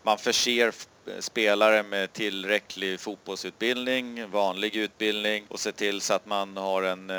man 0.04 0.18
förser 0.18 0.68
eh, 0.68 1.20
spelare 1.20 1.84
med 1.84 2.14
tillräcklig 2.14 3.00
fotbollsutbildning, 3.00 4.30
vanlig 4.30 4.76
utbildning 4.76 5.46
och 5.48 5.60
se 5.60 5.72
till 5.72 6.02
så 6.02 6.14
att 6.14 6.26
man 6.26 6.58
har 6.58 6.84
en 6.84 7.12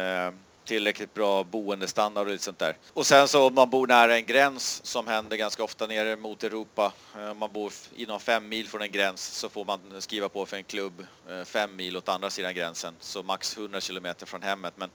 tillräckligt 0.70 1.14
bra 1.14 1.44
boendestandard 1.44 2.26
och 2.26 2.32
lite 2.32 2.44
sånt 2.44 2.58
där. 2.58 2.76
Och 2.92 3.06
sen 3.06 3.28
så 3.28 3.46
om 3.46 3.54
man 3.54 3.70
bor 3.70 3.86
nära 3.86 4.16
en 4.16 4.26
gräns 4.26 4.86
som 4.86 5.06
händer 5.06 5.36
ganska 5.36 5.64
ofta 5.64 5.86
nere 5.86 6.16
mot 6.16 6.44
Europa. 6.44 6.92
Eh, 7.16 7.30
om 7.30 7.38
man 7.38 7.52
bor 7.52 7.72
inom 7.96 8.20
fem 8.20 8.48
mil 8.48 8.68
från 8.68 8.82
en 8.82 8.90
gräns 8.90 9.22
så 9.22 9.48
får 9.48 9.64
man 9.64 9.80
skriva 9.98 10.28
på 10.28 10.46
för 10.46 10.56
en 10.56 10.64
klubb 10.64 11.06
eh, 11.30 11.44
fem 11.44 11.76
mil 11.76 11.96
åt 11.96 12.08
andra 12.08 12.30
sidan 12.30 12.54
gränsen. 12.54 12.94
Så 13.00 13.22
max 13.22 13.56
100 13.56 13.80
kilometer 13.80 14.26
från 14.26 14.42
hemmet. 14.42 14.74
Men 14.76 14.90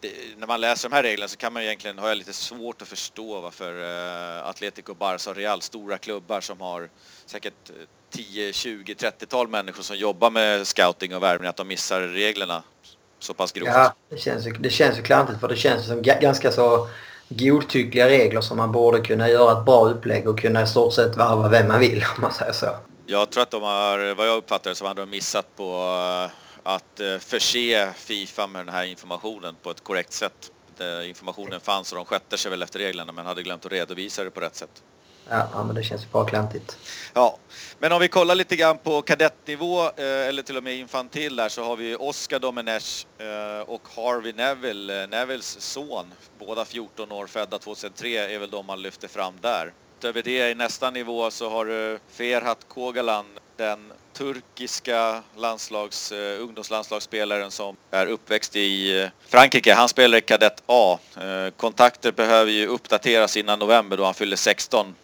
det, 0.00 0.12
när 0.36 0.46
man 0.46 0.60
läser 0.60 0.88
de 0.88 0.94
här 0.94 1.02
reglerna 1.02 1.28
så 1.28 1.36
kan 1.36 1.52
man 1.52 1.62
egentligen, 1.62 1.98
har 1.98 2.08
jag 2.08 2.18
lite 2.18 2.32
svårt 2.32 2.82
att 2.82 2.88
förstå 2.88 3.40
varför 3.40 3.72
uh, 3.74 4.48
Atletico, 4.48 4.94
Barca 4.94 5.30
och 5.30 5.36
Real, 5.36 5.62
stora 5.62 5.98
klubbar 5.98 6.40
som 6.40 6.60
har 6.60 6.90
säkert 7.26 7.70
10, 8.10 8.52
20, 8.52 8.94
30-tal 8.94 9.48
människor 9.48 9.82
som 9.82 9.96
jobbar 9.96 10.30
med 10.30 10.66
scouting 10.66 11.14
och 11.14 11.22
värvning, 11.22 11.48
att 11.48 11.56
de 11.56 11.68
missar 11.68 12.00
reglerna 12.00 12.62
så 13.18 13.34
pass 13.34 13.52
grovt. 13.52 13.68
Ja, 13.68 13.94
det 14.10 14.18
känns, 14.18 14.48
det 14.58 14.70
känns 14.70 14.98
ju 14.98 15.02
klantigt 15.02 15.40
för 15.40 15.48
det 15.48 15.56
känns 15.56 15.86
som 15.86 16.02
ganska 16.02 16.52
så 16.52 16.88
godtyckliga 17.28 18.08
regler 18.08 18.40
som 18.40 18.56
man 18.56 18.72
borde 18.72 19.00
kunna 19.00 19.28
göra 19.28 19.58
ett 19.58 19.64
bra 19.64 19.88
upplägg 19.88 20.28
och 20.28 20.38
kunna 20.38 20.62
i 20.62 20.66
stort 20.66 20.92
sett 20.92 21.16
varva 21.16 21.48
vem 21.48 21.68
man 21.68 21.80
vill 21.80 22.04
om 22.16 22.22
man 22.22 22.32
säger 22.32 22.52
så. 22.52 22.66
Jag 23.06 23.30
tror 23.30 23.42
att 23.42 23.50
de 23.50 23.62
har, 23.62 24.14
vad 24.14 24.28
jag 24.28 24.36
uppfattar 24.36 24.74
så 24.74 24.86
hade 24.86 25.02
de 25.02 25.10
missat 25.10 25.56
på 25.56 25.64
uh, 26.24 26.30
att 26.62 27.00
eh, 27.00 27.18
förse 27.18 27.92
Fifa 27.96 28.46
med 28.46 28.66
den 28.66 28.74
här 28.74 28.84
informationen 28.84 29.56
på 29.62 29.70
ett 29.70 29.84
korrekt 29.84 30.12
sätt. 30.12 30.52
Informationen 31.06 31.60
fanns 31.60 31.92
och 31.92 31.96
de 31.96 32.04
skötte 32.04 32.38
sig 32.38 32.50
väl 32.50 32.62
efter 32.62 32.78
reglerna 32.78 33.12
men 33.12 33.26
hade 33.26 33.42
glömt 33.42 33.66
att 33.66 33.72
redovisa 33.72 34.24
det 34.24 34.30
på 34.30 34.40
rätt 34.40 34.56
sätt. 34.56 34.82
Ja, 35.30 35.64
men 35.66 35.74
det 35.74 35.82
känns 35.82 36.02
ju 36.02 36.06
bara 36.12 36.24
klantigt. 36.24 36.78
Ja, 37.14 37.38
men 37.78 37.92
om 37.92 38.00
vi 38.00 38.08
kollar 38.08 38.34
lite 38.34 38.56
grann 38.56 38.78
på 38.78 39.02
kadettnivå 39.02 39.82
eh, 39.82 40.28
eller 40.28 40.42
till 40.42 40.56
och 40.56 40.62
med 40.62 40.76
infantil 40.76 41.36
där 41.36 41.48
så 41.48 41.64
har 41.64 41.76
vi 41.76 41.96
Oscar 41.96 42.38
Domenech 42.38 43.06
eh, 43.18 43.60
och 43.60 43.88
Harvey 43.96 44.32
Neville, 44.32 45.02
eh, 45.02 45.08
Nevilles 45.08 45.60
son. 45.60 46.14
Båda 46.38 46.64
14 46.64 47.12
år, 47.12 47.26
födda 47.26 47.58
2003 47.58 48.34
är 48.34 48.38
väl 48.38 48.50
de 48.50 48.66
man 48.66 48.82
lyfter 48.82 49.08
fram 49.08 49.34
där. 49.40 49.72
Utöver 49.98 50.22
det 50.22 50.50
i 50.50 50.54
nästa 50.54 50.90
nivå 50.90 51.30
så 51.30 51.50
har 51.50 51.64
du 51.64 51.98
Ferhat 52.12 52.58
Kogalan, 52.68 53.24
den 53.56 53.92
turkiska 54.12 55.22
landslags, 55.36 56.12
ungdomslandslagsspelaren 56.40 57.50
som 57.50 57.76
är 57.90 58.06
uppväxt 58.06 58.56
i 58.56 59.08
Frankrike. 59.28 59.74
Han 59.74 59.88
spelar 59.88 60.18
i 60.18 60.20
kadett 60.20 60.62
A. 60.66 60.98
Kontakter 61.56 62.12
behöver 62.12 62.52
ju 62.52 62.66
uppdateras 62.66 63.36
innan 63.36 63.58
november 63.58 63.96
då 63.96 64.04
han 64.04 64.14
fyller 64.14 64.36
16. 64.36 64.94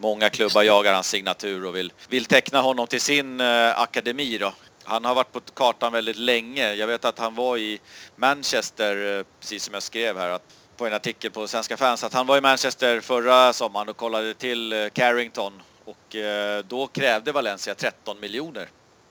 Många 0.00 0.30
klubbar 0.30 0.62
jagar 0.62 0.94
hans 0.94 1.08
signatur 1.08 1.64
och 1.66 1.76
vill, 1.76 1.92
vill 2.08 2.24
teckna 2.24 2.60
honom 2.60 2.86
till 2.86 3.00
sin 3.00 3.40
akademi 3.74 4.38
då. 4.38 4.52
Han 4.84 5.04
har 5.04 5.14
varit 5.14 5.32
på 5.32 5.40
kartan 5.40 5.92
väldigt 5.92 6.16
länge. 6.16 6.74
Jag 6.74 6.86
vet 6.86 7.04
att 7.04 7.18
han 7.18 7.34
var 7.34 7.56
i 7.56 7.80
Manchester, 8.16 9.24
precis 9.40 9.64
som 9.64 9.74
jag 9.74 9.82
skrev 9.82 10.18
här, 10.18 10.28
att 10.28 10.42
på 10.76 10.86
en 10.86 10.92
artikel 10.92 11.30
på 11.30 11.48
Svenska 11.48 11.76
fans, 11.76 12.04
att 12.04 12.12
han 12.12 12.26
var 12.26 12.38
i 12.38 12.40
Manchester 12.40 13.00
förra 13.00 13.52
sommaren 13.52 13.88
och 13.88 13.96
kollade 13.96 14.34
till 14.34 14.90
Carrington 14.92 15.62
och 15.86 16.16
eh, 16.16 16.64
då 16.68 16.86
krävde 16.86 17.32
Valencia 17.32 17.74
13 17.74 18.20
miljoner. 18.20 18.68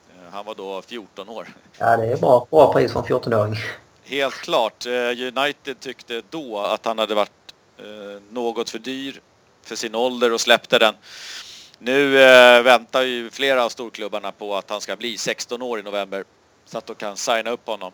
Eh, 0.10 0.34
han 0.34 0.46
var 0.46 0.56
då 0.56 0.82
14 0.82 1.30
år. 1.30 1.48
Ja, 1.78 1.98
det 1.98 2.06
är 2.06 2.18
bra, 2.18 2.48
bra 2.50 2.74
pris 2.74 2.94
för 2.94 3.00
en 3.00 3.06
14-åring. 3.06 3.56
Helt 4.04 4.36
klart. 4.36 4.86
Eh, 4.86 4.92
United 5.38 5.80
tyckte 5.80 6.22
då 6.30 6.60
att 6.60 6.86
han 6.86 7.00
hade 7.00 7.16
varit 7.16 7.32
något 8.30 8.70
för 8.70 8.80
dyr 8.80 9.22
för 9.66 9.76
sin 9.76 9.96
ålder 9.96 10.34
och 10.34 10.42
släppte 10.42 10.80
den. 10.80 10.96
Nu 11.80 12.12
väntar 12.64 13.02
ju 13.02 13.30
flera 13.30 13.64
av 13.64 13.70
storklubbarna 13.70 14.32
på 14.32 14.56
att 14.56 14.70
han 14.70 14.82
ska 14.82 14.96
bli 14.96 15.18
16 15.18 15.62
år 15.62 15.80
i 15.80 15.84
november 15.84 16.24
så 16.66 16.78
att 16.78 16.86
de 16.86 16.96
kan 16.96 17.18
signa 17.18 17.50
upp 17.50 17.68
honom. 17.68 17.92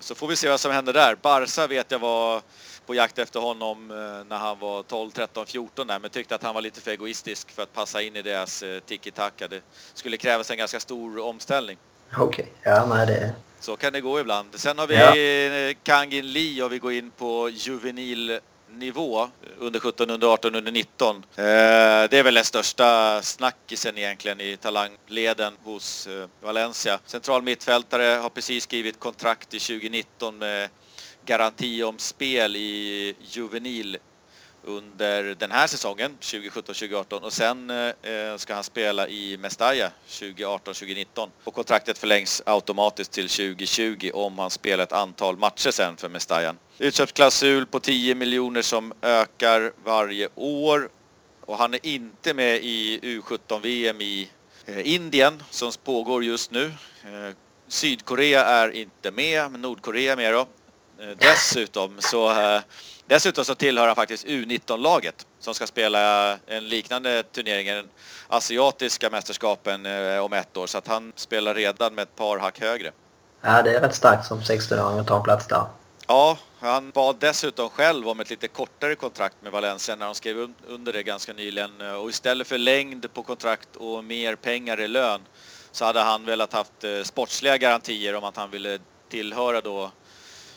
Så 0.00 0.14
får 0.14 0.28
vi 0.28 0.36
se 0.36 0.48
vad 0.48 0.60
som 0.60 0.72
händer 0.72 0.92
där. 0.92 1.16
Barca 1.22 1.66
vet 1.66 1.90
jag 1.90 1.98
var 1.98 2.42
på 2.86 2.94
jakt 2.94 3.18
efter 3.18 3.40
honom 3.40 3.90
eh, 3.90 4.24
när 4.28 4.36
han 4.36 4.58
var 4.58 4.82
12, 4.82 5.10
13, 5.10 5.46
14 5.46 5.86
där, 5.86 5.98
men 5.98 6.10
tyckte 6.10 6.34
att 6.34 6.42
han 6.42 6.54
var 6.54 6.62
lite 6.62 6.80
för 6.80 6.90
egoistisk 6.90 7.50
för 7.50 7.62
att 7.62 7.72
passa 7.72 8.02
in 8.02 8.16
i 8.16 8.22
deras 8.22 8.62
eh, 8.62 8.80
tiki-taka. 8.80 9.48
Det 9.48 9.60
skulle 9.94 10.16
krävas 10.16 10.50
en 10.50 10.58
ganska 10.58 10.80
stor 10.80 11.18
omställning. 11.18 11.78
Okej, 12.16 12.24
okay. 12.24 12.72
ja 12.72 12.86
men 12.86 13.06
det... 13.06 13.32
Så 13.60 13.76
kan 13.76 13.92
det 13.92 14.00
gå 14.00 14.20
ibland. 14.20 14.48
Sen 14.54 14.78
har 14.78 14.86
vi 14.86 14.94
ja. 14.94 15.74
Kangin 15.82 16.32
Lee 16.32 16.62
och 16.62 16.72
vi 16.72 16.78
går 16.78 16.92
in 16.92 17.10
på 17.10 17.48
juvenil 17.52 18.40
nivå 18.70 19.28
under 19.58 19.80
17, 19.80 20.10
under 20.10 20.28
18, 20.28 20.54
under 20.54 20.72
19. 20.72 21.16
Eh, 21.16 21.22
det 21.36 22.12
är 22.12 22.22
väl 22.22 22.34
den 22.34 22.44
största 22.44 23.22
snackisen 23.22 23.98
egentligen 23.98 24.40
i 24.40 24.56
talangleden 24.56 25.52
hos 25.64 26.06
eh, 26.06 26.26
Valencia. 26.40 26.98
Central 27.06 27.42
mittfältare 27.42 28.02
har 28.02 28.28
precis 28.28 28.64
skrivit 28.64 29.00
kontrakt 29.00 29.54
i 29.54 29.58
2019 29.58 30.38
med 30.38 30.68
garanti 31.26 31.82
om 31.82 31.98
spel 31.98 32.56
i 32.56 33.14
juvenil 33.20 33.98
under 34.66 35.34
den 35.34 35.50
här 35.50 35.66
säsongen 35.66 36.16
2017-2018 36.20 37.20
och 37.20 37.32
sen 37.32 37.70
eh, 37.70 38.36
ska 38.36 38.54
han 38.54 38.64
spela 38.64 39.08
i 39.08 39.36
Mestalla 39.36 39.90
2018-2019 40.08 41.28
och 41.44 41.54
kontraktet 41.54 41.98
förlängs 41.98 42.42
automatiskt 42.46 43.12
till 43.12 43.28
2020 43.28 44.10
om 44.14 44.38
han 44.38 44.50
spelar 44.50 44.84
ett 44.84 44.92
antal 44.92 45.36
matcher 45.36 45.70
sen 45.70 45.96
för 45.96 46.08
Mestalla. 46.08 46.54
Utköpsklausul 46.78 47.66
på 47.66 47.80
10 47.80 48.14
miljoner 48.14 48.62
som 48.62 48.92
ökar 49.02 49.72
varje 49.84 50.28
år 50.34 50.88
och 51.40 51.58
han 51.58 51.74
är 51.74 51.86
inte 51.86 52.34
med 52.34 52.56
i 52.56 53.00
U17-VM 53.02 54.00
i 54.00 54.30
eh, 54.66 54.94
Indien 54.94 55.42
som 55.50 55.72
pågår 55.84 56.24
just 56.24 56.50
nu. 56.50 56.64
Eh, 57.04 57.34
Sydkorea 57.68 58.44
är 58.44 58.70
inte 58.70 59.10
med, 59.10 59.50
men 59.50 59.60
Nordkorea 59.60 60.12
är 60.12 60.16
med 60.16 60.32
då. 60.32 60.46
Eh, 61.00 61.16
dessutom 61.18 61.96
så, 62.00 62.30
eh, 62.30 62.60
dessutom 63.06 63.44
så 63.44 63.54
tillhör 63.54 63.86
han 63.86 63.96
faktiskt 63.96 64.26
U19-laget 64.26 65.26
som 65.40 65.54
ska 65.54 65.66
spela 65.66 66.32
en 66.46 66.68
liknande 66.68 67.22
turnering, 67.22 67.66
den 67.66 67.88
asiatiska 68.28 69.10
mästerskapen 69.10 69.86
eh, 69.86 70.18
om 70.18 70.32
ett 70.32 70.56
år. 70.56 70.66
Så 70.66 70.78
att 70.78 70.88
han 70.88 71.12
spelar 71.16 71.54
redan 71.54 71.94
med 71.94 72.02
ett 72.02 72.16
par 72.16 72.38
hack 72.38 72.60
högre. 72.60 72.92
Ja, 73.40 73.62
det 73.62 73.76
är 73.76 73.80
rätt 73.80 73.94
starkt 73.94 74.26
som 74.26 74.40
16-åring 74.40 74.98
att 74.98 75.06
ta 75.06 75.16
en 75.16 75.22
plats 75.22 75.46
där. 75.46 75.64
Ja, 76.08 76.38
han 76.58 76.90
bad 76.90 77.16
dessutom 77.20 77.68
själv 77.68 78.08
om 78.08 78.20
ett 78.20 78.30
lite 78.30 78.48
kortare 78.48 78.94
kontrakt 78.94 79.36
med 79.42 79.52
Valencia 79.52 79.96
när 79.96 80.06
de 80.06 80.14
skrev 80.14 80.52
under 80.68 80.92
det 80.92 81.02
ganska 81.02 81.32
nyligen. 81.32 81.80
Och 81.80 82.10
istället 82.10 82.46
för 82.46 82.58
längd 82.58 83.14
på 83.14 83.22
kontrakt 83.22 83.76
och 83.76 84.04
mer 84.04 84.36
pengar 84.36 84.80
i 84.80 84.88
lön 84.88 85.20
så 85.72 85.84
hade 85.84 86.00
han 86.00 86.24
velat 86.24 86.52
haft 86.52 86.84
sportsliga 87.02 87.58
garantier 87.58 88.14
om 88.14 88.24
att 88.24 88.36
han 88.36 88.50
ville 88.50 88.78
tillhöra 89.08 89.60
då 89.60 89.90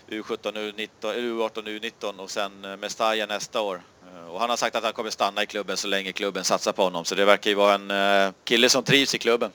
U17, 0.09 0.53
U19, 0.53 0.89
U18, 1.01 1.63
U19 1.63 2.17
och 2.17 2.31
sen 2.31 2.65
eh, 2.65 2.77
Mestalla 2.77 3.25
nästa 3.25 3.61
år. 3.61 3.81
Eh, 4.13 4.29
och 4.29 4.39
han 4.39 4.49
har 4.49 4.57
sagt 4.57 4.75
att 4.75 4.83
han 4.83 4.93
kommer 4.93 5.09
stanna 5.09 5.43
i 5.43 5.45
klubben 5.45 5.77
så 5.77 5.87
länge 5.87 6.11
klubben 6.11 6.43
satsar 6.43 6.71
på 6.71 6.83
honom. 6.83 7.05
Så 7.05 7.15
det 7.15 7.25
verkar 7.25 7.49
ju 7.49 7.55
vara 7.55 7.73
en 7.73 7.91
eh, 7.91 8.33
kille 8.43 8.69
som 8.69 8.83
trivs 8.83 9.15
i 9.15 9.17
klubben. 9.17 9.51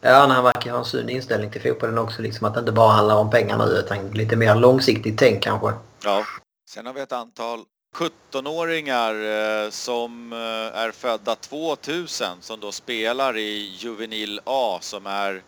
Ja, 0.00 0.26
han 0.26 0.44
verkar 0.44 0.70
ha 0.70 0.78
en 0.78 0.84
sund 0.84 1.10
inställning 1.10 1.50
till 1.50 1.62
fotbollen 1.62 1.98
också. 1.98 2.22
Liksom 2.22 2.46
att 2.46 2.54
det 2.54 2.60
inte 2.60 2.72
bara 2.72 2.92
handlar 2.92 3.16
om 3.16 3.30
pengar 3.30 3.58
nu 3.58 3.64
utan 3.64 4.10
lite 4.10 4.36
mer 4.36 4.54
långsiktigt 4.54 5.18
tänk 5.18 5.42
kanske. 5.42 5.72
Ja. 6.04 6.24
Sen 6.70 6.86
har 6.86 6.92
vi 6.92 7.00
ett 7.00 7.12
antal 7.12 7.64
17-åringar 7.96 9.70
som 9.70 10.32
är 10.74 10.90
födda 10.90 11.34
2000 11.34 12.28
som 12.40 12.60
då 12.60 12.72
spelar 12.72 13.36
i 13.36 13.76
Juvenil 13.78 14.40
A 14.44 14.78
som 14.80 15.06
är 15.06 15.42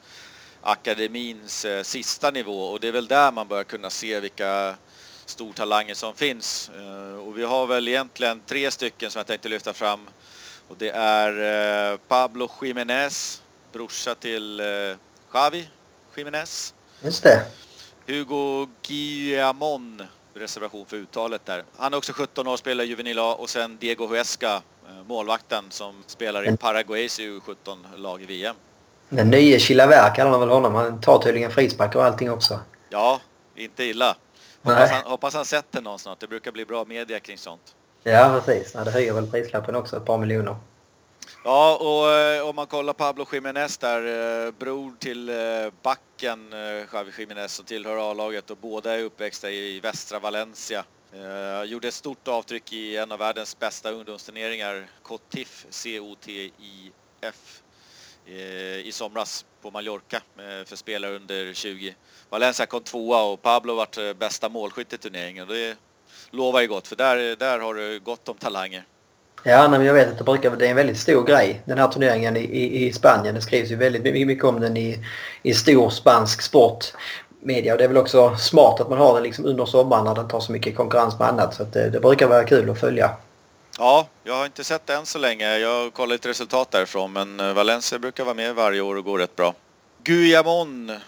akademins 0.68 1.64
eh, 1.64 1.82
sista 1.82 2.30
nivå 2.30 2.62
och 2.62 2.80
det 2.80 2.88
är 2.88 2.92
väl 2.92 3.06
där 3.06 3.32
man 3.32 3.48
bör 3.48 3.64
kunna 3.64 3.90
se 3.90 4.20
vilka 4.20 4.74
stortalanger 5.26 5.94
som 5.94 6.14
finns. 6.14 6.70
Eh, 6.76 7.18
och 7.18 7.38
vi 7.38 7.44
har 7.44 7.66
väl 7.66 7.88
egentligen 7.88 8.40
tre 8.46 8.70
stycken 8.70 9.10
som 9.10 9.18
jag 9.18 9.26
tänkte 9.26 9.48
lyfta 9.48 9.72
fram. 9.72 10.00
Och 10.68 10.76
det 10.78 10.90
är 10.90 11.92
eh, 11.92 11.98
Pablo 12.08 12.50
Jiménez, 12.62 13.42
brorsa 13.72 14.14
till 14.14 14.62
Xavi 15.30 15.68
Jiménez. 16.16 16.74
Just 17.02 17.22
det. 17.22 17.46
Hugo 18.06 18.68
Guillamon, 18.82 20.02
reservation 20.34 20.86
för 20.86 20.96
uttalet 20.96 21.46
där. 21.46 21.64
Han 21.76 21.92
är 21.92 21.96
också 21.96 22.12
17 22.12 22.46
år, 22.46 22.56
spelar 22.56 22.84
i 22.84 22.86
Juvenil 22.86 23.18
A 23.18 23.34
och 23.34 23.50
sen 23.50 23.76
Diego 23.80 24.06
Huesca, 24.06 24.62
målvakten 25.06 25.64
som 25.70 26.02
spelar 26.06 26.48
i 26.48 26.56
Paraguays 26.56 27.20
U17-lag 27.20 28.22
i 28.22 28.26
VM. 28.26 28.56
Den 29.08 29.30
nye 29.30 29.58
Chilavert 29.58 30.16
kallar 30.16 30.30
man 30.30 30.40
väl 30.40 30.48
honom. 30.48 30.74
Han 30.74 31.00
tar 31.00 31.18
tydligen 31.18 31.50
frisparkar 31.50 31.98
och 31.98 32.04
allting 32.04 32.30
också. 32.30 32.60
Ja, 32.90 33.20
inte 33.56 33.84
illa. 33.84 34.16
Hoppas 34.62 34.90
han, 34.90 35.02
hoppas 35.04 35.34
han 35.34 35.44
sätter 35.44 35.82
någon 35.82 35.98
snart. 35.98 36.20
Det 36.20 36.26
brukar 36.26 36.52
bli 36.52 36.64
bra 36.64 36.84
media 36.84 37.20
kring 37.20 37.38
sånt. 37.38 37.74
Ja, 38.02 38.40
precis. 38.44 38.72
Ja, 38.74 38.84
det 38.84 38.90
höjer 38.90 39.12
väl 39.12 39.26
prislappen 39.26 39.74
också 39.74 39.96
ett 39.96 40.04
par 40.04 40.18
miljoner. 40.18 40.56
Ja, 41.44 41.76
och 41.76 42.12
eh, 42.12 42.48
om 42.48 42.56
man 42.56 42.66
kollar 42.66 42.92
Pablo 42.92 43.26
Jiménez 43.32 43.78
där, 43.78 44.46
eh, 44.46 44.52
bror 44.52 44.92
till 44.98 45.28
eh, 45.28 45.36
backen 45.82 46.52
Javi 46.92 47.12
Jiménez 47.18 47.54
som 47.54 47.64
tillhör 47.64 48.10
A-laget 48.10 48.50
och 48.50 48.56
båda 48.56 48.94
är 48.94 49.02
uppväxta 49.02 49.50
i 49.50 49.80
västra 49.80 50.18
Valencia. 50.18 50.84
Gjorde 51.66 51.88
ett 51.88 51.94
stort 51.94 52.28
avtryck 52.28 52.72
i 52.72 52.96
en 52.96 53.12
av 53.12 53.18
världens 53.18 53.58
bästa 53.58 53.90
ungdomsturneringar, 53.90 54.86
COTIF, 55.02 55.66
C-O-T-I-F, 55.70 57.62
Eh, 58.30 58.86
i 58.86 58.92
somras 58.92 59.44
på 59.62 59.70
Mallorca 59.70 60.16
eh, 60.16 60.66
för 60.66 60.76
spelare 60.76 61.16
under 61.16 61.52
20. 61.54 61.94
Valencia 62.30 62.66
kom 62.66 62.80
tvåa 62.80 63.22
och 63.22 63.42
Pablo 63.42 63.74
vart 63.74 63.98
eh, 63.98 64.12
bästa 64.18 64.48
målskytt 64.48 64.92
i 64.92 64.98
turneringen. 64.98 65.48
Det 65.48 65.76
lovar 66.30 66.60
ju 66.60 66.68
gott 66.68 66.88
för 66.88 66.96
där, 66.96 67.36
där 67.36 67.58
har 67.58 67.74
du 67.74 68.00
gott 68.00 68.28
om 68.28 68.36
talanger. 68.36 68.84
Ja, 69.42 69.68
men 69.68 69.84
jag 69.84 69.94
vet 69.94 70.08
att 70.08 70.18
det, 70.18 70.24
brukar, 70.24 70.56
det 70.56 70.66
är 70.66 70.70
en 70.70 70.76
väldigt 70.76 70.98
stor 70.98 71.24
grej 71.24 71.62
den 71.64 71.78
här 71.78 71.88
turneringen 71.88 72.36
i, 72.36 72.40
i, 72.40 72.86
i 72.86 72.92
Spanien. 72.92 73.34
Det 73.34 73.40
skrivs 73.40 73.70
ju 73.70 73.76
väldigt 73.76 74.26
mycket 74.26 74.44
om 74.44 74.60
den 74.60 74.76
i, 74.76 75.04
i 75.42 75.54
stor 75.54 75.90
spansk 75.90 76.42
sportmedia. 76.42 77.72
Och 77.72 77.78
det 77.78 77.84
är 77.84 77.88
väl 77.88 77.96
också 77.96 78.36
smart 78.36 78.80
att 78.80 78.88
man 78.88 78.98
har 78.98 79.14
den 79.14 79.22
liksom 79.22 79.44
under 79.44 79.66
sommaren 79.66 80.04
när 80.04 80.14
den 80.14 80.28
tar 80.28 80.40
så 80.40 80.52
mycket 80.52 80.76
konkurrens 80.76 81.18
med 81.18 81.28
annat. 81.28 81.54
Så 81.54 81.64
det, 81.64 81.90
det, 81.90 82.00
brukar 82.00 82.28
vara 82.28 82.44
kul 82.44 82.70
att 82.70 82.80
följa. 82.80 83.10
Ja, 83.80 84.08
jag 84.24 84.34
har 84.34 84.46
inte 84.46 84.64
sett 84.64 84.86
det 84.86 84.94
än 84.94 85.06
så 85.06 85.18
länge. 85.18 85.58
Jag 85.58 85.82
har 85.82 85.90
kollat 85.90 86.14
lite 86.14 86.28
resultat 86.28 86.70
därifrån 86.70 87.12
men 87.12 87.40
eh, 87.40 87.52
Valencia 87.52 87.98
brukar 87.98 88.24
vara 88.24 88.34
med 88.34 88.54
varje 88.54 88.80
år 88.80 88.96
och 88.96 89.04
går 89.04 89.18
rätt 89.18 89.36
bra. 89.36 89.54
Guillamon 90.02 90.90
eh, 90.90 90.98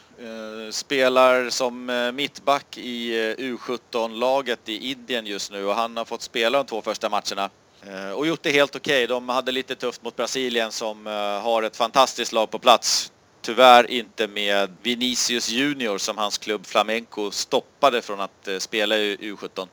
spelar 0.70 1.50
som 1.50 1.90
eh, 1.90 2.12
mittback 2.12 2.78
i 2.78 3.30
eh, 3.30 3.44
U17-laget 3.44 4.68
i 4.68 4.90
Indien 4.90 5.26
just 5.26 5.52
nu 5.52 5.66
och 5.66 5.74
han 5.74 5.96
har 5.96 6.04
fått 6.04 6.22
spela 6.22 6.59
de 6.59 6.66
två 6.66 6.83
första 6.83 7.09
matcherna. 7.09 7.50
Eh, 7.87 8.11
och 8.11 8.26
gjort 8.26 8.42
det 8.42 8.50
helt 8.50 8.76
okej. 8.76 9.04
Okay. 9.04 9.06
De 9.06 9.28
hade 9.28 9.52
lite 9.52 9.74
tufft 9.74 10.02
mot 10.02 10.16
Brasilien 10.16 10.72
som 10.72 11.06
eh, 11.06 11.12
har 11.42 11.62
ett 11.62 11.76
fantastiskt 11.76 12.33
lag 12.33 12.50
på 12.50 12.59
plats. 12.59 13.12
Tyvärr 13.42 13.90
inte 13.90 14.26
med 14.26 14.76
Vinicius 14.83 15.48
Junior 15.48 15.98
som 15.98 16.18
hans 16.18 16.38
klubb 16.38 16.66
Flamenco 16.66 17.31
stoppade 17.31 18.03
från 18.03 18.20
att 18.20 18.48
eh, 18.48 18.59
spela 18.59 18.96
i 18.96 19.16
U17. 19.16 19.66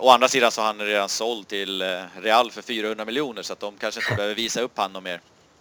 Å 0.00 0.10
andra 0.10 0.28
sidan 0.28 0.50
så 0.50 0.60
har 0.60 0.66
han 0.66 0.78
redan 0.78 1.08
såld 1.08 1.48
till 1.48 1.82
Real 2.22 2.50
för 2.50 2.62
400 2.62 3.04
miljoner 3.04 3.42
så 3.42 3.52
att 3.52 3.60
de 3.60 3.74
kanske 3.76 4.00
inte 4.00 4.14
behöver 4.16 4.34
visa 4.34 4.60
upp 4.60 4.72
han 4.78 5.02
mer. 5.02 5.20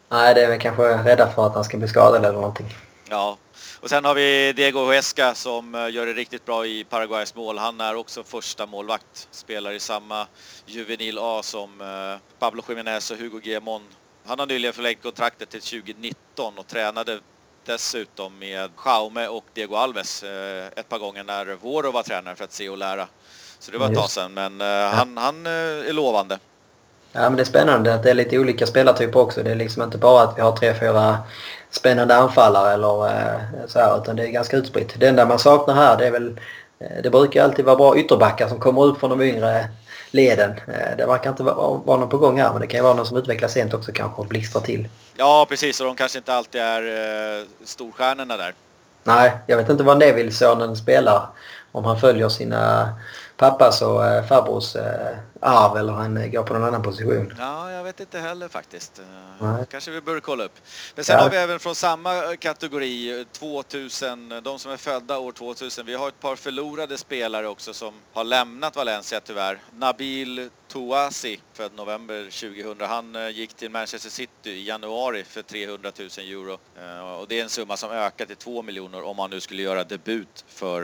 Nej, 0.09 0.33
det 0.33 0.43
är 0.43 0.49
väl 0.49 0.59
kanske 0.59 0.83
rädda 0.83 1.31
för 1.31 1.47
att 1.47 1.53
han 1.53 1.63
ska 1.63 1.77
bli 1.77 1.87
skadad 1.87 2.25
eller 2.25 2.33
någonting. 2.33 2.65
Ja, 3.09 3.37
och 3.79 3.89
sen 3.89 4.05
har 4.05 4.13
vi 4.13 4.53
Diego 4.53 4.85
Huesca 4.85 5.35
som 5.35 5.75
eh, 5.75 5.89
gör 5.89 6.05
det 6.05 6.13
riktigt 6.13 6.45
bra 6.45 6.65
i 6.65 6.83
Paraguays 6.83 7.35
mål. 7.35 7.57
Han 7.57 7.81
är 7.81 7.95
också 7.95 8.23
första 8.23 8.65
målvakt. 8.65 9.27
Spelar 9.31 9.71
i 9.71 9.79
samma 9.79 10.27
juvenil 10.65 11.17
A 11.21 11.43
som 11.43 11.81
eh, 11.81 12.39
Pablo 12.39 12.63
Jiménez 12.69 13.11
och 13.11 13.17
Hugo 13.17 13.39
Guillamon. 13.39 13.81
Han 14.25 14.39
har 14.39 14.45
nyligen 14.45 14.73
förlängt 14.73 15.03
kontraktet 15.03 15.49
till 15.49 15.61
2019 15.61 16.57
och 16.57 16.67
tränade 16.67 17.19
dessutom 17.65 18.39
med 18.39 18.69
Jaume 18.85 19.27
och 19.27 19.43
Diego 19.53 19.75
Alves 19.75 20.23
eh, 20.23 20.65
ett 20.75 20.89
par 20.89 20.99
gånger 20.99 21.23
när 21.23 21.55
Voro 21.55 21.91
var 21.91 22.03
tränare 22.03 22.35
för 22.35 22.43
att 22.43 22.53
se 22.53 22.69
och 22.69 22.77
lära. 22.77 23.07
Så 23.59 23.71
det 23.71 23.77
var 23.77 23.89
ett 23.89 23.95
tag 23.95 24.09
sedan, 24.09 24.33
men 24.33 24.61
han, 24.91 25.17
han 25.17 25.45
är 25.45 25.93
lovande. 25.93 26.39
Ja, 27.15 27.21
men 27.21 27.35
det 27.35 27.41
är 27.41 27.45
spännande 27.45 27.93
att 27.93 28.03
det 28.03 28.09
är 28.09 28.13
lite 28.13 28.39
olika 28.39 28.67
spelartyper 28.67 29.19
också. 29.19 29.43
Det 29.43 29.51
är 29.51 29.55
liksom 29.55 29.83
inte 29.83 29.97
bara 29.97 30.23
att 30.23 30.37
vi 30.37 30.41
har 30.41 30.51
tre, 30.51 30.73
fyra 30.73 31.17
spännande 31.69 32.15
anfallare 32.15 32.73
eller 32.73 33.07
eh, 33.07 33.67
så 33.67 33.79
här, 33.79 34.01
utan 34.01 34.15
det 34.15 34.23
är 34.23 34.31
ganska 34.31 34.57
utspritt. 34.57 34.99
Det 34.99 35.07
enda 35.07 35.25
man 35.25 35.39
saknar 35.39 35.75
här 35.75 35.97
det 35.97 36.07
är 36.07 36.11
väl 36.11 36.39
eh, 36.79 37.01
det 37.03 37.09
brukar 37.09 37.43
alltid 37.43 37.65
vara 37.65 37.75
bra 37.75 37.97
ytterbackar 37.97 38.47
som 38.47 38.59
kommer 38.59 38.83
upp 38.83 38.99
från 38.99 39.09
de 39.09 39.21
yngre 39.21 39.69
leden. 40.11 40.51
Eh, 40.51 40.97
det 40.97 41.05
verkar 41.05 41.29
inte 41.29 41.43
vara, 41.43 41.77
vara 41.85 41.99
någon 41.99 42.09
på 42.09 42.17
gång 42.17 42.39
här 42.39 42.51
men 42.51 42.61
det 42.61 42.67
kan 42.67 42.77
ju 42.77 42.83
vara 42.83 42.93
någon 42.93 43.05
som 43.05 43.17
utvecklas 43.17 43.53
sent 43.53 43.73
också 43.73 43.91
kanske 43.91 44.21
och 44.21 44.27
blixtrar 44.27 44.61
till. 44.61 44.87
Ja 45.15 45.45
precis 45.49 45.79
och 45.79 45.85
de 45.85 45.95
kanske 45.95 46.17
inte 46.17 46.33
alltid 46.33 46.61
är 46.61 46.81
eh, 47.39 47.45
storstjärnorna 47.63 48.37
där. 48.37 48.53
Nej, 49.03 49.31
jag 49.47 49.57
vet 49.57 49.69
inte 49.69 49.83
vad 49.83 49.97
Neville-sonen 49.97 50.75
spelar. 50.75 51.27
Om 51.71 51.85
han 51.85 51.99
följer 51.99 52.29
sina 52.29 52.89
pappas 53.37 53.81
och 53.81 54.05
eh, 54.05 54.25
farbrors 54.25 54.75
eh, 54.75 55.17
arv 55.43 55.77
eller 55.77 55.93
han 55.93 56.31
går 56.31 56.43
på 56.43 56.53
någon 56.53 56.63
annan 56.63 56.81
position. 56.81 57.33
Ja, 57.39 57.71
jag 57.71 57.83
vet 57.83 57.99
inte 57.99 58.19
heller 58.19 58.47
faktiskt. 58.47 59.01
Nej. 59.39 59.65
Kanske 59.71 59.91
vi 59.91 60.01
bör 60.01 60.19
kolla 60.19 60.43
upp. 60.43 60.59
Men 60.95 61.05
sen 61.05 61.15
ja. 61.15 61.23
har 61.23 61.29
vi 61.29 61.37
även 61.37 61.59
från 61.59 61.75
samma 61.75 62.35
kategori 62.35 63.25
2000, 63.31 64.33
de 64.43 64.59
som 64.59 64.71
är 64.71 64.77
födda 64.77 65.17
år 65.17 65.31
2000. 65.31 65.85
Vi 65.85 65.93
har 65.93 66.07
ett 66.07 66.19
par 66.19 66.35
förlorade 66.35 66.97
spelare 66.97 67.47
också 67.47 67.73
som 67.73 67.93
har 68.13 68.23
lämnat 68.23 68.75
Valencia 68.75 69.19
tyvärr. 69.19 69.59
Nabil 69.71 70.49
Touasi, 70.67 71.39
född 71.53 71.71
november 71.75 72.23
2000. 72.23 72.87
Han 72.87 73.15
eh, 73.15 73.29
gick 73.29 73.53
till 73.53 73.69
Manchester 73.69 74.09
City 74.09 74.49
i 74.49 74.67
januari 74.67 75.23
för 75.23 75.41
300 75.41 75.91
000 75.99 76.09
euro. 76.17 76.57
Och 77.21 77.27
det 77.27 77.39
är 77.39 77.43
en 77.43 77.49
summa 77.49 77.77
som 77.77 77.91
ökar 77.91 78.25
till 78.25 78.35
2 78.35 78.61
miljoner 78.61 79.03
om 79.03 79.19
han 79.19 79.29
nu 79.29 79.39
skulle 79.39 79.61
göra 79.61 79.83
debut 79.83 80.45
för 80.47 80.83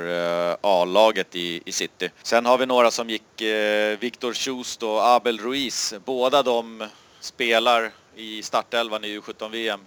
A-laget 0.62 1.36
i, 1.36 1.62
i 1.66 1.72
City. 1.72 2.10
Sen 2.24 2.46
har 2.46 2.58
vi 2.58 2.66
några 2.66 2.92
som 2.92 3.10
gick, 3.10 3.42
Victor 4.00 4.34
Schust 4.50 4.84
och 4.84 5.08
Abel 5.08 5.38
Ruiz. 5.40 5.94
Båda 6.06 6.44
de 6.44 6.88
spelar 7.20 7.92
i 8.16 8.44
startelvan 8.44 9.04
i 9.04 9.20
U17-VM. 9.20 9.80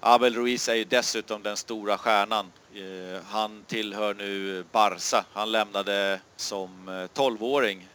Abel 0.00 0.34
Ruiz 0.34 0.68
är 0.68 0.74
ju 0.74 0.84
dessutom 0.84 1.42
den 1.42 1.56
stora 1.56 1.98
stjärnan. 1.98 2.52
Eh, 2.74 3.24
han 3.28 3.64
tillhör 3.66 4.14
nu 4.14 4.64
Barca. 4.72 5.24
Han 5.32 5.52
lämnade 5.52 6.20
som 6.36 6.88
eh, 6.88 6.92
12-åring 6.92 7.88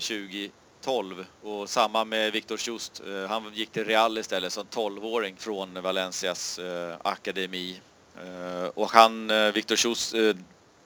2012 0.00 1.20
eh, 1.20 1.50
och 1.50 1.70
samma 1.70 2.04
med 2.04 2.32
Victor 2.32 2.56
Schust. 2.56 3.02
Han 3.28 3.52
gick 3.54 3.70
till 3.70 3.84
Real 3.84 4.18
istället 4.18 4.52
som 4.52 4.66
12-åring 4.66 5.36
från 5.38 5.82
Valencias 5.82 6.60
akademi. 7.02 7.80
Och 8.74 8.90
han, 8.90 9.28
Victor 9.52 9.76
Schust, 9.76 10.14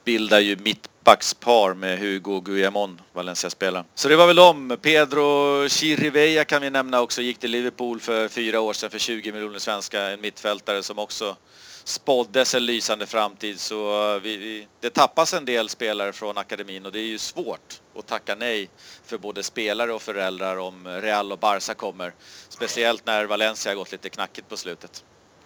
bildar 0.04 0.40
ju 0.40 0.56
mitt 0.56 0.91
mittbackspar 1.02 1.74
med 1.74 1.98
Hugo 1.98 2.40
Guillamon, 2.40 3.00
Valencia-spelaren. 3.12 3.84
Så 3.94 4.08
det 4.08 4.16
var 4.16 4.26
väl 4.26 4.36
de. 4.36 4.76
Pedro 4.82 5.68
Chirivella 5.68 6.44
kan 6.44 6.62
vi 6.62 6.70
nämna 6.70 7.00
också, 7.00 7.22
gick 7.22 7.38
till 7.38 7.50
Liverpool 7.50 8.00
för 8.00 8.28
fyra 8.28 8.60
år 8.60 8.72
sedan 8.72 8.90
för 8.90 8.98
20 8.98 9.32
miljoner 9.32 9.58
svenska, 9.58 10.02
en 10.02 10.20
mittfältare 10.20 10.82
som 10.82 10.98
också 10.98 11.36
spåddes 11.84 12.54
en 12.54 12.66
lysande 12.66 13.06
framtid 13.06 13.60
så 13.60 14.14
eh, 14.14 14.22
vi, 14.22 14.36
vi, 14.36 14.66
det 14.80 14.90
tappas 14.90 15.34
en 15.34 15.44
del 15.44 15.68
spelare 15.68 16.12
från 16.12 16.38
akademin 16.38 16.86
och 16.86 16.92
det 16.92 17.00
är 17.00 17.06
ju 17.06 17.18
svårt 17.18 17.80
att 17.98 18.06
tacka 18.06 18.34
nej 18.34 18.68
för 19.04 19.18
både 19.18 19.42
spelare 19.42 19.92
och 19.92 20.02
föräldrar 20.02 20.56
om 20.56 20.88
Real 20.88 21.32
och 21.32 21.38
Barca 21.38 21.74
kommer. 21.74 22.14
Speciellt 22.48 23.06
när 23.06 23.24
Valencia 23.24 23.70
har 23.70 23.76
gått 23.76 23.92
lite 23.92 24.08
knackigt 24.08 24.48
på 24.48 24.56
slutet. 24.56 25.04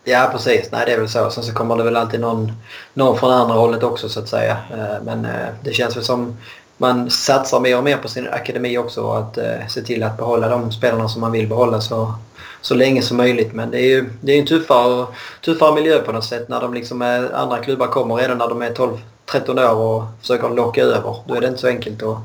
Ja 0.08 0.28
precis, 0.32 0.68
nej 0.72 0.82
det 0.86 0.92
är 0.92 0.98
väl 0.98 1.08
så. 1.08 1.30
Sen 1.30 1.44
så 1.44 1.52
kommer 1.52 1.76
det 1.76 1.82
väl 1.82 1.96
alltid 1.96 2.20
någon, 2.20 2.52
någon 2.94 3.18
från 3.18 3.32
andra 3.32 3.54
hållet 3.54 3.82
också 3.82 4.08
så 4.08 4.20
att 4.20 4.28
säga. 4.28 4.56
Eh, 4.70 5.02
men 5.04 5.24
eh, 5.24 5.48
det 5.62 5.72
känns 5.72 5.96
väl 5.96 6.04
som 6.04 6.36
man 6.76 7.10
satsar 7.10 7.60
mer 7.60 7.78
och 7.78 7.84
mer 7.84 7.96
på 7.96 8.08
sin 8.08 8.28
akademi 8.28 8.78
också 8.78 9.02
och 9.02 9.18
att 9.18 9.38
eh, 9.38 9.66
se 9.68 9.82
till 9.82 10.02
att 10.02 10.16
behålla 10.16 10.48
de 10.48 10.72
spelarna 10.72 11.08
som 11.08 11.20
man 11.20 11.32
vill 11.32 11.48
behålla 11.48 11.80
så, 11.80 12.14
så 12.60 12.74
länge 12.74 13.02
som 13.02 13.16
möjligt. 13.16 13.52
Men 13.52 13.70
det 13.70 13.78
är 13.78 13.88
ju 13.88 14.10
det 14.20 14.32
är 14.32 14.38
en 14.38 14.46
tuffare, 14.46 15.06
tuffare 15.44 15.74
miljö 15.74 15.98
på 15.98 16.12
något 16.12 16.24
sätt 16.24 16.48
när 16.48 16.60
de 16.60 16.74
liksom 16.74 17.02
är, 17.02 17.34
andra 17.34 17.58
klubbar 17.58 17.86
kommer 17.86 18.14
redan 18.14 18.38
när 18.38 18.48
de 18.48 18.62
är 18.62 18.70
12-13 19.30 19.70
år 19.70 19.96
och 19.96 20.04
försöker 20.20 20.48
locka 20.48 20.82
över. 20.82 21.16
Då 21.26 21.34
är 21.34 21.40
det 21.40 21.48
inte 21.48 21.60
så 21.60 21.68
enkelt 21.68 22.02
att 22.02 22.18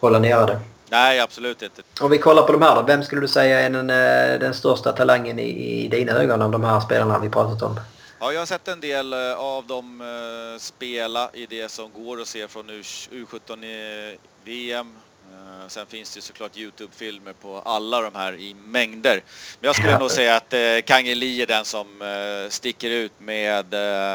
hålla 0.00 0.18
nere 0.18 0.46
det. 0.46 0.60
Nej, 0.90 1.20
absolut 1.20 1.62
inte. 1.62 1.82
Om 2.00 2.10
vi 2.10 2.18
kollar 2.18 2.42
på 2.42 2.52
de 2.52 2.62
här 2.62 2.74
då. 2.74 2.82
Vem 2.82 3.02
skulle 3.02 3.20
du 3.20 3.28
säga 3.28 3.60
är 3.60 3.70
den, 3.70 3.90
eh, 3.90 4.40
den 4.40 4.54
största 4.54 4.92
talangen 4.92 5.38
i, 5.38 5.84
i 5.84 5.88
dina 5.88 6.12
ögon 6.12 6.42
av 6.42 6.50
de 6.50 6.64
här 6.64 6.80
spelarna 6.80 7.18
vi 7.18 7.28
pratat 7.28 7.62
om? 7.62 7.80
Ja, 8.20 8.32
jag 8.32 8.40
har 8.40 8.46
sett 8.46 8.68
en 8.68 8.80
del 8.80 9.12
eh, 9.12 9.34
av 9.38 9.66
dem 9.66 10.00
uh, 10.00 10.58
spela 10.58 11.30
i 11.32 11.46
det 11.46 11.70
som 11.70 11.90
går 11.92 12.20
att 12.20 12.28
se 12.28 12.48
från 12.48 12.70
U17 12.70 13.64
i 13.64 14.16
VM. 14.44 14.96
Eh, 15.32 15.68
sen 15.68 15.86
finns 15.86 16.14
det 16.14 16.20
såklart 16.20 16.56
Youtube-filmer 16.56 17.32
på 17.32 17.58
alla 17.58 18.00
de 18.00 18.14
här 18.14 18.32
i 18.32 18.54
mängder. 18.54 19.22
Men 19.60 19.68
jag 19.68 19.76
skulle 19.76 19.92
ja. 19.92 19.98
nog 19.98 20.10
säga 20.10 20.36
att 20.36 20.54
uh, 20.54 20.82
Kang 20.84 21.04
Li 21.04 21.42
är 21.42 21.46
den 21.46 21.64
som 21.64 22.02
eh, 22.02 22.50
sticker 22.50 22.90
ut 22.90 23.12
med 23.18 23.74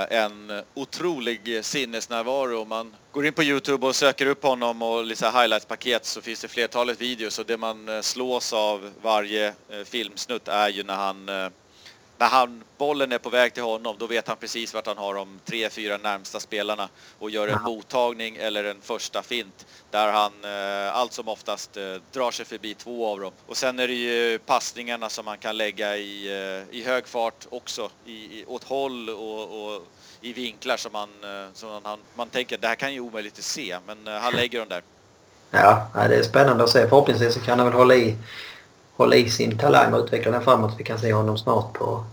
en 0.09 0.61
otrolig 0.73 1.65
sinnesnärvaro. 1.65 2.61
Om 2.61 2.69
man 2.69 2.95
går 3.11 3.25
in 3.25 3.33
på 3.33 3.43
Youtube 3.43 3.87
och 3.87 3.95
söker 3.95 4.25
upp 4.25 4.43
honom 4.43 4.81
och 4.81 5.05
lite 5.05 5.25
highlights-paket 5.25 6.05
så 6.05 6.21
finns 6.21 6.41
det 6.41 6.47
flertalet 6.47 7.01
videos 7.01 7.39
och 7.39 7.45
det 7.45 7.57
man 7.57 8.03
slås 8.03 8.53
av 8.53 8.91
varje 9.01 9.53
filmsnutt 9.85 10.47
är 10.47 10.69
ju 10.69 10.83
när 10.83 10.95
han 10.95 11.29
när 12.23 12.29
han, 12.29 12.63
bollen 12.77 13.11
är 13.11 13.17
på 13.17 13.29
väg 13.29 13.53
till 13.53 13.63
honom, 13.63 13.95
då 13.99 14.07
vet 14.07 14.27
han 14.27 14.37
precis 14.37 14.73
vart 14.73 14.87
han 14.87 14.97
har 14.97 15.13
de 15.13 15.39
tre, 15.45 15.69
fyra 15.69 15.97
närmsta 15.97 16.39
spelarna 16.39 16.89
och 17.19 17.29
gör 17.29 17.47
en 17.47 17.61
mottagning 17.61 18.35
eller 18.35 18.63
en 18.63 18.81
första 18.81 19.21
fint 19.21 19.65
där 19.91 20.11
han 20.11 20.31
eh, 20.43 20.95
allt 20.95 21.13
som 21.13 21.27
oftast 21.27 21.77
eh, 21.77 21.95
drar 22.11 22.31
sig 22.31 22.45
förbi 22.45 22.73
två 22.73 23.07
av 23.07 23.19
dem. 23.19 23.31
Och 23.47 23.57
sen 23.57 23.79
är 23.79 23.87
det 23.87 23.93
ju 23.93 24.39
passningarna 24.39 25.09
som 25.09 25.25
man 25.25 25.37
kan 25.37 25.57
lägga 25.57 25.97
i, 25.97 26.27
eh, 26.27 26.77
i 26.77 26.83
hög 26.83 27.07
fart 27.07 27.47
också, 27.49 27.89
i, 28.05 28.11
i, 28.11 28.45
åt 28.47 28.63
håll 28.63 29.09
och, 29.09 29.73
och 29.75 29.81
i 30.21 30.33
vinklar 30.33 30.77
som 30.77 30.91
man, 30.91 31.09
eh, 31.23 31.53
som 31.53 31.83
man, 31.83 31.99
man 32.15 32.29
tänker 32.29 32.57
det 32.57 32.67
här 32.67 32.75
kan 32.75 32.93
ju 32.93 32.99
omöjligt 32.99 33.39
att 33.39 33.43
se, 33.43 33.77
men 33.87 34.07
eh, 34.07 34.21
han 34.21 34.33
lägger 34.33 34.59
dem 34.59 34.69
där. 34.69 34.81
Ja, 35.51 35.87
det 35.93 36.15
är 36.15 36.23
spännande 36.23 36.63
att 36.63 36.69
se. 36.69 36.87
Förhoppningsvis 36.87 37.33
så 37.33 37.39
kan 37.39 37.59
han 37.59 37.67
väl 37.67 37.77
hålla 37.77 37.95
i 37.95 38.15
hålla 38.95 39.15
i 39.15 39.29
sin 39.29 39.57
talang 39.57 39.93
och 39.93 40.03
utveckla 40.03 40.31
den 40.31 40.43
framåt. 40.43 40.75
Vi 40.77 40.83
kan 40.83 40.99
se 40.99 41.13
honom 41.13 41.37
snart 41.37 41.73
på, 41.73 42.03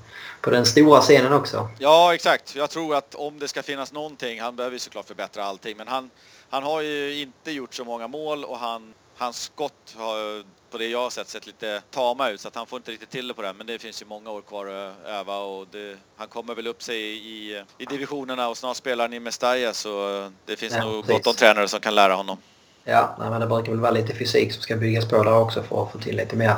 på 0.40 0.50
den 0.50 0.66
stora 0.66 1.00
scenen 1.00 1.32
också. 1.32 1.68
Ja, 1.78 2.14
exakt. 2.14 2.54
Jag 2.54 2.70
tror 2.70 2.94
att 2.96 3.14
om 3.14 3.38
det 3.38 3.48
ska 3.48 3.62
finnas 3.62 3.92
någonting, 3.92 4.40
han 4.40 4.56
behöver 4.56 4.74
ju 4.74 4.78
såklart 4.78 5.06
förbättra 5.06 5.44
allting, 5.44 5.76
men 5.76 5.88
han, 5.88 6.10
han 6.50 6.62
har 6.62 6.80
ju 6.80 7.20
inte 7.20 7.50
gjort 7.50 7.74
så 7.74 7.84
många 7.84 8.08
mål 8.08 8.44
och 8.44 8.58
han, 8.58 8.94
hans 9.16 9.42
skott 9.42 9.94
har 9.96 10.44
på 10.70 10.78
det 10.78 10.86
jag 10.86 11.02
har 11.02 11.10
sett 11.10 11.28
sett 11.28 11.46
lite 11.46 11.82
tama 11.90 12.30
ut 12.30 12.40
så 12.40 12.48
att 12.48 12.54
han 12.54 12.66
får 12.66 12.76
inte 12.76 12.90
riktigt 12.90 13.10
till 13.10 13.28
det 13.28 13.34
på 13.34 13.42
det. 13.42 13.52
Men 13.52 13.66
det 13.66 13.78
finns 13.78 14.02
ju 14.02 14.06
många 14.06 14.30
år 14.30 14.42
kvar 14.42 14.66
att 14.66 15.06
öva 15.06 15.38
och 15.38 15.66
det, 15.70 15.96
han 16.16 16.28
kommer 16.28 16.54
väl 16.54 16.66
upp 16.66 16.82
sig 16.82 17.00
i, 17.00 17.64
i 17.78 17.84
divisionerna 17.84 18.48
och 18.48 18.58
snart 18.58 18.76
spelar 18.76 19.04
han 19.04 19.12
i 19.12 19.20
Mestalla 19.20 19.74
så 19.74 20.32
det 20.46 20.56
finns 20.56 20.74
ja, 20.74 20.84
nog 20.84 21.06
gott 21.06 21.26
om 21.26 21.34
tränare 21.34 21.68
som 21.68 21.80
kan 21.80 21.94
lära 21.94 22.14
honom. 22.14 22.38
Ja, 22.84 23.16
men 23.18 23.40
det 23.40 23.46
brukar 23.46 23.72
väl 23.72 23.80
vara 23.80 23.90
lite 23.90 24.14
fysik 24.14 24.52
som 24.52 24.62
ska 24.62 24.76
byggas 24.76 25.08
på 25.08 25.22
där 25.22 25.34
också 25.34 25.62
för 25.62 25.82
att 25.82 25.92
få 25.92 25.98
till 25.98 26.16
lite 26.16 26.36
mer 26.36 26.54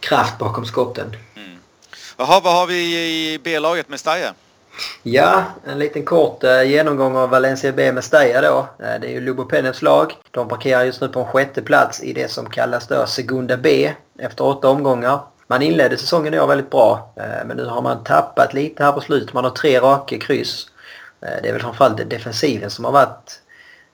kraft 0.00 0.38
bakom 0.38 0.64
skotten. 0.64 1.16
Mm. 1.36 1.58
Jaha, 2.16 2.40
vad 2.40 2.54
har 2.54 2.66
vi 2.66 2.96
i 3.34 3.38
B-laget 3.44 3.88
Mestalla? 3.88 4.34
Ja, 5.02 5.44
en 5.66 5.78
liten 5.78 6.04
kort 6.04 6.44
eh, 6.44 6.62
genomgång 6.62 7.16
av 7.16 7.30
Valencia 7.30 7.72
B 7.72 7.92
Mestalla 7.92 8.40
då. 8.40 8.58
Eh, 8.58 9.00
det 9.00 9.06
är 9.06 9.10
ju 9.10 9.20
Lubo 9.20 9.44
Penets 9.44 9.82
lag. 9.82 10.16
De 10.30 10.48
parkerar 10.48 10.84
just 10.84 11.00
nu 11.00 11.08
på 11.08 11.20
en 11.20 11.26
sjätte 11.26 11.62
plats 11.62 12.02
i 12.02 12.12
det 12.12 12.30
som 12.30 12.50
kallas 12.50 12.86
då 12.86 13.06
Segunda 13.06 13.56
B 13.56 13.92
efter 14.18 14.44
åtta 14.44 14.68
omgångar. 14.68 15.20
Man 15.46 15.62
inledde 15.62 15.96
säsongen 15.96 16.34
i 16.34 16.40
år 16.40 16.46
väldigt 16.46 16.70
bra 16.70 17.12
eh, 17.16 17.46
men 17.46 17.56
nu 17.56 17.64
har 17.64 17.82
man 17.82 18.04
tappat 18.04 18.54
lite 18.54 18.84
här 18.84 18.92
på 18.92 19.00
slutet. 19.00 19.32
Man 19.32 19.44
har 19.44 19.50
tre 19.50 19.80
raka 19.80 20.18
kryss. 20.18 20.66
Det 21.20 21.48
är 21.48 21.52
väl 21.52 21.62
framförallt 21.62 22.10
defensiven 22.10 22.70
som 22.70 22.84
har 22.84 22.92
varit 22.92 23.40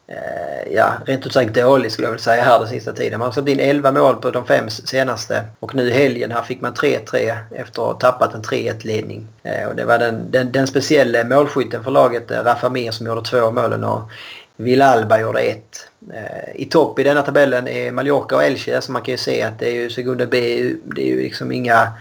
Eh, 0.06 0.72
ja, 0.72 0.92
rent 1.06 1.26
ut 1.26 1.32
sagt 1.32 1.54
dålig 1.54 1.92
skulle 1.92 2.06
jag 2.06 2.12
vilja 2.12 2.24
säga 2.24 2.42
här 2.42 2.58
den 2.58 2.68
sista 2.68 2.92
tiden. 2.92 3.18
Man 3.18 3.26
har 3.26 3.32
släppt 3.32 3.48
in 3.48 3.60
11 3.60 3.92
mål 3.92 4.16
på 4.16 4.30
de 4.30 4.46
fem 4.46 4.70
senaste 4.70 5.44
och 5.60 5.74
nu 5.74 5.88
i 5.88 5.92
helgen 5.92 6.30
här 6.30 6.42
fick 6.42 6.60
man 6.60 6.74
3-3 6.74 7.36
efter 7.50 7.82
att 7.82 7.86
ha 7.86 7.94
tappat 7.94 8.34
en 8.34 8.42
3-1 8.42 8.86
ledning. 8.86 9.26
Eh, 9.42 9.68
och 9.68 9.76
det 9.76 9.84
var 9.84 9.98
den, 9.98 10.30
den, 10.30 10.52
den 10.52 10.66
speciella 10.66 11.24
målskytten 11.24 11.84
för 11.84 11.90
laget, 11.90 12.30
eh, 12.30 12.44
Rafa 12.44 12.68
Mir, 12.68 12.90
som 12.90 13.06
gjorde 13.06 13.22
två 13.22 13.50
målen 13.50 13.84
och 13.84 14.10
Villalba 14.56 15.20
gjorde 15.20 15.40
ett. 15.40 15.88
Eh, 16.12 16.60
I 16.60 16.64
topp 16.64 16.98
i 16.98 17.02
denna 17.02 17.22
tabellen 17.22 17.68
är 17.68 17.92
Mallorca 17.92 18.36
och 18.36 18.44
Elche 18.44 18.80
så 18.80 18.92
man 18.92 19.02
kan 19.02 19.12
ju 19.12 19.18
se 19.18 19.42
att 19.42 19.58
det 19.58 19.68
är 19.68 19.74
ju 19.74 19.90
Segunda 19.90 20.26
B, 20.26 20.72
det 20.84 21.02
är 21.02 21.06
ju 21.06 21.22
liksom 21.22 21.52
inga 21.52 21.92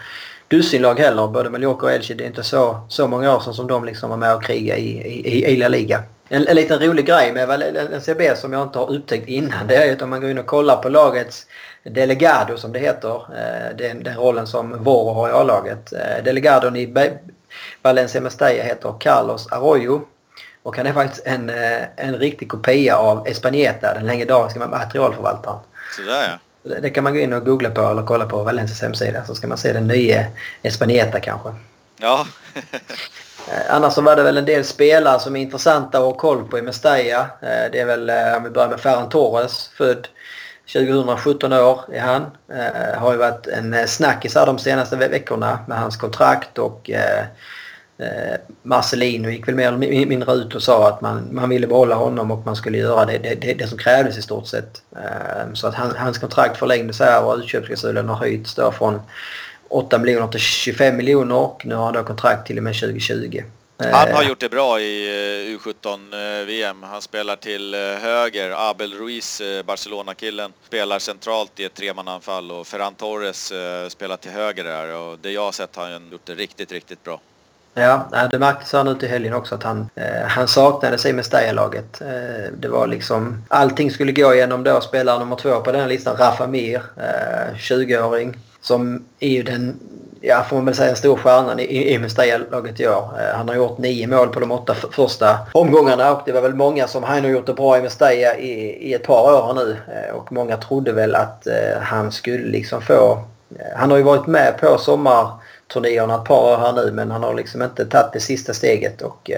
dussinlag 0.48 1.00
heller. 1.00 1.28
Både 1.28 1.50
Mallorca 1.50 1.86
och 1.86 1.92
Elche, 1.92 2.14
det 2.14 2.24
är 2.24 2.28
inte 2.28 2.44
så, 2.44 2.80
så 2.90 3.08
många 3.08 3.36
år 3.36 3.40
sedan 3.40 3.54
som 3.54 3.68
de 3.68 3.86
liksom 3.86 4.10
var 4.10 4.18
med 4.18 4.36
och 4.36 4.44
krigade 4.44 4.80
i, 4.80 5.22
i, 5.26 5.46
i 5.46 5.56
La 5.56 5.68
Liga. 5.68 6.04
En, 6.34 6.48
en 6.48 6.56
liten 6.56 6.80
rolig 6.80 7.06
grej 7.06 7.34
med 7.34 7.50
NCB 7.92 8.36
som 8.36 8.54
jag 8.54 8.64
inte 8.64 8.80
har 8.80 8.94
upptäckt 8.94 9.28
innan 9.28 9.68
det 9.68 9.76
är 9.76 9.94
att 9.94 10.02
om 10.02 10.10
man 10.10 10.22
går 10.22 10.30
in 10.30 10.38
och 10.38 10.46
kollar 10.46 10.76
på 10.76 10.90
lagets 10.90 11.48
Delegado 11.84 12.58
som 12.58 12.72
det 12.72 12.80
heter. 12.80 13.16
Eh, 13.16 13.78
den, 13.78 14.04
den 14.04 14.18
rollen 14.18 14.48
som 14.48 14.84
Voro 14.84 15.14
har 15.14 15.30
i 15.30 15.32
A-laget. 15.32 15.94
Eh, 15.94 16.24
Delegadon 16.24 16.76
i 16.76 17.12
Valencia 17.82 18.22
Mestalla 18.22 18.64
heter 18.64 18.94
Carlos 19.00 19.48
Arroyo. 19.52 20.02
Och 20.64 20.78
han 20.78 20.86
är 20.86 20.94
faktiskt 20.94 21.26
en, 21.26 21.50
eh, 21.50 21.82
en 21.96 22.16
riktig 22.16 22.50
kopia 22.50 22.98
av 22.98 23.28
Espanieta, 23.28 23.94
den 23.94 24.08
legendariska 24.08 24.68
materialförvaltaren. 24.68 25.60
Sådär 25.96 26.40
ja. 26.64 26.80
Det 26.82 26.90
kan 26.90 27.04
man 27.04 27.14
gå 27.14 27.20
in 27.20 27.34
och 27.34 27.46
googla 27.46 27.70
på 27.70 27.82
eller 27.82 28.04
kolla 28.04 28.26
på 28.26 28.44
Valencias 28.44 28.82
hemsida 28.82 29.26
så 29.26 29.36
ska 29.36 29.48
man 29.48 29.58
se 29.58 29.74
den 29.74 29.88
nya 29.88 30.26
Espanieta 30.62 31.20
kanske. 31.20 31.50
Ja. 31.98 32.28
Eh, 33.52 33.76
annars 33.76 33.94
så 33.94 34.02
var 34.02 34.16
det 34.16 34.24
väl 34.24 34.38
en 34.38 34.46
del 34.46 34.66
spelare 34.66 35.20
som 35.20 35.36
är 35.36 35.42
intressanta 35.42 35.98
att 35.98 36.04
ha 36.04 36.14
koll 36.14 36.48
på 36.48 36.60
i 36.60 36.62
Mestalla. 36.62 37.20
Eh, 37.42 37.72
det 37.72 37.80
är 37.80 37.86
väl, 37.86 38.10
eh, 38.10 38.38
om 38.38 38.44
vi 38.44 38.50
börjar 38.50 38.70
med 38.70 38.80
Ferran 38.80 39.10
Torres, 39.10 39.68
född 39.78 40.08
2017 40.74 41.54
år 41.54 41.82
är 41.92 42.00
han. 42.00 42.26
Har 42.98 43.12
ju 43.12 43.18
varit 43.18 43.48
en 43.48 43.88
snackis 43.88 44.36
här 44.36 44.46
de 44.46 44.60
senaste 44.60 44.96
veckorna 44.96 45.60
med 45.68 45.78
hans 45.78 45.98
kontrakt 45.98 46.58
och 46.58 46.90
Marcelino 48.64 49.30
gick 49.30 49.48
väl 49.48 49.56
mer 49.56 49.68
eller 49.68 50.06
mindre 50.06 50.34
ut 50.34 50.56
och 50.56 50.64
sa 50.64 50.88
att 50.88 51.02
man, 51.02 51.28
man 51.32 51.50
ville 51.50 51.68
behålla 51.68 51.96
honom 51.96 52.32
och 52.32 52.46
man 52.46 52.56
skulle 52.56 52.78
göra 52.78 53.06
det, 53.06 53.18
det, 53.18 53.54
det 53.54 53.68
som 53.68 53.78
krävdes 53.78 54.18
i 54.18 54.22
stort 54.22 54.48
sett. 54.48 54.82
Så 55.54 55.68
att 55.68 55.76
han, 55.76 55.96
hans 55.98 56.18
kontrakt 56.18 56.58
förlängdes 56.58 57.00
här 57.00 57.24
och 57.24 57.38
utköpsklausulen 57.38 58.10
har 58.10 58.16
höjts 58.16 58.56
då 58.56 58.72
från 58.72 59.00
8 59.72 59.98
miljoner 59.98 60.28
till 60.28 60.40
25 60.40 60.98
miljoner 60.98 61.36
och 61.36 61.66
nu 61.66 61.76
har 61.76 61.86
han 61.86 61.94
då 61.94 62.04
kontrakt 62.04 62.48
till 62.48 62.58
och 62.58 62.64
med 62.64 62.80
2020. 62.80 63.44
Han 63.90 64.14
har 64.14 64.24
gjort 64.24 64.40
det 64.40 64.50
bra 64.50 64.80
i 64.80 65.08
eh, 65.08 65.58
U17-VM. 65.58 66.84
Eh, 66.84 66.90
han 66.90 67.02
spelar 67.02 67.36
till 67.36 67.74
eh, 67.74 67.80
höger. 67.80 68.70
Abel 68.70 68.94
Ruiz, 68.94 69.42
Barcelona-killen, 69.66 70.54
spelar 70.68 71.00
centralt 71.00 71.60
i 71.60 71.66
ett 71.66 71.74
tremananfall 71.74 72.52
och 72.52 72.68
Ferran 72.68 72.94
Torres 72.94 73.54
spelar 73.90 74.18
till 74.18 74.32
höger 74.32 74.64
där. 74.64 74.96
Och 74.96 75.18
det 75.22 75.32
jag 75.32 75.42
har 75.42 75.52
sett 75.52 75.76
har 75.76 75.90
han 75.90 76.10
gjort 76.12 76.26
det 76.26 76.36
riktigt, 76.36 76.72
riktigt 76.72 77.04
bra. 77.04 77.20
Ja, 77.74 78.28
det 78.32 78.40
märktes 78.40 78.74
han 78.74 78.88
ut 78.88 79.04
i 79.04 79.08
helgen 79.08 79.34
också 79.34 79.56
att 79.56 79.64
han, 79.64 79.90
han 80.28 80.48
saknade 80.48 80.98
sig 80.98 81.14
med 81.14 81.26
laget 81.56 82.02
Det 82.58 82.68
var 82.68 82.88
liksom, 82.88 83.44
allting 83.48 83.92
skulle 83.92 84.12
gå 84.12 84.34
igenom 84.34 84.64
då 84.64 84.82
spelare 84.82 85.20
nummer 85.20 85.36
två 85.36 85.62
på 85.62 85.72
den 85.72 85.82
här 85.82 85.88
listan, 85.88 86.18
Rafa 86.18 86.48
Mir, 86.48 86.84
20-åring 87.58 88.38
som 88.62 89.06
är 89.20 89.30
ju 89.30 89.44
den, 89.44 89.80
ja 90.22 90.44
får 90.44 90.56
man 90.56 90.66
väl 90.66 90.76
säga, 90.76 90.96
stor 90.96 91.18
stora 91.18 91.24
stjärnan 91.24 91.60
i, 91.60 91.94
i 91.94 92.00
Mestalla-laget 92.00 92.80
i 92.80 92.88
år. 92.88 93.14
Eh, 93.20 93.38
han 93.38 93.50
har 93.50 93.56
gjort 93.56 93.78
nio 93.78 94.08
mål 94.08 94.30
på 94.30 94.40
de 94.40 94.52
åtta 94.52 94.76
första 94.92 95.38
omgångarna 95.54 96.12
och 96.12 96.22
det 96.26 96.32
var 96.32 96.42
väl 96.42 96.54
många 96.54 96.88
som, 96.88 97.04
han 97.04 97.22
har 97.22 97.30
gjort 97.30 97.46
det 97.46 97.54
bra 97.54 97.78
i 97.78 97.82
Mestalla 97.82 98.36
i, 98.36 98.52
i 98.90 98.94
ett 98.94 99.04
par 99.04 99.22
år 99.22 99.54
nu 99.54 99.78
eh, 99.94 100.16
och 100.16 100.32
många 100.32 100.58
trodde 100.58 100.92
väl 100.92 101.16
att 101.16 101.48
eh, 101.48 101.82
han 101.82 102.12
skulle 102.12 102.46
liksom 102.46 102.82
få, 102.82 103.24
eh, 103.60 103.66
han 103.76 103.92
har 103.92 103.98
ju 103.98 104.04
varit 104.04 104.28
med 104.28 104.58
på 104.58 104.78
sommarturnéerna 104.78 106.16
ett 106.16 106.26
par 106.26 106.54
år 106.54 106.58
här 106.58 106.74
nu 106.74 106.92
men 106.92 107.12
han 107.12 107.24
har 107.24 107.34
liksom 107.34 107.62
inte 107.62 107.86
tagit 107.86 108.14
det 108.14 108.20
sista 108.20 108.54
steget 108.54 109.02
och 109.02 109.32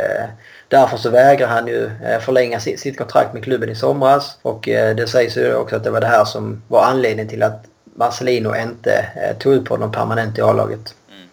Därför 0.68 0.98
så 0.98 1.10
vägrar 1.10 1.48
han 1.48 1.68
ju 1.68 1.90
förlänga 2.22 2.60
sitt 2.60 2.98
kontrakt 2.98 3.34
med 3.34 3.44
klubben 3.44 3.70
i 3.70 3.76
somras 3.76 4.38
och 4.42 4.62
det 4.66 5.10
sägs 5.10 5.38
ju 5.38 5.56
också 5.56 5.76
att 5.76 5.84
det 5.84 5.92
var 5.92 6.02
det 6.02 6.08
här 6.08 6.26
som 6.26 6.62
var 6.68 6.84
anledningen 6.84 7.30
till 7.30 7.44
att 7.44 7.66
Marcelino 7.96 8.56
inte 8.56 9.06
eh, 9.16 9.38
tog 9.38 9.54
ut 9.54 9.66
på 9.66 9.74
honom 9.74 9.92
permanent 9.92 10.38
i 10.38 10.42
A-laget. 10.42 10.96
Mm. 11.10 11.28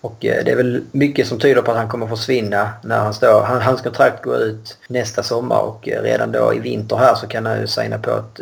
Och 0.00 0.24
eh, 0.24 0.44
det 0.44 0.50
är 0.50 0.56
väl 0.56 0.82
mycket 0.92 1.26
som 1.26 1.38
tyder 1.38 1.62
på 1.62 1.70
att 1.70 1.76
han 1.76 1.88
kommer 1.88 2.06
försvinna 2.06 2.72
när 2.82 2.98
han 2.98 3.14
står. 3.14 3.42
Han, 3.42 3.62
hans 3.62 3.80
kontrakt 3.80 4.24
går 4.24 4.36
ut 4.36 4.78
nästa 4.88 5.22
sommar 5.22 5.60
och 5.60 5.88
eh, 5.88 6.02
redan 6.02 6.32
då 6.32 6.54
i 6.54 6.58
vinter 6.58 6.96
här 6.96 7.14
så 7.14 7.26
kan 7.26 7.46
han 7.46 7.60
ju 7.60 7.66
signa 7.66 7.98
på 7.98 8.10
ett, 8.10 8.40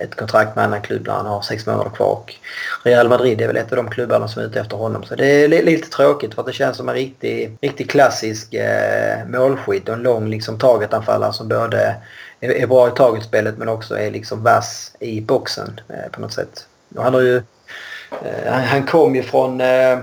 ett 0.00 0.14
kontrakt 0.14 0.56
med 0.56 0.64
en 0.64 0.70
annan 0.70 0.82
klubb 0.82 1.06
när 1.06 1.14
han 1.14 1.26
har 1.26 1.42
sex 1.42 1.66
månader 1.66 1.90
kvar. 1.90 2.12
Och 2.12 2.34
Real 2.82 3.08
Madrid 3.08 3.40
är 3.40 3.46
väl 3.46 3.56
ett 3.56 3.72
av 3.72 3.76
de 3.76 3.90
klubbarna 3.90 4.28
som 4.28 4.42
är 4.42 4.46
ute 4.46 4.60
efter 4.60 4.76
honom. 4.76 5.04
Så 5.04 5.14
det 5.14 5.26
är 5.26 5.48
lite 5.48 5.90
tråkigt 5.90 6.34
för 6.34 6.42
att 6.42 6.46
det 6.46 6.52
känns 6.52 6.76
som 6.76 6.88
en 6.88 6.94
riktig, 6.94 7.58
riktig 7.60 7.90
klassisk 7.90 8.54
eh, 8.54 9.26
målskytt 9.26 9.88
och 9.88 9.94
en 9.94 10.02
lång 10.02 10.28
liksom, 10.28 10.58
targetanfallare 10.58 11.32
som 11.32 11.48
både 11.48 11.96
är, 12.40 12.66
bra 12.66 12.88
i 12.88 12.90
targetspelet 12.90 13.58
men 13.58 13.68
också 13.68 13.98
är 13.98 14.10
liksom 14.10 14.42
vass 14.42 14.96
i 15.00 15.20
boxen 15.20 15.80
eh, 15.88 16.10
på 16.12 16.20
något 16.20 16.32
sätt. 16.32 16.66
Han, 16.96 17.14
har 17.14 17.20
ju, 17.20 17.36
eh, 18.10 18.52
han 18.52 18.86
kom 18.86 19.14
ju 19.14 19.22
från, 19.22 19.60
eh, 19.60 19.98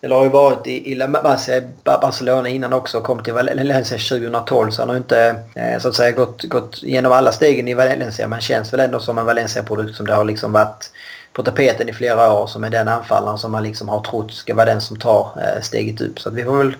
eller 0.00 0.16
har 0.16 0.24
ju 0.24 0.30
varit 0.30 0.66
i, 0.66 0.94
La 0.94 1.06
Masia, 1.06 1.62
Barcelona 1.84 2.48
innan 2.48 2.72
också 2.72 2.98
och 2.98 3.04
kom 3.04 3.22
till 3.22 3.32
Valencia 3.32 3.98
2012 3.98 4.70
så 4.70 4.82
han 4.82 4.88
har 4.88 4.96
inte 4.96 5.36
eh, 5.54 5.78
så 5.80 5.88
att 5.88 5.94
säga 5.94 6.10
gått, 6.10 6.42
gått 6.42 6.82
igenom 6.82 7.12
alla 7.12 7.32
stegen 7.32 7.68
i 7.68 7.74
Valencia 7.74 8.28
men 8.28 8.40
känns 8.40 8.72
väl 8.72 8.80
ändå 8.80 9.00
som 9.00 9.18
en 9.18 9.26
Valencia-produkt 9.26 9.96
som 9.96 10.06
det 10.06 10.14
har 10.14 10.24
liksom 10.24 10.52
varit 10.52 10.90
på 11.32 11.42
tapeten 11.42 11.88
i 11.88 11.92
flera 11.92 12.32
år 12.32 12.46
som 12.46 12.64
är 12.64 12.70
den 12.70 12.88
anfallaren 12.88 13.38
som 13.38 13.52
man 13.52 13.62
liksom 13.62 13.88
har 13.88 14.00
trott 14.00 14.32
ska 14.32 14.54
vara 14.54 14.66
den 14.66 14.80
som 14.80 14.98
tar 14.98 15.28
steget 15.62 16.00
upp. 16.00 16.20
Så 16.20 16.30
vi 16.30 16.44
får 16.44 16.58
väl 16.58 16.76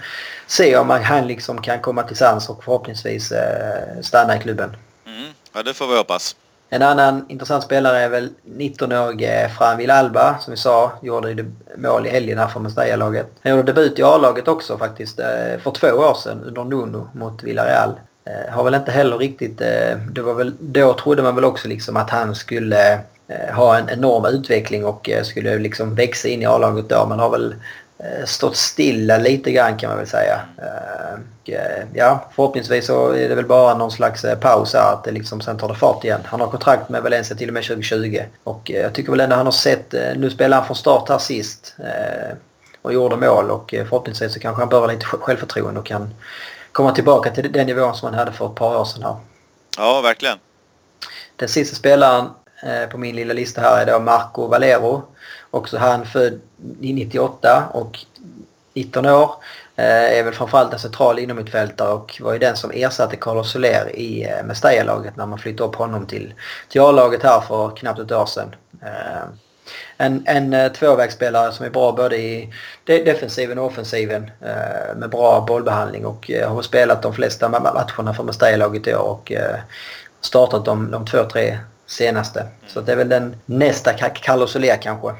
se 0.46 0.76
om 0.76 0.90
han 0.90 1.26
liksom 1.26 1.62
kan 1.62 1.80
komma 1.80 2.02
till 2.02 2.16
sans 2.16 2.48
och 2.48 2.64
förhoppningsvis 2.64 3.32
stanna 4.02 4.36
i 4.36 4.40
klubben. 4.40 4.76
Mm. 5.06 5.32
Ja, 5.52 5.62
det 5.62 5.74
får 5.74 5.86
vi 5.86 5.96
hoppas. 5.96 6.36
En 6.74 6.82
annan 6.82 7.24
intressant 7.28 7.64
spelare 7.64 7.98
är 7.98 8.08
väl 8.08 8.28
19-årige 8.58 9.48
Fran 9.58 9.76
Villalba 9.78 10.38
som 10.40 10.50
vi 10.50 10.56
sa 10.56 10.92
gjorde 11.02 11.30
ju 11.30 11.50
mål 11.76 12.06
i 12.06 12.10
helgen 12.10 12.38
här 12.38 12.48
för 12.48 12.60
Mestalla-laget. 12.60 13.26
Han 13.42 13.52
gjorde 13.52 13.72
debut 13.72 13.98
i 13.98 14.02
A-laget 14.02 14.48
också 14.48 14.78
faktiskt 14.78 15.18
eh, 15.18 15.58
för 15.62 15.70
två 15.70 15.88
år 15.88 16.14
sedan 16.14 16.44
under 16.44 16.64
Nuno 16.64 17.08
mot 17.12 17.42
Villarreal. 17.42 17.90
Eh, 18.24 18.54
har 18.54 18.64
väl 18.64 18.74
inte 18.74 18.90
heller 18.90 19.18
riktigt, 19.18 19.60
eh, 19.60 19.98
det 20.12 20.22
var 20.22 20.34
väl, 20.34 20.52
då 20.60 20.92
trodde 20.92 21.22
man 21.22 21.34
väl 21.34 21.44
också 21.44 21.68
liksom 21.68 21.96
att 21.96 22.10
han 22.10 22.34
skulle 22.34 23.00
ha 23.52 23.78
en 23.78 23.88
enorm 23.88 24.24
utveckling 24.24 24.84
och 24.84 25.10
skulle 25.22 25.58
liksom 25.58 25.94
växa 25.94 26.28
in 26.28 26.42
i 26.42 26.46
A-laget 26.46 26.88
då. 26.88 27.06
men 27.06 27.18
har 27.18 27.30
väl 27.30 27.54
stått 28.24 28.56
stilla 28.56 29.18
lite 29.18 29.52
grann 29.52 29.78
kan 29.78 29.88
man 29.88 29.98
väl 29.98 30.06
säga. 30.06 30.40
Eh, 30.58 31.54
eh, 31.54 31.86
ja, 31.94 32.28
förhoppningsvis 32.34 32.86
så 32.86 33.10
är 33.10 33.28
det 33.28 33.34
väl 33.34 33.46
bara 33.46 33.74
någon 33.74 33.90
slags 33.90 34.24
paus 34.40 34.74
här 34.74 34.92
att 34.92 35.04
det 35.04 35.10
liksom 35.10 35.40
sen 35.40 35.58
tar 35.58 35.68
det 35.68 35.74
fart 35.74 36.04
igen. 36.04 36.20
Han 36.24 36.40
har 36.40 36.50
kontrakt 36.50 36.88
med 36.88 37.02
Valencia 37.02 37.36
till 37.36 37.48
och 37.48 37.54
med 37.54 37.64
2020 37.64 38.22
och 38.44 38.70
jag 38.70 38.92
tycker 38.92 39.10
väl 39.10 39.20
ändå 39.20 39.36
han 39.36 39.46
har 39.46 39.52
sett, 39.52 39.92
nu 40.16 40.30
spelar 40.30 40.56
han 40.56 40.66
från 40.66 40.76
start 40.76 41.08
här 41.08 41.18
sist 41.18 41.76
och 42.82 42.92
gjorde 42.92 43.16
mål 43.16 43.50
och 43.50 43.70
förhoppningsvis 43.70 44.32
så 44.32 44.40
kanske 44.40 44.62
han 44.62 44.68
börjar 44.68 44.88
lite 44.88 45.06
självförtroende 45.06 45.80
och 45.80 45.86
kan 45.86 46.14
komma 46.72 46.92
tillbaka 46.92 47.30
till 47.30 47.52
den 47.52 47.66
nivån 47.66 47.94
som 47.94 48.06
han 48.08 48.18
hade 48.18 48.32
för 48.32 48.46
ett 48.46 48.54
par 48.54 48.76
år 48.76 48.84
sedan 48.84 49.02
här. 49.02 49.16
Ja, 49.78 50.00
verkligen. 50.00 50.38
Den 51.36 51.48
sista 51.48 51.76
spelaren 51.76 52.28
på 52.90 52.98
min 52.98 53.16
lilla 53.16 53.34
lista 53.34 53.60
här 53.60 53.82
är 53.82 53.92
då 53.92 53.98
Marco 53.98 54.46
Valero. 54.46 55.02
Också 55.54 55.78
han 55.78 56.06
född 56.06 56.40
98 56.80 57.64
och 57.72 57.98
19 58.74 59.06
år. 59.06 59.34
Är 59.76 60.22
väl 60.22 60.34
framförallt 60.34 60.72
en 60.72 60.78
central 60.78 61.18
inomhutfältare 61.18 61.92
och 61.92 62.20
var 62.20 62.32
ju 62.32 62.38
den 62.38 62.56
som 62.56 62.70
ersatte 62.70 63.16
Carlos 63.16 63.50
Soler 63.50 63.96
i 63.96 64.32
Mestalla-laget 64.44 65.16
när 65.16 65.26
man 65.26 65.38
flyttade 65.38 65.68
upp 65.68 65.74
honom 65.74 66.06
till, 66.06 66.34
till 66.68 66.80
A-laget 66.80 67.22
här 67.22 67.40
för 67.40 67.76
knappt 67.76 67.98
ett 67.98 68.12
år 68.12 68.26
sedan 68.26 68.54
en, 69.96 70.22
en 70.26 70.52
eh, 70.52 70.72
tvåvägsspelare 70.72 71.52
som 71.52 71.66
är 71.66 71.70
bra 71.70 71.92
både 71.92 72.16
i 72.16 72.52
defensiven 72.84 73.58
och 73.58 73.66
offensiven 73.66 74.30
eh, 74.40 74.96
med 74.96 75.10
bra 75.10 75.44
bollbehandling 75.48 76.06
och 76.06 76.30
eh, 76.30 76.54
har 76.54 76.62
spelat 76.62 77.02
de 77.02 77.14
flesta 77.14 77.48
matcherna 77.48 78.14
för 78.14 78.22
Mestalla-laget 78.22 78.86
i 78.86 78.94
år 78.94 79.08
och 79.08 79.32
startat 80.20 80.64
de, 80.64 80.90
de 80.90 81.06
två, 81.06 81.24
tre 81.24 81.58
senaste. 81.86 82.40
Mm. 82.40 82.52
Så 82.66 82.80
det 82.80 82.92
är 82.92 82.96
väl 82.96 83.08
den 83.08 83.36
nästa 83.46 83.92
Carlos 83.92 84.52
Soler 84.52 84.76
kanske. 84.82 85.14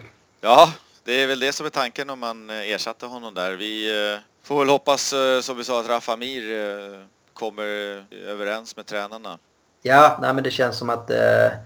Ja, 0.45 0.73
det 1.05 1.23
är 1.23 1.27
väl 1.27 1.41
det 1.41 1.53
som 1.53 1.67
är 1.67 1.71
tanken 1.71 2.11
om 2.11 2.19
man 2.19 2.51
eh, 2.51 2.73
ersatte 2.73 3.07
honom 3.07 3.35
där. 3.35 3.53
Vi 3.53 3.89
eh, 4.13 4.21
får 4.43 4.59
väl 4.59 4.69
hoppas, 4.69 5.13
eh, 5.13 5.41
som 5.41 5.57
vi 5.57 5.65
sa, 5.65 5.81
att 5.81 5.89
Rafa 5.89 6.17
Mir 6.17 6.43
kommer 7.35 7.65
överens 8.27 8.77
med 8.77 8.87
tränarna. 8.87 9.39
Ja, 9.83 10.19
nej, 10.23 10.35
men 10.35 10.45
det 10.45 10.51
känns 10.51 10.79
som 10.79 10.91
att 10.91 11.11
eh, 11.11 11.17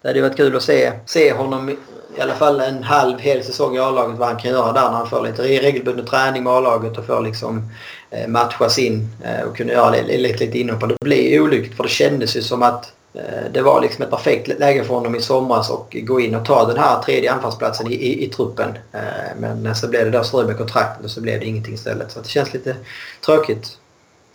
det 0.03 0.09
hade 0.09 0.23
varit 0.23 0.37
kul 0.37 0.57
att 0.57 0.63
se, 0.63 0.93
se 1.07 1.33
honom 1.33 1.71
i 2.17 2.21
alla 2.21 2.35
fall 2.35 2.61
en 2.61 2.83
halv 2.83 3.19
hel 3.19 3.45
säsong 3.45 3.77
i 3.77 3.79
A-laget 3.79 4.19
vad 4.19 4.29
han 4.29 4.39
kan 4.39 4.51
göra 4.51 4.73
där 4.73 4.83
när 4.83 4.97
han 4.97 5.09
får 5.09 5.27
lite 5.27 5.43
regelbunden 5.43 6.07
träning 6.07 6.45
med 6.45 6.53
A-laget 6.53 6.99
och 6.99 7.07
får 7.07 7.23
liksom 7.23 7.73
eh, 8.11 8.29
matchas 8.29 8.79
in 8.79 9.09
eh, 9.25 9.49
och 9.49 9.57
kunna 9.57 9.73
göra 9.73 9.91
lite, 9.91 10.19
lite, 10.19 10.45
lite 10.45 10.59
inhopp. 10.59 10.89
Det 10.89 10.97
blir 11.01 11.41
olyckligt 11.41 11.77
för 11.77 11.83
det 11.83 11.89
kändes 11.89 12.37
ju 12.37 12.43
som 12.43 12.63
att 12.63 12.93
Eh, 13.15 13.51
det 13.53 13.63
var 13.63 13.81
liksom 13.81 14.05
ett 14.05 14.11
perfekt 14.11 14.49
läge 14.49 14.85
för 14.85 14.95
honom 14.95 15.15
i 15.15 15.23
somras 15.23 15.71
och 15.71 15.97
gå 16.01 16.21
in 16.21 16.35
och 16.35 16.45
ta 16.45 16.67
den 16.67 16.79
här 16.79 17.03
tredje 17.03 17.33
anfallsplatsen 17.33 17.93
i, 17.93 17.95
i, 17.95 18.25
i 18.25 18.29
truppen. 18.29 18.79
Eh, 18.93 19.01
men 19.39 19.75
så 19.75 19.89
blev 19.89 20.05
det 20.05 20.11
där 20.11 20.23
strul 20.23 20.47
med 20.47 20.57
kontraktet 20.57 21.05
och 21.05 21.11
så 21.11 21.21
blev 21.21 21.41
det 21.41 21.47
ingenting 21.47 21.75
istället. 21.75 22.13
Så 22.13 22.21
det 22.21 22.29
känns 22.29 22.53
lite 22.55 22.77
tråkigt. 23.21 23.79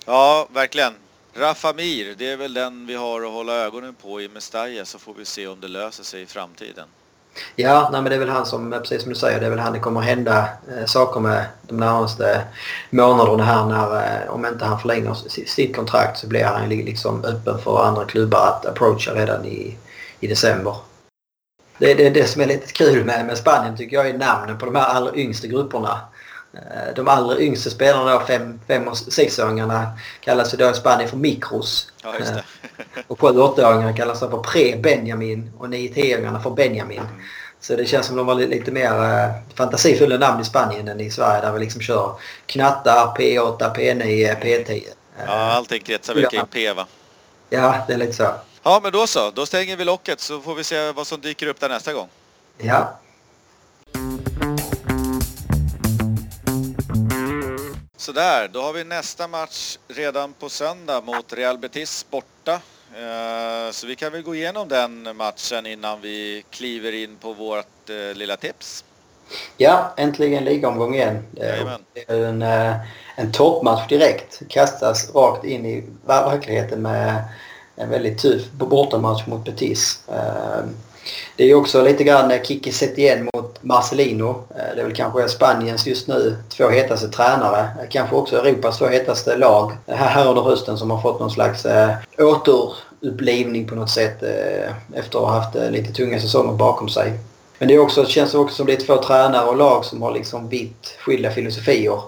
Ja, 0.06 0.48
verkligen. 0.54 0.94
Rafamir, 1.36 2.16
det 2.18 2.32
är 2.32 2.38
väl 2.38 2.54
den 2.54 2.86
vi 2.86 2.96
har 2.96 3.22
att 3.22 3.32
hålla 3.32 3.54
ögonen 3.54 3.96
på 3.96 4.22
i 4.22 4.30
Mestalla 4.30 4.86
så 4.86 5.00
får 5.00 5.14
vi 5.14 5.26
se 5.26 5.48
om 5.48 5.62
det 5.62 5.68
löser 5.68 6.04
sig 6.04 6.22
i 6.22 6.26
framtiden. 6.26 6.88
Ja, 7.56 7.90
nej, 7.92 8.02
men 8.02 8.10
det 8.10 8.16
är 8.16 8.20
väl 8.20 8.30
han 8.30 8.46
som, 8.46 8.72
precis 8.72 9.02
som 9.02 9.10
du 9.10 9.16
säger, 9.16 9.40
det 9.40 9.46
är 9.46 9.50
väl 9.50 9.60
han 9.60 9.74
det 9.74 9.80
kommer 9.80 10.00
att 10.00 10.06
hända 10.06 10.50
eh, 10.70 10.86
saker 10.86 11.20
med 11.20 11.46
de 11.62 11.78
närmaste 11.78 12.42
månaderna 12.90 13.44
här 13.44 13.66
när, 13.66 13.96
eh, 13.96 14.34
om 14.34 14.46
inte 14.46 14.66
han 14.66 14.80
förlänger 14.80 15.14
sitt 15.46 15.76
kontrakt 15.76 16.20
så 16.20 16.28
blir 16.28 16.44
han 16.44 16.70
liksom 16.70 17.26
öppen 17.26 17.60
för 17.60 17.86
andra 17.86 18.06
klubbar 18.06 18.48
att 18.48 18.66
approacha 18.66 19.14
redan 19.14 19.46
i, 19.46 19.78
i 20.20 20.28
december. 20.28 20.76
Det 21.78 21.92
är 21.92 21.96
det, 21.96 22.10
det 22.10 22.28
som 22.28 22.42
är 22.42 22.46
lite 22.46 22.74
kul 22.74 23.06
med, 23.06 23.26
med 23.26 23.38
Spanien 23.38 23.78
tycker 23.78 23.98
jag 23.98 24.10
är 24.10 24.18
namnen 24.18 24.58
på 24.58 24.66
de 24.66 24.76
här 24.76 24.88
allra 24.88 25.16
yngsta 25.16 25.48
grupperna. 25.48 26.00
Eh, 26.54 26.94
de 26.96 27.08
allra 27.08 27.40
yngsta 27.40 27.70
spelarna, 27.70 28.26
fem, 28.26 28.60
fem 28.68 28.88
och 28.88 28.98
sexåringarna, 28.98 29.92
kallas 30.20 30.52
då 30.52 30.70
i 30.70 30.74
Spanien 30.74 31.10
för 31.10 31.18
mikros. 31.18 31.92
Ja, 32.04 32.14
just 32.20 32.34
det. 32.34 32.44
Eh, 32.78 33.04
och 33.08 33.22
sju 33.22 33.28
och 33.28 33.50
åttaåringarna 33.50 33.94
kallas 33.94 34.20
för 34.20 34.28
pre-Benjamin 34.28 35.52
och 35.58 35.70
nio 35.70 35.94
tioåringarna 35.94 36.40
för 36.40 36.50
Benjamin. 36.50 37.00
Mm. 37.00 37.22
Så 37.60 37.76
det 37.76 37.86
känns 37.86 38.08
som 38.08 38.16
de 38.16 38.26
var 38.26 38.36
lite 38.36 38.72
mer 38.72 38.92
eh, 38.92 39.32
fantasifulla 39.56 40.18
namn 40.18 40.42
i 40.42 40.46
Spanien 40.46 40.88
än 40.88 41.00
i 41.00 41.12
Sverige 41.12 41.42
där 41.42 41.52
vi 41.52 41.60
liksom 41.60 41.82
kör 41.82 42.16
knattar, 42.46 43.16
P8, 43.16 43.76
P9, 43.76 44.42
P10. 44.42 44.84
Ja, 45.26 45.32
allting 45.32 45.82
kretsar 45.82 46.16
väl 46.16 46.26
kring 46.26 46.46
P 46.46 46.74
va? 46.74 46.88
Ja, 47.50 47.76
det 47.88 47.94
är 47.94 47.98
lite 47.98 48.14
så. 48.14 48.28
Ja, 48.64 48.80
men 48.84 48.92
då 48.92 49.08
så. 49.08 49.32
Då 49.32 49.46
stänger 49.46 49.78
vi 49.78 49.86
locket 49.86 50.20
så 50.20 50.42
får 50.42 50.56
vi 50.56 50.64
se 50.64 50.92
vad 50.92 51.08
som 51.08 51.22
dyker 51.22 51.48
upp 51.48 51.60
där 51.60 51.70
nästa 51.70 51.94
gång. 51.94 52.08
Ja. 52.58 53.00
Sådär, 58.04 58.50
då 58.54 58.62
har 58.62 58.74
vi 58.74 58.84
nästa 58.84 59.28
match 59.28 59.78
redan 59.88 60.34
på 60.34 60.50
söndag 60.50 61.02
mot 61.02 61.34
Real 61.34 61.58
Betis 61.58 62.06
borta. 62.10 62.54
Eh, 62.96 63.72
så 63.72 63.88
vi 63.88 63.96
kan 63.96 64.12
väl 64.12 64.22
gå 64.22 64.36
igenom 64.36 64.68
den 64.68 65.18
matchen 65.18 65.66
innan 65.66 66.02
vi 66.02 66.44
kliver 66.50 66.92
in 66.92 67.16
på 67.16 67.34
vårt 67.34 67.90
eh, 67.90 68.18
lilla 68.18 68.38
tips. 68.38 68.84
Ja, 69.58 69.94
äntligen 69.98 70.44
ligaomgång 70.44 70.96
igen. 70.96 71.26
Jajamän. 71.32 71.80
Det 71.94 72.12
är 72.12 72.26
en, 72.26 72.42
eh, 72.42 72.76
en 73.16 73.32
toppmatch 73.32 73.88
direkt. 73.90 74.42
Kastas 74.50 75.16
rakt 75.16 75.46
in 75.46 75.66
i 75.66 75.84
verkligheten 76.06 76.82
med 76.82 77.24
en 77.76 77.90
väldigt 77.90 78.18
tuff 78.18 78.52
bortamatch 78.52 79.28
mot 79.28 79.46
Betis. 79.46 80.00
Det 81.36 81.52
är 81.52 81.56
också 81.56 81.82
lite 81.82 82.04
grann 82.04 82.32
eh, 82.32 82.42
Kiki 82.42 82.72
Setien 82.72 83.30
mot 83.34 83.64
Marcelino. 83.64 84.44
Eh, 84.50 84.76
det 84.76 84.82
är 84.82 84.86
väl 84.86 84.96
kanske 84.96 85.30
Spaniens 85.30 85.88
just 85.88 86.08
nu 86.08 86.38
två 86.50 86.70
hetaste 86.70 87.08
tränare. 87.08 87.60
Eh, 87.60 87.90
kanske 87.90 88.16
också 88.16 88.38
Europas 88.38 88.78
två 88.78 88.88
hetaste 88.88 89.38
lag 89.38 89.72
här 89.88 90.28
under 90.28 90.42
hösten 90.42 90.78
som 90.78 90.92
har 90.92 91.02
fått 91.02 91.20
någon 91.20 91.32
slags 91.32 91.66
återupplivning 92.18 93.68
på 93.68 93.76
något 93.76 93.90
sätt 93.90 94.24
efter 94.94 95.20
att 95.20 95.26
ha 95.26 95.32
haft 95.32 95.56
lite 95.70 95.94
tunga 95.94 96.20
säsonger 96.20 96.54
bakom 96.54 96.90
sig. 96.90 97.14
Men 97.60 97.68
det 97.68 97.74
är 97.74 97.80
också, 97.80 98.06
känns 98.06 98.34
också 98.34 98.56
som 98.56 98.66
det 98.66 98.74
är 98.74 98.86
två 98.86 98.98
tränare 98.98 99.46
och 99.46 99.58
lag 99.58 99.86
som 99.86 100.02
har 100.02 100.12
liksom 100.12 100.50
vitt 100.50 100.96
skilda 101.00 101.32
filosofier. 101.32 102.02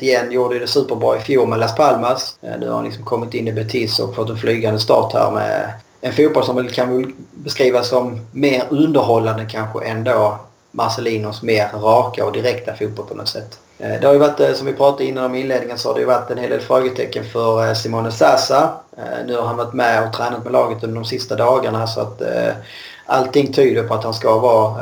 igen 0.00 0.32
gjorde 0.32 0.58
det 0.58 0.66
superbra 0.66 1.16
i 1.16 1.20
fjol 1.20 1.48
med 1.48 1.58
Las 1.58 1.76
Palmas. 1.76 2.36
Nu 2.40 2.68
har 2.68 2.74
han 2.74 2.84
liksom 2.84 3.04
kommit 3.04 3.34
in 3.34 3.48
i 3.48 3.52
Betis 3.52 3.98
och 3.98 4.14
fått 4.14 4.30
en 4.30 4.36
flygande 4.36 4.80
start 4.80 5.12
här 5.12 5.30
med 5.30 5.72
en 6.00 6.12
fotboll 6.12 6.44
som 6.44 6.56
väl 6.56 6.70
kan 6.70 7.14
beskrivas 7.32 7.88
som 7.88 8.26
mer 8.32 8.62
underhållande 8.70 9.46
kanske 9.50 9.84
än 9.84 10.04
då 10.04 10.38
Marcelinos 10.70 11.42
mer 11.42 11.68
raka 11.72 12.26
och 12.26 12.32
direkta 12.32 12.76
fotboll 12.76 13.06
på 13.06 13.14
något 13.14 13.28
sätt. 13.28 13.58
Eh, 13.80 14.00
det 14.00 14.06
har 14.06 14.12
ju 14.12 14.18
varit, 14.18 14.40
eh, 14.40 14.52
som 14.52 14.66
vi 14.66 14.72
pratade 14.72 15.04
innan 15.04 15.24
om 15.24 15.34
inledningen, 15.34 15.78
så 15.78 15.88
har 15.88 15.94
det 15.94 16.00
ju 16.00 16.06
varit 16.06 16.30
en 16.30 16.38
hel 16.38 16.50
del 16.50 16.60
frågetecken 16.60 17.24
för 17.24 17.66
eh, 17.66 17.74
Simone 17.74 18.12
Sassa. 18.12 18.70
Nu 19.26 19.36
har 19.36 19.42
han 19.42 19.56
varit 19.56 19.72
med 19.72 20.06
och 20.06 20.12
tränat 20.12 20.44
med 20.44 20.52
laget 20.52 20.84
under 20.84 20.94
de 20.94 21.04
sista 21.04 21.36
dagarna 21.36 21.86
så 21.86 22.00
att 22.00 22.22
allting 23.06 23.52
tyder 23.52 23.82
på 23.82 23.94
att 23.94 24.04
han 24.04 24.14
ska 24.14 24.38
vara 24.38 24.76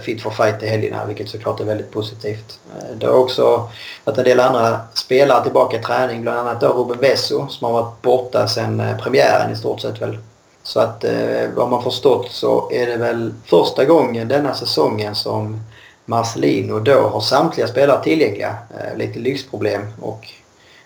fit 0.00 0.22
for 0.22 0.30
fight 0.30 0.62
i 0.62 0.66
helgen 0.66 0.94
här 0.94 1.06
vilket 1.06 1.28
såklart 1.28 1.60
är 1.60 1.64
väldigt 1.64 1.90
positivt. 1.90 2.58
Det 2.94 3.06
har 3.06 3.14
också 3.14 3.68
varit 4.04 4.18
en 4.18 4.24
del 4.24 4.40
andra 4.40 4.80
spelare 4.94 5.42
tillbaka 5.42 5.76
i 5.76 5.82
träning, 5.82 6.22
bland 6.22 6.38
annat 6.38 6.60
då 6.60 6.68
Ruben 6.68 6.98
Vesso 7.00 7.48
som 7.48 7.64
har 7.64 7.82
varit 7.82 8.02
borta 8.02 8.48
sedan 8.48 8.82
premiären 9.02 9.52
i 9.52 9.56
stort 9.56 9.80
sett 9.80 10.02
väl. 10.02 10.18
Så 10.62 10.80
att 10.80 11.04
eh, 11.04 11.48
vad 11.54 11.68
man 11.70 11.82
förstått 11.82 12.30
så 12.30 12.70
är 12.72 12.86
det 12.86 12.96
väl 12.96 13.34
första 13.44 13.84
gången 13.84 14.28
denna 14.28 14.54
säsongen 14.54 15.14
som 15.14 15.60
Marcelino 16.04 16.78
då 16.78 17.00
har 17.08 17.20
samtliga 17.20 17.66
spelare 17.66 18.02
tillgängliga. 18.04 18.56
Eh, 18.78 18.96
lite 18.96 19.18
lyxproblem 19.18 19.82
och 20.00 20.28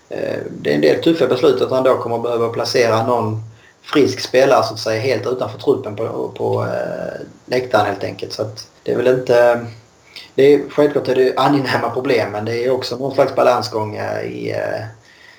eh, 0.08 0.38
det 0.50 0.70
är 0.70 0.74
en 0.74 0.80
del 0.80 1.02
tuffa 1.02 1.26
beslut 1.26 1.62
att 1.62 1.70
han 1.70 1.84
då 1.84 1.96
kommer 1.96 2.18
behöva 2.18 2.48
placera 2.48 3.06
någon 3.06 3.42
frisk 3.82 4.20
spelare 4.20 4.64
så 4.64 4.74
att 4.74 4.80
säga 4.80 5.00
helt 5.00 5.26
utanför 5.26 5.58
truppen 5.58 5.96
på, 5.96 6.32
på 6.36 6.64
eh, 6.64 7.20
läktaren 7.46 7.86
helt 7.86 8.04
enkelt. 8.04 8.32
Så 8.32 8.42
att 8.42 8.68
det 8.82 8.92
är 8.92 8.96
väl 8.96 9.18
inte... 9.18 9.66
Det 10.34 10.54
är, 10.54 10.60
självklart 10.70 11.08
är 11.08 11.14
det 11.14 11.32
angenäma 11.36 11.90
problem 11.90 12.32
men 12.32 12.44
det 12.44 12.64
är 12.64 12.70
också 12.70 12.96
någon 12.96 13.14
slags 13.14 13.34
balansgång 13.34 13.96
eh, 13.96 14.20
i 14.20 14.50
eh, 14.50 14.84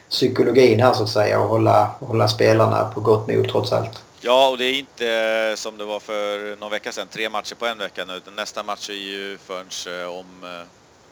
psykologin 0.09 0.79
här 0.79 0.93
så 0.93 1.03
att 1.03 1.09
säga 1.09 1.39
och 1.39 1.49
hålla, 1.49 1.91
hålla 1.99 2.27
spelarna 2.27 2.91
på 2.93 3.01
gott 3.01 3.27
mod 3.27 3.49
trots 3.51 3.73
allt. 3.73 4.03
Ja, 4.27 4.49
och 4.49 4.57
det 4.57 4.65
är 4.65 4.73
inte 4.73 5.09
eh, 5.09 5.55
som 5.55 5.77
det 5.77 5.85
var 5.85 5.99
för 5.99 6.55
någon 6.55 6.71
vecka 6.71 6.91
sedan, 6.91 7.07
tre 7.07 7.29
matcher 7.29 7.55
på 7.55 7.65
en 7.65 7.77
vecka 7.77 8.05
nu. 8.05 8.21
Nästa 8.35 8.63
match 8.63 8.89
är 8.89 8.93
ju 8.93 9.37
förrän 9.37 10.01
eh, 10.01 10.07
om 10.07 10.43
eh, 10.43 10.67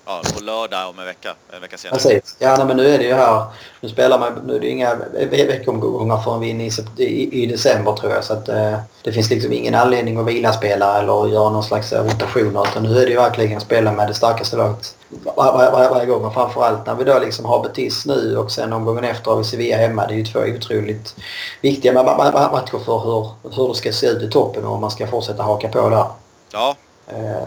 ja, 0.06 0.22
på 0.34 0.44
lördag 0.44 0.90
om 0.90 1.00
en 1.00 1.06
vecka, 1.06 1.36
en 1.52 1.62
vecka 1.62 1.78
senare. 1.78 1.96
Precis. 1.96 2.36
Ja, 2.40 2.56
nej, 2.58 2.66
men 2.68 2.78
nu 2.78 2.88
är 2.88 2.98
det 2.98 3.04
ju 3.04 3.14
här. 3.14 3.44
Nu 3.82 3.90
spelar 3.90 4.20
man, 4.20 4.42
nu 4.46 4.56
är 4.56 4.60
det 4.60 4.70
inga 4.70 4.96
veckomgångar 5.30 6.18
förrän 6.18 6.40
vi 6.40 6.48
är 6.48 6.52
inne 6.52 6.70
i, 6.98 7.44
i, 7.44 7.46
december 7.46 7.94
tror 7.94 8.14
jag. 8.14 8.24
Så 8.24 8.34
att 8.34 8.50
eh, 8.50 8.78
det 9.04 9.12
finns 9.12 9.30
liksom 9.30 9.54
ingen 9.54 9.76
anledning 9.76 10.18
att 10.18 10.26
vila 10.26 10.54
spelare 10.54 11.00
eller 11.00 11.28
göra 11.28 11.50
någon 11.50 11.64
slags 11.64 11.94
rotationer. 11.94 12.68
Utan 12.72 12.84
nu 12.84 13.00
är 13.00 13.06
det 13.06 13.12
ju 13.12 13.16
verkligen 13.16 13.62
spela 13.62 13.92
med 13.92 14.08
det 14.08 14.14
starkaste 14.14 14.58
laget 14.58 14.96
varje 15.36 15.72
var, 15.72 15.90
var, 15.90 16.06
gång. 16.06 16.26
Och 16.26 16.34
framförallt 16.34 16.86
när 16.86 16.96
vi 16.96 17.04
då 17.04 17.20
liksom 17.20 17.46
har 17.46 17.64
Betis 17.64 18.06
nu 18.06 18.38
och 18.38 18.52
sen 18.52 18.74
omgången 18.74 19.04
efter 19.04 19.32
har 19.32 19.38
vi 19.38 19.44
Sevilla 19.44 19.78
hemma. 19.78 20.08
Det 20.08 20.14
är 20.14 20.18
ju 20.18 20.26
två 20.26 20.40
otroligt 20.40 21.16
viktiga 21.62 21.94
matcher 21.94 22.86
för 22.86 23.00
hur, 23.00 23.30
hur 23.56 23.68
det 23.68 23.76
ska 23.76 23.92
se 23.92 24.08
ut 24.08 24.24
i 24.24 24.30
toppen 24.30 24.66
och 24.66 24.74
om 24.74 24.82
man 24.82 24.92
ska 24.92 25.08
fortsätta 25.08 25.44
haka 25.44 25.68
på 25.68 25.90
där. 25.90 26.06
Ja, 26.52 26.76
Eh, 26.76 26.85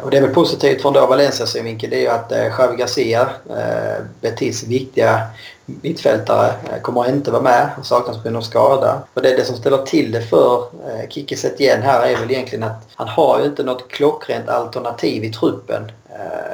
och 0.02 0.10
det 0.10 0.16
är 0.16 0.20
väl 0.20 0.34
positivt 0.34 0.82
från 0.82 0.92
då 0.92 1.06
Valencias 1.06 1.50
synvinkel 1.50 1.90
det 1.90 1.96
är 1.96 2.00
ju 2.00 2.08
att 2.08 2.32
eh, 2.32 2.50
Xavi 2.50 2.76
Garcia, 2.76 3.28
eh, 3.50 4.04
Betis 4.20 4.64
viktiga 4.64 5.20
mittfältare, 5.66 6.52
kommer 6.82 7.08
inte 7.08 7.30
vara 7.30 7.42
med. 7.42 7.68
Han 7.74 7.84
saknas 7.84 8.16
på 8.16 8.22
grund 8.22 8.36
av 8.36 8.40
skada. 8.40 9.02
Och 9.14 9.22
det, 9.22 9.36
det 9.36 9.44
som 9.44 9.56
ställer 9.56 9.78
till 9.78 10.12
det 10.12 10.22
för 10.22 10.64
Kike 11.08 11.36
Setien 11.36 11.82
här 11.82 12.06
är 12.06 12.16
väl 12.16 12.30
egentligen 12.30 12.64
att 12.64 12.82
han 12.94 13.08
har 13.08 13.40
ju 13.40 13.46
inte 13.46 13.62
något 13.62 13.88
klockrent 13.88 14.48
alternativ 14.48 15.24
i 15.24 15.32
truppen 15.32 15.92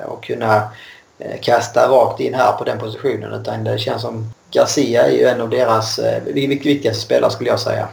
och 0.07 0.25
kunna 0.25 0.63
kasta 1.41 1.89
rakt 1.89 2.21
in 2.21 2.35
här 2.35 2.53
på 2.53 2.65
den 2.65 2.79
positionen 2.79 3.41
utan 3.41 3.65
det 3.65 3.79
känns 3.79 4.03
som 4.03 4.33
Garcia 4.51 5.03
är 5.03 5.11
ju 5.11 5.25
en 5.25 5.41
av 5.41 5.51
deras 5.51 6.01
viktigaste 6.25 7.03
spelare 7.03 7.31
skulle 7.31 7.51
jag 7.51 7.61
säga. 7.61 7.89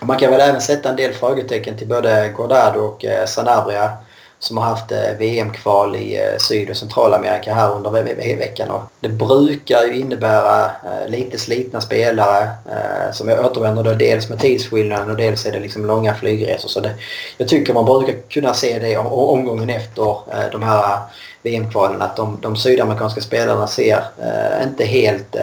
Man 0.00 0.18
kan 0.18 0.30
väl 0.30 0.40
även 0.40 0.60
sätta 0.60 0.88
en 0.88 0.96
del 0.96 1.12
frågetecken 1.12 1.78
till 1.78 1.88
både 1.88 2.32
Gordado 2.36 2.80
och 2.80 3.04
Sanabria 3.26 3.92
som 4.38 4.56
har 4.56 4.64
haft 4.64 4.92
eh, 4.92 5.12
VM-kval 5.18 5.96
i 5.96 6.16
eh, 6.16 6.38
Syd 6.38 6.70
och 6.70 6.76
Centralamerika 6.76 7.54
här 7.54 7.72
under 7.72 7.90
veckan. 8.36 8.70
Och 8.70 8.82
det 9.00 9.08
brukar 9.08 9.84
ju 9.84 10.00
innebära 10.00 10.64
eh, 10.64 11.08
lite 11.08 11.38
slitna 11.38 11.80
spelare 11.80 12.48
som 13.12 13.28
jag 13.28 13.46
återvänder 13.46 13.82
då 13.82 13.92
dels 13.92 14.28
med 14.28 14.40
tidsskillnaden 14.40 15.10
och 15.10 15.16
dels 15.16 15.46
är 15.46 15.52
det 15.52 15.60
liksom 15.60 15.86
långa 15.86 16.14
flygresor. 16.14 16.68
Så 16.68 16.80
det, 16.80 16.94
jag 17.38 17.48
tycker 17.48 17.74
man 17.74 17.84
brukar 17.84 18.14
kunna 18.28 18.54
se 18.54 18.78
det 18.78 18.96
omgången 18.96 19.70
efter 19.70 20.16
de 20.52 20.62
här 20.62 20.98
VM-kvalen 21.42 22.02
att 22.02 22.16
de, 22.16 22.38
de 22.42 22.56
sydamerikanska 22.56 23.20
spelarna 23.20 23.66
ser 23.66 24.04
inte 24.62 24.84
helt 24.84 25.36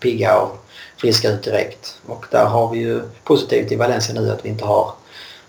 pigga 0.00 0.38
och 0.38 0.56
friska 0.96 1.30
ut 1.30 1.42
direkt. 1.42 1.98
Och 2.06 2.26
där 2.30 2.44
har 2.44 2.70
vi 2.70 2.78
ju 2.78 3.02
positivt 3.24 3.72
i 3.72 3.76
Valencia 3.76 4.14
nu 4.14 4.30
att 4.30 4.44
vi 4.44 4.48
inte 4.48 4.64
har 4.64 4.92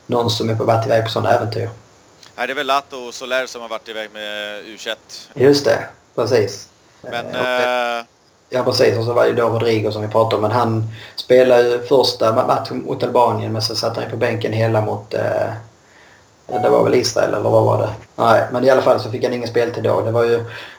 någon 0.06 0.30
som 0.30 0.50
är 0.50 0.56
på 0.56 0.64
varit 0.64 0.86
iväg 0.86 1.04
på 1.04 1.10
sådana 1.10 1.36
äventyr. 1.36 1.70
Nej, 2.38 2.48
det 2.48 2.54
är 2.54 2.56
väl 2.56 2.68
Lato 2.68 2.98
och 2.98 3.14
Soler 3.14 3.46
som 3.46 3.62
har 3.62 3.70
varit 3.70 3.90
iväg 3.90 4.10
med 4.14 4.64
U21. 4.64 4.96
Just 5.34 5.66
det, 5.66 5.88
precis. 6.16 6.70
Men... 7.02 7.26
Eh, 7.26 8.06
ja, 8.50 8.64
precis. 8.64 8.98
Och 8.98 9.04
så 9.04 9.14
var 9.14 9.26
det 9.26 9.34
då 9.34 9.50
Rodrigo 9.50 9.92
som 9.92 10.02
vi 10.02 10.08
pratade 10.08 10.36
om. 10.36 10.42
Men 10.42 10.52
han 10.52 10.84
spelade 11.16 11.70
ju 11.70 11.82
första 11.82 12.48
matchen 12.48 12.84
mot 12.86 13.04
Albanien 13.04 13.54
men 13.54 13.62
så 13.62 13.76
satt 13.76 13.96
han 13.96 14.06
ju 14.06 14.12
på 14.12 14.18
bänken 14.18 14.54
hela 14.54 14.82
mot... 14.82 15.14
Eh, 15.14 15.52
det 16.48 16.70
var 16.70 16.84
väl 16.84 16.96
Israel 16.96 17.34
eller 17.34 17.50
vad 17.50 17.64
var 17.64 17.82
det? 17.82 17.94
Nej, 18.16 18.44
men 18.52 18.64
i 18.64 18.70
alla 18.70 18.82
fall 18.82 19.00
så 19.00 19.12
fick 19.12 19.24
han 19.24 19.34
ingen 19.34 19.50
speltid 19.50 19.84
då. 19.84 20.02
Det 20.02 20.12
var 20.12 20.24
ju, 20.24 20.36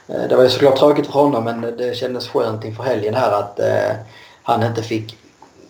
eh, 0.09 0.29
det 0.29 0.37
var 0.37 0.43
ju 0.43 0.51
såklart 0.51 0.79
tråkigt 0.79 1.07
för 1.07 1.13
honom 1.13 1.45
men 1.45 1.77
det 1.77 1.97
kändes 1.97 2.29
skönt 2.29 2.65
inför 2.65 2.83
helgen 2.83 3.15
här 3.15 3.33
att 3.33 3.61
eh, 3.61 3.97
han 4.43 4.63
inte 4.63 4.83
fick 4.83 5.17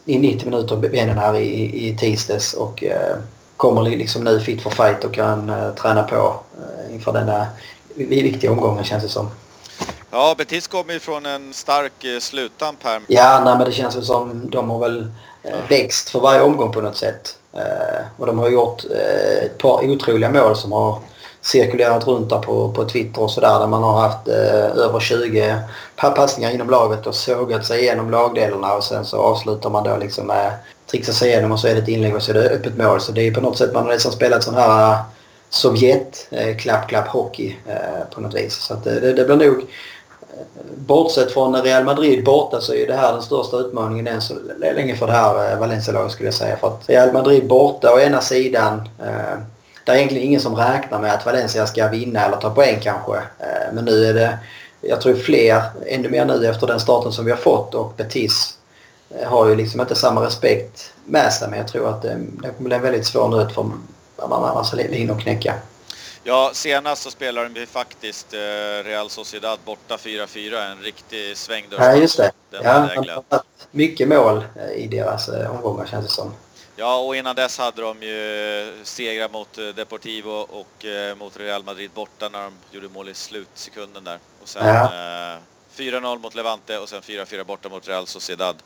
i 0.04 0.18
90 0.18 0.50
minuter 0.50 0.76
benen 0.76 1.18
här 1.18 1.36
i, 1.36 1.88
i 1.88 1.96
tisdags. 1.96 2.54
Och, 2.54 2.84
eh, 2.84 3.16
kommer 3.58 3.82
liksom 3.82 4.24
nu 4.24 4.40
fit 4.40 4.62
for 4.62 4.70
fight 4.70 5.04
och 5.04 5.14
kan 5.14 5.50
uh, 5.50 5.74
träna 5.74 6.02
på 6.02 6.16
uh, 6.16 6.94
inför 6.94 7.12
denna 7.12 7.46
viktiga 7.94 8.50
omgången 8.50 8.84
känns 8.84 9.02
det 9.02 9.08
som. 9.08 9.30
Ja, 10.10 10.34
Betis 10.38 10.66
kommer 10.66 10.92
ju 10.92 11.00
från 11.00 11.26
en 11.26 11.52
stark 11.52 12.04
uh, 12.04 12.20
sluttamp 12.20 12.78
här. 12.84 13.00
Ja, 13.06 13.42
nej, 13.44 13.56
men 13.58 13.66
det 13.66 13.72
känns 13.72 14.06
som 14.06 14.50
de 14.50 14.70
har 14.70 14.78
väl 14.78 15.00
uh, 15.00 15.68
växt 15.68 16.10
för 16.10 16.20
varje 16.20 16.40
omgång 16.40 16.72
på 16.72 16.80
något 16.80 16.96
sätt. 16.96 17.34
och 18.16 18.26
de 18.26 18.38
har 18.38 18.48
gjort 18.48 18.84
ett 19.44 19.58
par 19.58 19.90
otroliga 19.90 20.30
mål 20.30 20.56
som 20.56 20.72
har 20.72 20.98
cirkulerat 21.40 22.06
runt 22.06 22.30
där 22.30 22.38
på, 22.38 22.72
på 22.72 22.84
Twitter 22.84 23.22
och 23.22 23.30
sådär 23.30 23.60
där 23.60 23.66
man 23.66 23.82
har 23.82 24.00
haft 24.00 24.28
eh, 24.28 24.84
över 24.84 25.00
20 25.00 25.62
passningar 25.96 26.50
inom 26.50 26.70
laget 26.70 27.06
och 27.06 27.14
sågat 27.14 27.66
sig 27.66 27.80
igenom 27.80 28.10
lagdelarna 28.10 28.74
och 28.74 28.84
sen 28.84 29.04
så 29.04 29.16
avslutar 29.16 29.70
man 29.70 29.84
då 29.84 29.96
liksom 29.96 30.26
med 30.26 30.52
trixa 30.90 31.12
sig 31.12 31.28
igenom 31.28 31.52
och 31.52 31.60
så 31.60 31.68
är 31.68 31.74
det 31.74 31.80
ett 31.80 31.88
inlägg 31.88 32.16
och 32.16 32.22
så 32.22 32.30
är 32.30 32.34
det 32.34 32.50
öppet 32.50 32.78
mål. 32.78 33.00
Så 33.00 33.12
det 33.12 33.26
är 33.26 33.34
på 33.34 33.40
något 33.40 33.58
sätt 33.58 33.74
man 33.74 33.82
har 33.82 33.90
nästan 33.92 34.12
spelat 34.12 34.44
sån 34.44 34.54
här 34.54 34.92
eh, 34.92 34.98
Sovjet-klapp-klapp-hockey 35.50 37.56
eh, 37.66 37.74
eh, 37.74 38.04
på 38.14 38.20
något 38.20 38.34
vis. 38.34 38.54
Så 38.54 38.74
att, 38.74 38.84
det, 38.84 39.12
det 39.12 39.24
blir 39.24 39.36
nog 39.36 39.66
Bortsett 40.76 41.32
från 41.32 41.62
Real 41.62 41.84
Madrid 41.84 42.24
borta 42.24 42.60
så 42.60 42.74
är 42.74 42.86
det 42.86 42.94
här 42.94 43.12
den 43.12 43.22
största 43.22 43.56
utmaningen 43.56 44.06
än 44.06 44.22
så 44.22 44.34
länge 44.58 44.96
för 44.96 45.06
det 45.06 45.12
här 45.12 45.56
Valencia-laget 45.56 46.12
skulle 46.12 46.26
jag 46.26 46.34
säga. 46.34 46.56
För 46.56 46.68
att 46.68 46.88
Real 46.88 47.12
Madrid 47.12 47.46
borta 47.46 47.94
å 47.94 48.00
ena 48.00 48.20
sidan. 48.20 48.88
det 49.84 49.92
är 49.92 49.96
egentligen 49.96 50.26
ingen 50.26 50.40
som 50.40 50.56
räknar 50.56 51.00
med 51.00 51.14
att 51.14 51.26
Valencia 51.26 51.66
ska 51.66 51.88
vinna 51.88 52.24
eller 52.24 52.36
ta 52.36 52.50
poäng 52.50 52.80
kanske. 52.82 53.22
men 53.72 53.84
nu 53.84 54.04
är 54.04 54.14
det, 54.14 54.38
jag 54.80 55.00
tror 55.00 55.14
fler, 55.14 55.62
ännu 55.86 56.08
mer 56.08 56.24
nu 56.24 56.46
efter 56.46 56.66
den 56.66 56.80
starten 56.80 57.12
som 57.12 57.24
vi 57.24 57.30
har 57.30 57.38
fått 57.38 57.74
och 57.74 57.92
Betis 57.96 58.57
har 59.26 59.48
ju 59.48 59.56
liksom 59.56 59.80
inte 59.80 59.94
samma 59.94 60.26
respekt 60.26 60.92
med 61.04 61.32
sig 61.32 61.48
men 61.48 61.58
jag 61.58 61.68
tror 61.68 61.88
att 61.88 62.02
det, 62.02 62.18
det 62.42 62.48
kommer 62.48 62.68
bli 62.68 62.76
en 62.76 62.82
väldigt 62.82 63.06
svår 63.06 63.28
nöt 63.28 63.54
för 63.54 63.70
Marcelin 64.28 65.10
att 65.10 65.20
knäcka. 65.20 65.54
Ja, 66.24 66.50
senast 66.54 67.02
så 67.02 67.10
spelade 67.10 67.48
vi 67.48 67.66
faktiskt 67.66 68.34
eh, 68.34 68.38
Real 68.84 69.10
Sociedad 69.10 69.58
borta 69.64 69.96
4-4, 69.96 70.72
en 70.72 70.78
riktig 70.78 71.36
svängdörr. 71.36 71.78
Ja, 71.80 71.96
just 71.96 72.16
det. 72.16 72.30
Den 72.50 72.60
ja, 72.64 72.88
han 73.30 73.40
mycket 73.70 74.08
mål 74.08 74.44
eh, 74.56 74.84
i 74.84 74.86
deras 74.86 75.28
omgångar 75.28 75.86
känns 75.86 76.06
det 76.06 76.12
som. 76.12 76.32
Ja, 76.76 76.98
och 76.98 77.16
innan 77.16 77.36
dess 77.36 77.58
hade 77.58 77.82
de 77.82 78.02
ju 78.02 78.72
segrar 78.82 79.28
mot 79.28 79.58
Deportivo 79.76 80.30
och 80.30 80.84
mot 81.16 81.36
Real 81.36 81.64
Madrid 81.64 81.90
borta 81.94 82.28
när 82.28 82.42
de 82.42 82.52
gjorde 82.70 82.88
mål 82.88 83.08
i 83.08 83.14
slutsekunden 83.14 84.04
där. 84.04 84.18
Och 84.42 84.48
sen 84.48 84.66
ja. 84.66 85.38
4-0 85.78 86.18
mot 86.18 86.34
Levante 86.34 86.78
och 86.78 86.88
sen 86.88 87.00
4-4 87.02 87.44
borta 87.44 87.68
mot 87.68 87.88
Real 87.88 88.06
Sociedad. 88.06 88.56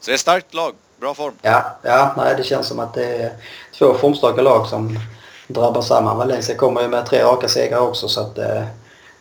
Så 0.00 0.06
det 0.06 0.12
är 0.12 0.14
ett 0.14 0.20
starkt 0.20 0.54
lag, 0.54 0.74
bra 1.00 1.14
form. 1.14 1.34
Ja, 1.42 1.78
ja 1.82 2.14
nej, 2.16 2.34
det 2.36 2.44
känns 2.44 2.68
som 2.68 2.78
att 2.80 2.94
det 2.94 3.04
är 3.04 3.32
två 3.78 3.94
formstarka 3.94 4.42
lag 4.42 4.66
som 4.66 4.98
drabbar 5.46 5.82
samman. 5.82 6.16
Valencia 6.16 6.56
kommer 6.56 6.82
ju 6.82 6.88
med 6.88 7.06
tre 7.06 7.22
raka 7.22 7.48
segrar 7.48 7.80
också 7.80 8.08
så 8.08 8.20
att 8.20 8.38
eh, 8.38 8.62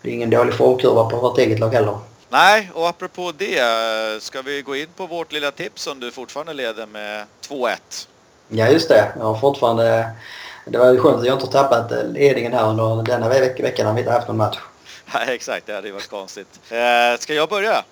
det 0.02 0.10
är 0.10 0.14
ingen 0.14 0.30
dålig 0.30 0.54
formkurva 0.54 1.10
på 1.10 1.18
vårt 1.18 1.38
eget 1.38 1.60
lag 1.60 1.74
heller. 1.74 1.98
Nej, 2.30 2.72
och 2.74 2.88
apropå 2.88 3.32
det, 3.38 3.64
ska 4.24 4.42
vi 4.42 4.62
gå 4.62 4.76
in 4.76 4.88
på 4.96 5.06
vårt 5.06 5.32
lilla 5.32 5.52
tips 5.52 5.82
som 5.82 6.00
du 6.00 6.12
fortfarande 6.12 6.54
leder 6.54 6.86
med 6.86 7.26
2-1? 7.50 7.78
Ja, 8.48 8.68
just 8.68 8.90
det. 8.90 9.12
Jag 9.18 9.26
har 9.26 9.40
fortfarande... 9.40 10.10
Det 10.66 10.78
var 10.78 10.92
ju 10.92 11.00
skönt 11.00 11.18
att 11.18 11.26
jag 11.26 11.36
inte 11.36 11.46
har 11.46 11.64
tappat 11.64 11.92
ledningen 12.14 12.54
här 12.54 12.70
under 12.70 13.04
denna 13.04 13.30
veckan 13.30 13.86
när 13.86 13.94
vi 13.94 14.00
inte 14.00 14.12
haft 14.12 14.28
någon 14.28 14.38
match. 14.38 14.58
Nej, 15.16 15.36
exakt. 15.36 15.66
Det 15.66 15.74
hade 15.74 15.92
varit 15.92 16.10
konstigt. 16.10 16.60
Eh, 16.70 17.20
ska 17.20 17.34
jag 17.34 17.50
börja? 17.50 17.84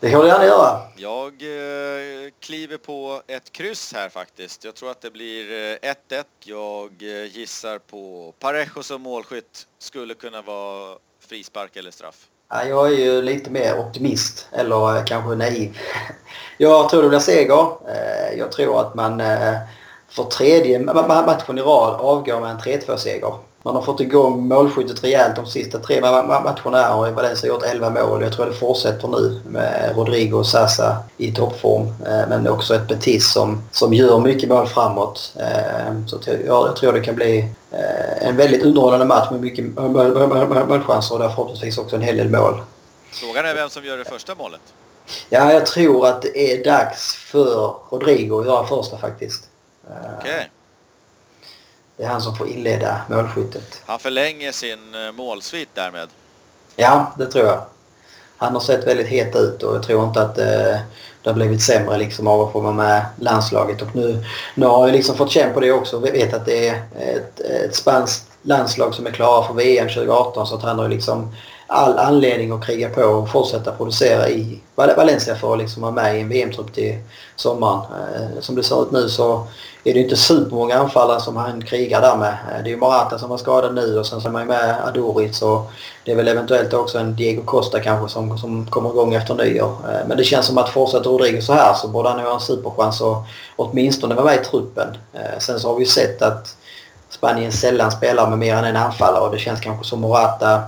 Det 0.00 0.10
kan 0.10 0.20
du 0.20 0.26
gärna 0.26 0.44
göra. 0.44 0.80
Jag 0.96 1.32
eh, 1.32 2.30
kliver 2.40 2.76
på 2.76 3.22
ett 3.26 3.52
kryss 3.52 3.92
här 3.94 4.08
faktiskt. 4.08 4.64
Jag 4.64 4.74
tror 4.74 4.90
att 4.90 5.00
det 5.00 5.10
blir 5.10 5.44
1-1. 5.76 5.94
Eh, 6.10 6.24
jag 6.44 6.90
eh, 7.00 7.36
gissar 7.36 7.78
på 7.78 8.34
Parejo 8.38 8.82
som 8.82 9.02
målskytt. 9.02 9.66
Skulle 9.78 10.14
kunna 10.14 10.42
vara 10.42 10.96
frispark 11.20 11.76
eller 11.76 11.90
straff. 11.90 12.26
Ja, 12.48 12.64
jag 12.64 12.86
är 12.86 12.96
ju 12.96 13.22
lite 13.22 13.50
mer 13.50 13.78
optimist, 13.78 14.48
eller 14.52 14.96
eh, 14.96 15.04
kanske 15.04 15.34
naiv. 15.34 15.78
Jag 16.58 16.88
tror 16.88 17.02
det 17.02 17.08
blir 17.08 17.18
seger. 17.18 17.68
Jag 18.36 18.52
tror 18.52 18.80
att 18.80 18.94
man 18.94 19.22
för 20.08 20.24
tredje 20.24 20.78
matchen 20.78 21.58
i 21.58 21.60
rad 21.60 22.00
avgår 22.00 22.40
med 22.40 22.50
en 22.50 22.58
3-2-seger. 22.58 23.34
Man 23.64 23.74
har 23.74 23.82
fått 23.82 24.00
igång 24.00 24.48
målskyttet 24.48 25.04
rejält 25.04 25.36
de 25.36 25.46
sista 25.46 25.78
tre 25.78 26.00
matcherna 26.00 26.94
och 26.94 27.08
Valencia 27.08 27.50
har 27.50 27.54
gjort 27.54 27.64
11 27.64 27.90
mål. 27.90 28.22
Jag 28.22 28.32
tror 28.32 28.46
det 28.46 28.52
fortsätter 28.52 29.08
nu 29.08 29.40
med 29.46 29.92
Rodrigo 29.96 30.38
och 30.38 30.46
Sasa 30.46 30.96
i 31.16 31.32
toppform. 31.32 31.82
Eh, 31.82 32.28
men 32.28 32.48
också 32.48 32.74
ett 32.74 32.88
Betis 32.88 33.32
som, 33.32 33.62
som 33.70 33.94
gör 33.94 34.18
mycket 34.18 34.48
mål 34.48 34.66
framåt. 34.66 35.34
Eh, 35.40 36.06
så 36.06 36.18
ja, 36.46 36.66
jag 36.66 36.76
tror 36.76 36.92
det 36.92 37.00
kan 37.00 37.14
bli 37.14 37.38
eh, 37.70 38.28
en 38.28 38.36
väldigt 38.36 38.62
underhållande 38.62 39.06
match 39.06 39.30
med 39.30 39.40
mycket 39.40 39.64
målchanser 40.68 41.14
och 41.14 41.20
där 41.20 41.28
förhoppningsvis 41.28 41.78
också 41.78 41.96
en 41.96 42.02
hel 42.02 42.16
del 42.16 42.30
mål. 42.30 42.60
Frågan 43.10 43.46
är 43.46 43.54
vem 43.54 43.70
som 43.70 43.84
gör 43.84 43.98
det 43.98 44.04
första 44.04 44.34
målet? 44.34 44.60
Ja, 45.28 45.52
jag 45.52 45.66
tror 45.66 46.06
att 46.06 46.22
det 46.22 46.52
är 46.52 46.64
dags 46.64 47.14
för 47.14 47.74
Rodrigo 47.90 48.40
att 48.40 48.46
göra 48.46 48.66
första 48.66 48.98
faktiskt. 48.98 49.48
Okej. 49.86 50.16
Okay. 50.20 50.44
Det 51.96 52.04
är 52.04 52.08
han 52.08 52.20
som 52.20 52.36
får 52.36 52.48
inleda 52.48 53.00
målskyttet. 53.10 53.82
Han 53.86 53.98
förlänger 53.98 54.52
sin 54.52 54.94
eh, 54.94 55.12
målsvit 55.12 55.68
därmed. 55.74 56.08
Ja, 56.76 57.12
det 57.18 57.26
tror 57.26 57.44
jag. 57.44 57.64
Han 58.36 58.52
har 58.52 58.60
sett 58.60 58.86
väldigt 58.86 59.06
het 59.06 59.36
ut 59.36 59.62
och 59.62 59.74
jag 59.74 59.82
tror 59.82 60.04
inte 60.04 60.22
att 60.22 60.38
eh, 60.38 60.78
det 61.22 61.30
har 61.30 61.34
blivit 61.34 61.62
sämre 61.62 61.98
liksom 61.98 62.26
av 62.26 62.40
att 62.40 62.52
få 62.52 62.60
vara 62.60 62.72
med 62.72 63.06
landslaget. 63.20 63.82
Och 63.82 63.96
nu, 63.96 64.24
nu 64.54 64.66
har 64.66 64.86
jag 64.86 64.96
liksom 64.96 65.16
fått 65.16 65.30
känna 65.30 65.52
på 65.52 65.60
det 65.60 65.72
också. 65.72 65.98
Vi 65.98 66.10
vet 66.10 66.34
att 66.34 66.46
det 66.46 66.68
är 66.68 66.82
ett, 66.98 67.40
ett 67.40 67.74
spanskt 67.74 68.28
landslag 68.42 68.94
som 68.94 69.06
är 69.06 69.10
klara 69.10 69.46
för 69.46 69.54
VM 69.54 69.88
2018 69.88 70.46
så 70.46 70.54
att 70.54 70.62
han 70.62 70.78
har 70.78 70.88
liksom 70.88 71.34
all 71.72 71.98
anledning 71.98 72.52
att 72.52 72.66
kriga 72.66 72.88
på 72.88 73.02
och 73.02 73.30
fortsätta 73.30 73.72
producera 73.72 74.28
i 74.28 74.60
Valencia 74.74 75.34
för 75.34 75.52
att 75.52 75.58
liksom 75.58 75.82
vara 75.82 75.92
med 75.92 76.16
i 76.16 76.20
en 76.20 76.28
VM-trupp 76.28 76.72
till 76.74 76.98
sommaren. 77.36 77.80
Eh, 77.80 78.40
som 78.40 78.54
det 78.54 78.62
ser 78.62 78.82
ut 78.82 78.92
nu 78.92 79.08
så 79.08 79.46
är 79.84 79.94
det 79.94 80.00
inte 80.00 80.16
supermånga 80.16 80.78
anfallare 80.78 81.20
som 81.20 81.36
han 81.36 81.64
krigar 81.64 82.00
där 82.00 82.16
med. 82.16 82.28
Eh, 82.28 82.62
det 82.62 82.68
är 82.68 82.72
ju 82.72 82.76
Morata 82.76 83.18
som 83.18 83.28
var 83.28 83.38
skadad 83.38 83.74
nu 83.74 83.98
och 83.98 84.06
sen 84.06 84.20
så 84.20 84.28
är 84.28 84.32
man 84.32 84.42
ju 84.42 84.48
med 84.48 84.76
Adoric 84.86 85.42
och 85.42 85.70
det 86.04 86.12
är 86.12 86.16
väl 86.16 86.28
eventuellt 86.28 86.72
också 86.72 86.98
en 86.98 87.16
Diego 87.16 87.42
Costa 87.42 87.80
kanske 87.80 88.12
som, 88.12 88.38
som 88.38 88.66
kommer 88.66 88.90
igång 88.90 89.14
efter 89.14 89.34
nyår. 89.34 89.76
Eh, 89.88 90.06
men 90.08 90.16
det 90.16 90.24
känns 90.24 90.46
som 90.46 90.58
att 90.58 90.70
fortsätter 90.70 91.10
Rodrigo 91.10 91.40
så 91.40 91.52
här 91.52 91.74
så 91.74 91.88
borde 91.88 92.08
han 92.08 92.18
ju 92.18 92.24
ha 92.24 92.34
en 92.34 92.40
superchans 92.40 93.02
att 93.02 93.24
åtminstone 93.56 94.14
vara 94.14 94.26
med 94.26 94.40
i 94.40 94.44
truppen. 94.44 94.88
Sen 95.38 95.60
så 95.60 95.68
har 95.68 95.74
vi 95.74 95.80
ju 95.80 95.90
sett 95.90 96.22
att 96.22 96.56
Spanien 97.10 97.52
sällan 97.52 97.92
spelar 97.92 98.30
med 98.30 98.38
mer 98.38 98.54
än 98.56 98.64
en 98.64 98.76
anfallare 98.76 99.20
och 99.20 99.30
det 99.30 99.38
känns 99.38 99.60
kanske 99.60 99.84
som 99.84 100.00
Morata 100.00 100.62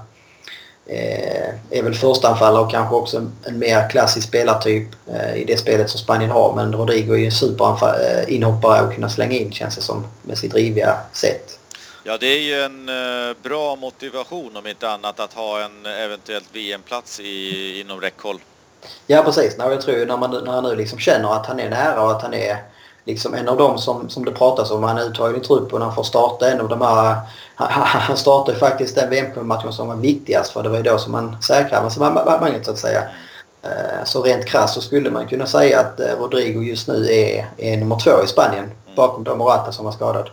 är 0.86 1.82
väl 1.82 1.94
förstaanfallare 1.94 2.62
och 2.62 2.70
kanske 2.70 2.94
också 2.94 3.16
en, 3.44 3.58
mer 3.58 3.90
klassisk 3.90 4.28
spelartyp 4.28 4.88
eh, 5.06 5.36
i 5.36 5.44
det 5.44 5.56
spelet 5.56 5.90
som 5.90 6.00
Spanien 6.00 6.30
har. 6.30 6.54
Men 6.54 6.72
Rodrigo 6.72 7.12
är 7.12 7.18
ju 7.18 7.24
en 7.24 7.32
superinhoppare 7.32 8.78
eh, 8.78 8.84
att 8.84 8.94
kunna 8.94 9.08
slänga 9.08 9.36
in 9.36 9.52
känns 9.52 9.76
det 9.76 9.82
som 9.82 10.06
med 10.22 10.38
sitt 10.38 10.54
riviga 10.54 10.96
sätt. 11.12 11.58
Ja, 12.04 12.18
det 12.18 12.26
är 12.26 12.40
ju 12.40 12.62
en 12.62 12.88
eh, 12.88 13.36
bra 13.42 13.76
motivation 13.76 14.56
om 14.56 14.66
inte 14.66 14.90
annat 14.90 15.20
att 15.20 15.32
ha 15.32 15.64
en 15.64 15.86
eventuellt 15.86 16.48
VM-plats 16.52 17.20
i, 17.20 17.80
inom 17.80 18.00
räckhåll. 18.00 18.40
Ja, 19.06 19.22
precis. 19.22 19.54
jag 19.58 19.80
tror 19.80 20.06
när, 20.06 20.16
man, 20.16 20.44
när 20.44 20.52
han 20.52 20.64
nu 20.64 20.76
liksom 20.76 20.98
känner 20.98 21.32
att 21.32 21.46
han 21.46 21.60
är 21.60 21.70
nära 21.70 22.02
och 22.02 22.10
att 22.10 22.22
han 22.22 22.34
är 22.34 22.58
liksom 23.04 23.34
en 23.34 23.48
av 23.48 23.56
dem 23.56 23.78
som, 23.78 24.10
som 24.10 24.24
det 24.24 24.30
pratas 24.30 24.70
om. 24.70 24.82
Han 24.82 24.98
är 24.98 25.02
uttagen 25.02 25.36
i 25.36 25.44
truppen 25.44 25.78
och 25.78 25.86
han 25.86 25.94
får 25.94 26.02
starta 26.04 26.50
en 26.50 26.60
av 26.60 26.68
de 26.68 26.80
här... 26.80 27.16
Han 27.56 28.16
startar 28.16 28.52
ju 28.52 28.58
faktiskt 28.58 28.94
den 28.94 29.10
VM-matchen 29.10 29.72
som 29.72 29.88
var 29.88 29.96
viktigast 29.96 30.52
för 30.52 30.62
det 30.62 30.68
var 30.68 30.76
ju 30.76 30.82
då 30.82 30.98
som 30.98 31.14
han 31.14 31.42
säkrade 31.42 31.76
avancemanget 31.76 32.64
så 32.64 32.70
att 32.70 32.78
säga. 32.78 33.02
Eh, 33.62 34.04
så 34.04 34.22
rent 34.22 34.46
krasst 34.46 34.74
så 34.74 34.80
skulle 34.80 35.10
man 35.10 35.28
kunna 35.28 35.46
säga 35.46 35.80
att 35.80 36.00
eh, 36.00 36.18
Rodrigo 36.18 36.62
just 36.62 36.88
nu 36.88 37.06
är, 37.12 37.46
är 37.56 37.76
nummer 37.76 37.98
två 37.98 38.24
i 38.24 38.26
Spanien 38.26 38.64
mm. 38.64 38.96
bakom 38.96 39.24
Don 39.24 39.38
Morata 39.38 39.72
som 39.72 39.84
var 39.84 39.92
skadad. 39.92 40.30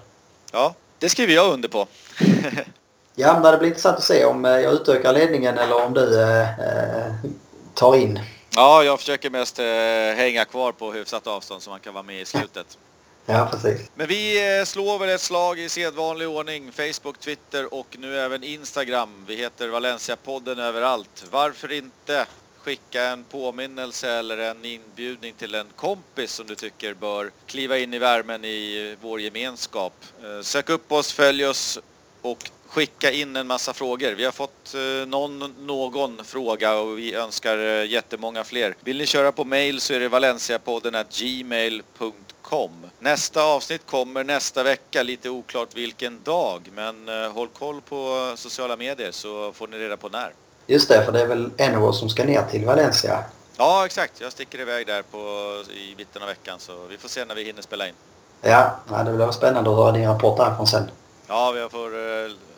Ja, 0.51 0.73
det 0.99 1.09
skriver 1.09 1.33
jag 1.33 1.53
under 1.53 1.69
på. 1.69 1.87
ja, 3.15 3.33
men 3.33 3.51
det 3.51 3.57
blir 3.57 3.67
intressant 3.67 3.97
att 3.97 4.03
se 4.03 4.25
om 4.25 4.43
jag 4.43 4.73
utökar 4.73 5.13
ledningen 5.13 5.57
eller 5.57 5.85
om 5.85 5.93
du 5.93 6.21
eh, 6.21 6.47
tar 7.73 7.95
in. 7.95 8.19
Ja, 8.55 8.83
jag 8.83 8.99
försöker 8.99 9.29
mest 9.29 9.59
eh, 9.59 9.65
hänga 10.15 10.45
kvar 10.45 10.71
på 10.71 10.91
hyfsat 10.91 11.27
avstånd 11.27 11.61
så 11.61 11.69
man 11.69 11.79
kan 11.79 11.93
vara 11.93 12.03
med 12.03 12.21
i 12.21 12.25
slutet. 12.25 12.77
Ja, 13.25 13.47
precis. 13.51 13.81
Men 13.95 14.07
vi 14.07 14.57
eh, 14.59 14.65
slår 14.65 14.99
väl 14.99 15.09
ett 15.09 15.21
slag 15.21 15.59
i 15.59 15.69
sedvanlig 15.69 16.27
ordning. 16.27 16.71
Facebook, 16.71 17.19
Twitter 17.19 17.73
och 17.73 17.95
nu 17.99 18.19
även 18.19 18.43
Instagram. 18.43 19.25
Vi 19.27 19.35
heter 19.35 19.67
Valencia-podden 19.67 20.59
överallt. 20.59 21.25
Varför 21.31 21.71
inte 21.71 22.25
skicka 22.57 23.03
en 23.03 23.23
påminnelse 23.23 24.11
eller 24.11 24.37
en 24.37 24.65
inbjudning 24.65 25.33
till 25.33 25.55
en 25.55 25.67
kompis 25.75 26.31
som 26.31 26.47
du 26.47 26.55
tycker 26.55 26.93
bör 26.93 27.31
kliva 27.45 27.77
in 27.77 27.93
i 27.93 27.99
värmen 27.99 28.45
i 28.45 28.95
vår 29.01 29.21
gemenskap. 29.21 29.93
Eh, 30.23 30.41
sök 30.41 30.69
upp 30.69 30.91
oss, 30.91 31.13
följ 31.13 31.45
oss 31.45 31.79
och 32.21 32.49
skicka 32.71 33.11
in 33.11 33.35
en 33.35 33.47
massa 33.47 33.73
frågor. 33.73 34.11
Vi 34.11 34.25
har 34.25 34.31
fått 34.31 34.73
eh, 34.73 35.07
någon, 35.07 35.55
någon 35.59 36.23
fråga 36.23 36.75
och 36.75 36.97
vi 36.97 37.13
önskar 37.13 37.57
eh, 37.57 37.85
jättemånga 37.85 38.43
fler. 38.43 38.75
Vill 38.79 38.97
ni 38.97 39.05
köra 39.05 39.31
på 39.31 39.43
mail 39.43 39.81
så 39.81 39.93
är 39.93 39.99
det 39.99 40.07
valenciapodden 40.09 41.05
gmail.com. 41.19 42.71
Nästa 42.99 43.43
avsnitt 43.43 43.85
kommer 43.85 44.23
nästa 44.23 44.63
vecka, 44.63 45.03
lite 45.03 45.29
oklart 45.29 45.75
vilken 45.75 46.23
dag, 46.23 46.69
men 46.75 47.09
eh, 47.09 47.31
håll 47.31 47.47
koll 47.47 47.81
på 47.81 48.33
sociala 48.35 48.77
medier 48.77 49.11
så 49.11 49.51
får 49.51 49.67
ni 49.67 49.77
reda 49.77 49.97
på 49.97 50.09
när. 50.09 50.33
Just 50.67 50.89
det, 50.89 51.05
för 51.05 51.11
det 51.11 51.21
är 51.21 51.27
väl 51.27 51.49
en 51.57 51.75
av 51.75 51.83
oss 51.83 51.99
som 51.99 52.09
ska 52.09 52.23
ner 52.23 52.43
till 52.51 52.65
Valencia? 52.65 53.23
Ja, 53.57 53.85
exakt. 53.85 54.21
Jag 54.21 54.31
sticker 54.31 54.59
iväg 54.59 54.87
där 54.87 55.01
på, 55.01 55.17
i 55.73 55.95
mitten 55.97 56.21
av 56.21 56.27
veckan 56.27 56.59
så 56.59 56.73
vi 56.89 56.97
får 56.97 57.09
se 57.09 57.25
när 57.25 57.35
vi 57.35 57.43
hinner 57.43 57.61
spela 57.61 57.87
in. 57.87 57.93
Ja, 58.41 58.79
det 59.05 59.11
blir 59.11 59.31
spännande 59.31 59.69
att 59.69 59.75
höra 59.75 59.91
din 59.91 60.07
rapport 60.07 60.37
därifrån 60.37 60.67
sen. 60.67 60.89
Ja, 61.27 61.51
vi 61.51 61.69
får 61.69 61.91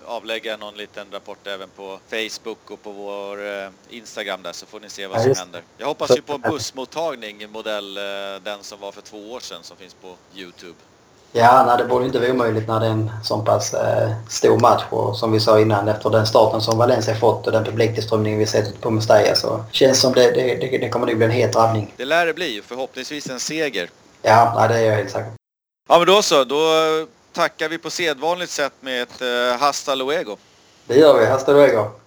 avlägga 0.05 0.57
någon 0.57 0.77
liten 0.77 1.07
rapport 1.11 1.47
även 1.47 1.69
på 1.69 1.99
Facebook 2.09 2.71
och 2.71 2.83
på 2.83 2.91
vår 2.91 3.47
eh, 3.47 3.69
Instagram 3.89 4.43
där 4.43 4.53
så 4.53 4.65
får 4.65 4.79
ni 4.79 4.89
se 4.89 5.07
vad 5.07 5.21
som 5.21 5.33
händer. 5.35 5.61
Jag 5.77 5.87
hoppas 5.87 6.17
ju 6.17 6.21
på 6.21 6.33
en 6.33 6.41
bussmottagning 6.41 7.51
modell 7.51 7.97
eh, 7.97 8.03
den 8.43 8.63
som 8.63 8.79
var 8.79 8.91
för 8.91 9.01
två 9.01 9.31
år 9.31 9.39
sedan 9.39 9.63
som 9.63 9.77
finns 9.77 9.93
på 9.93 10.15
Youtube. 10.35 10.75
Ja, 11.31 11.63
nej, 11.67 11.77
det 11.77 11.85
borde 11.85 12.05
inte 12.05 12.19
vara 12.19 12.31
omöjligt 12.31 12.67
när 12.67 12.79
det 12.79 12.85
är 12.85 12.91
en 12.91 13.11
så 13.23 13.37
pass 13.39 13.73
eh, 13.73 14.11
stor 14.29 14.59
match 14.59 14.83
och 14.89 15.17
som 15.17 15.31
vi 15.31 15.39
sa 15.39 15.59
innan 15.59 15.87
efter 15.87 16.09
den 16.09 16.27
starten 16.27 16.61
som 16.61 16.77
Valencia 16.77 17.15
fått 17.15 17.45
och 17.45 17.51
den 17.51 17.63
publiktillströmningen 17.63 18.39
vi 18.39 18.45
sett 18.45 18.81
på 18.81 18.91
Mestalla 18.91 19.35
så 19.35 19.63
känns 19.71 20.01
som 20.01 20.13
det, 20.13 20.31
det, 20.31 20.55
det, 20.55 20.77
det 20.77 20.89
kommer 20.89 21.07
nog 21.07 21.17
bli 21.17 21.25
en 21.25 21.31
het 21.31 21.53
drabbning. 21.53 21.93
Det 21.97 22.05
lär 22.05 22.25
det 22.25 22.33
bli, 22.33 22.61
förhoppningsvis 22.67 23.29
en 23.29 23.39
seger. 23.39 23.89
Ja, 24.21 24.53
nej, 24.55 24.69
det 24.69 24.75
är 24.75 24.89
jag 24.89 24.95
helt 24.95 25.11
säker 25.11 25.31
Ja, 25.89 25.97
men 25.97 26.07
då 26.07 26.21
så. 26.21 26.43
Då 26.43 26.57
tackar 27.33 27.69
vi 27.69 27.77
på 27.77 27.89
sedvanligt 27.89 28.51
sätt 28.51 28.73
med 28.79 29.01
ett 29.01 29.21
eh, 29.21 29.59
hasta 29.59 29.95
luego. 29.95 30.37
Det 30.87 30.95
gör 30.95 31.19
vi. 31.19 31.25
Hasta 31.25 31.51
luego. 31.53 32.02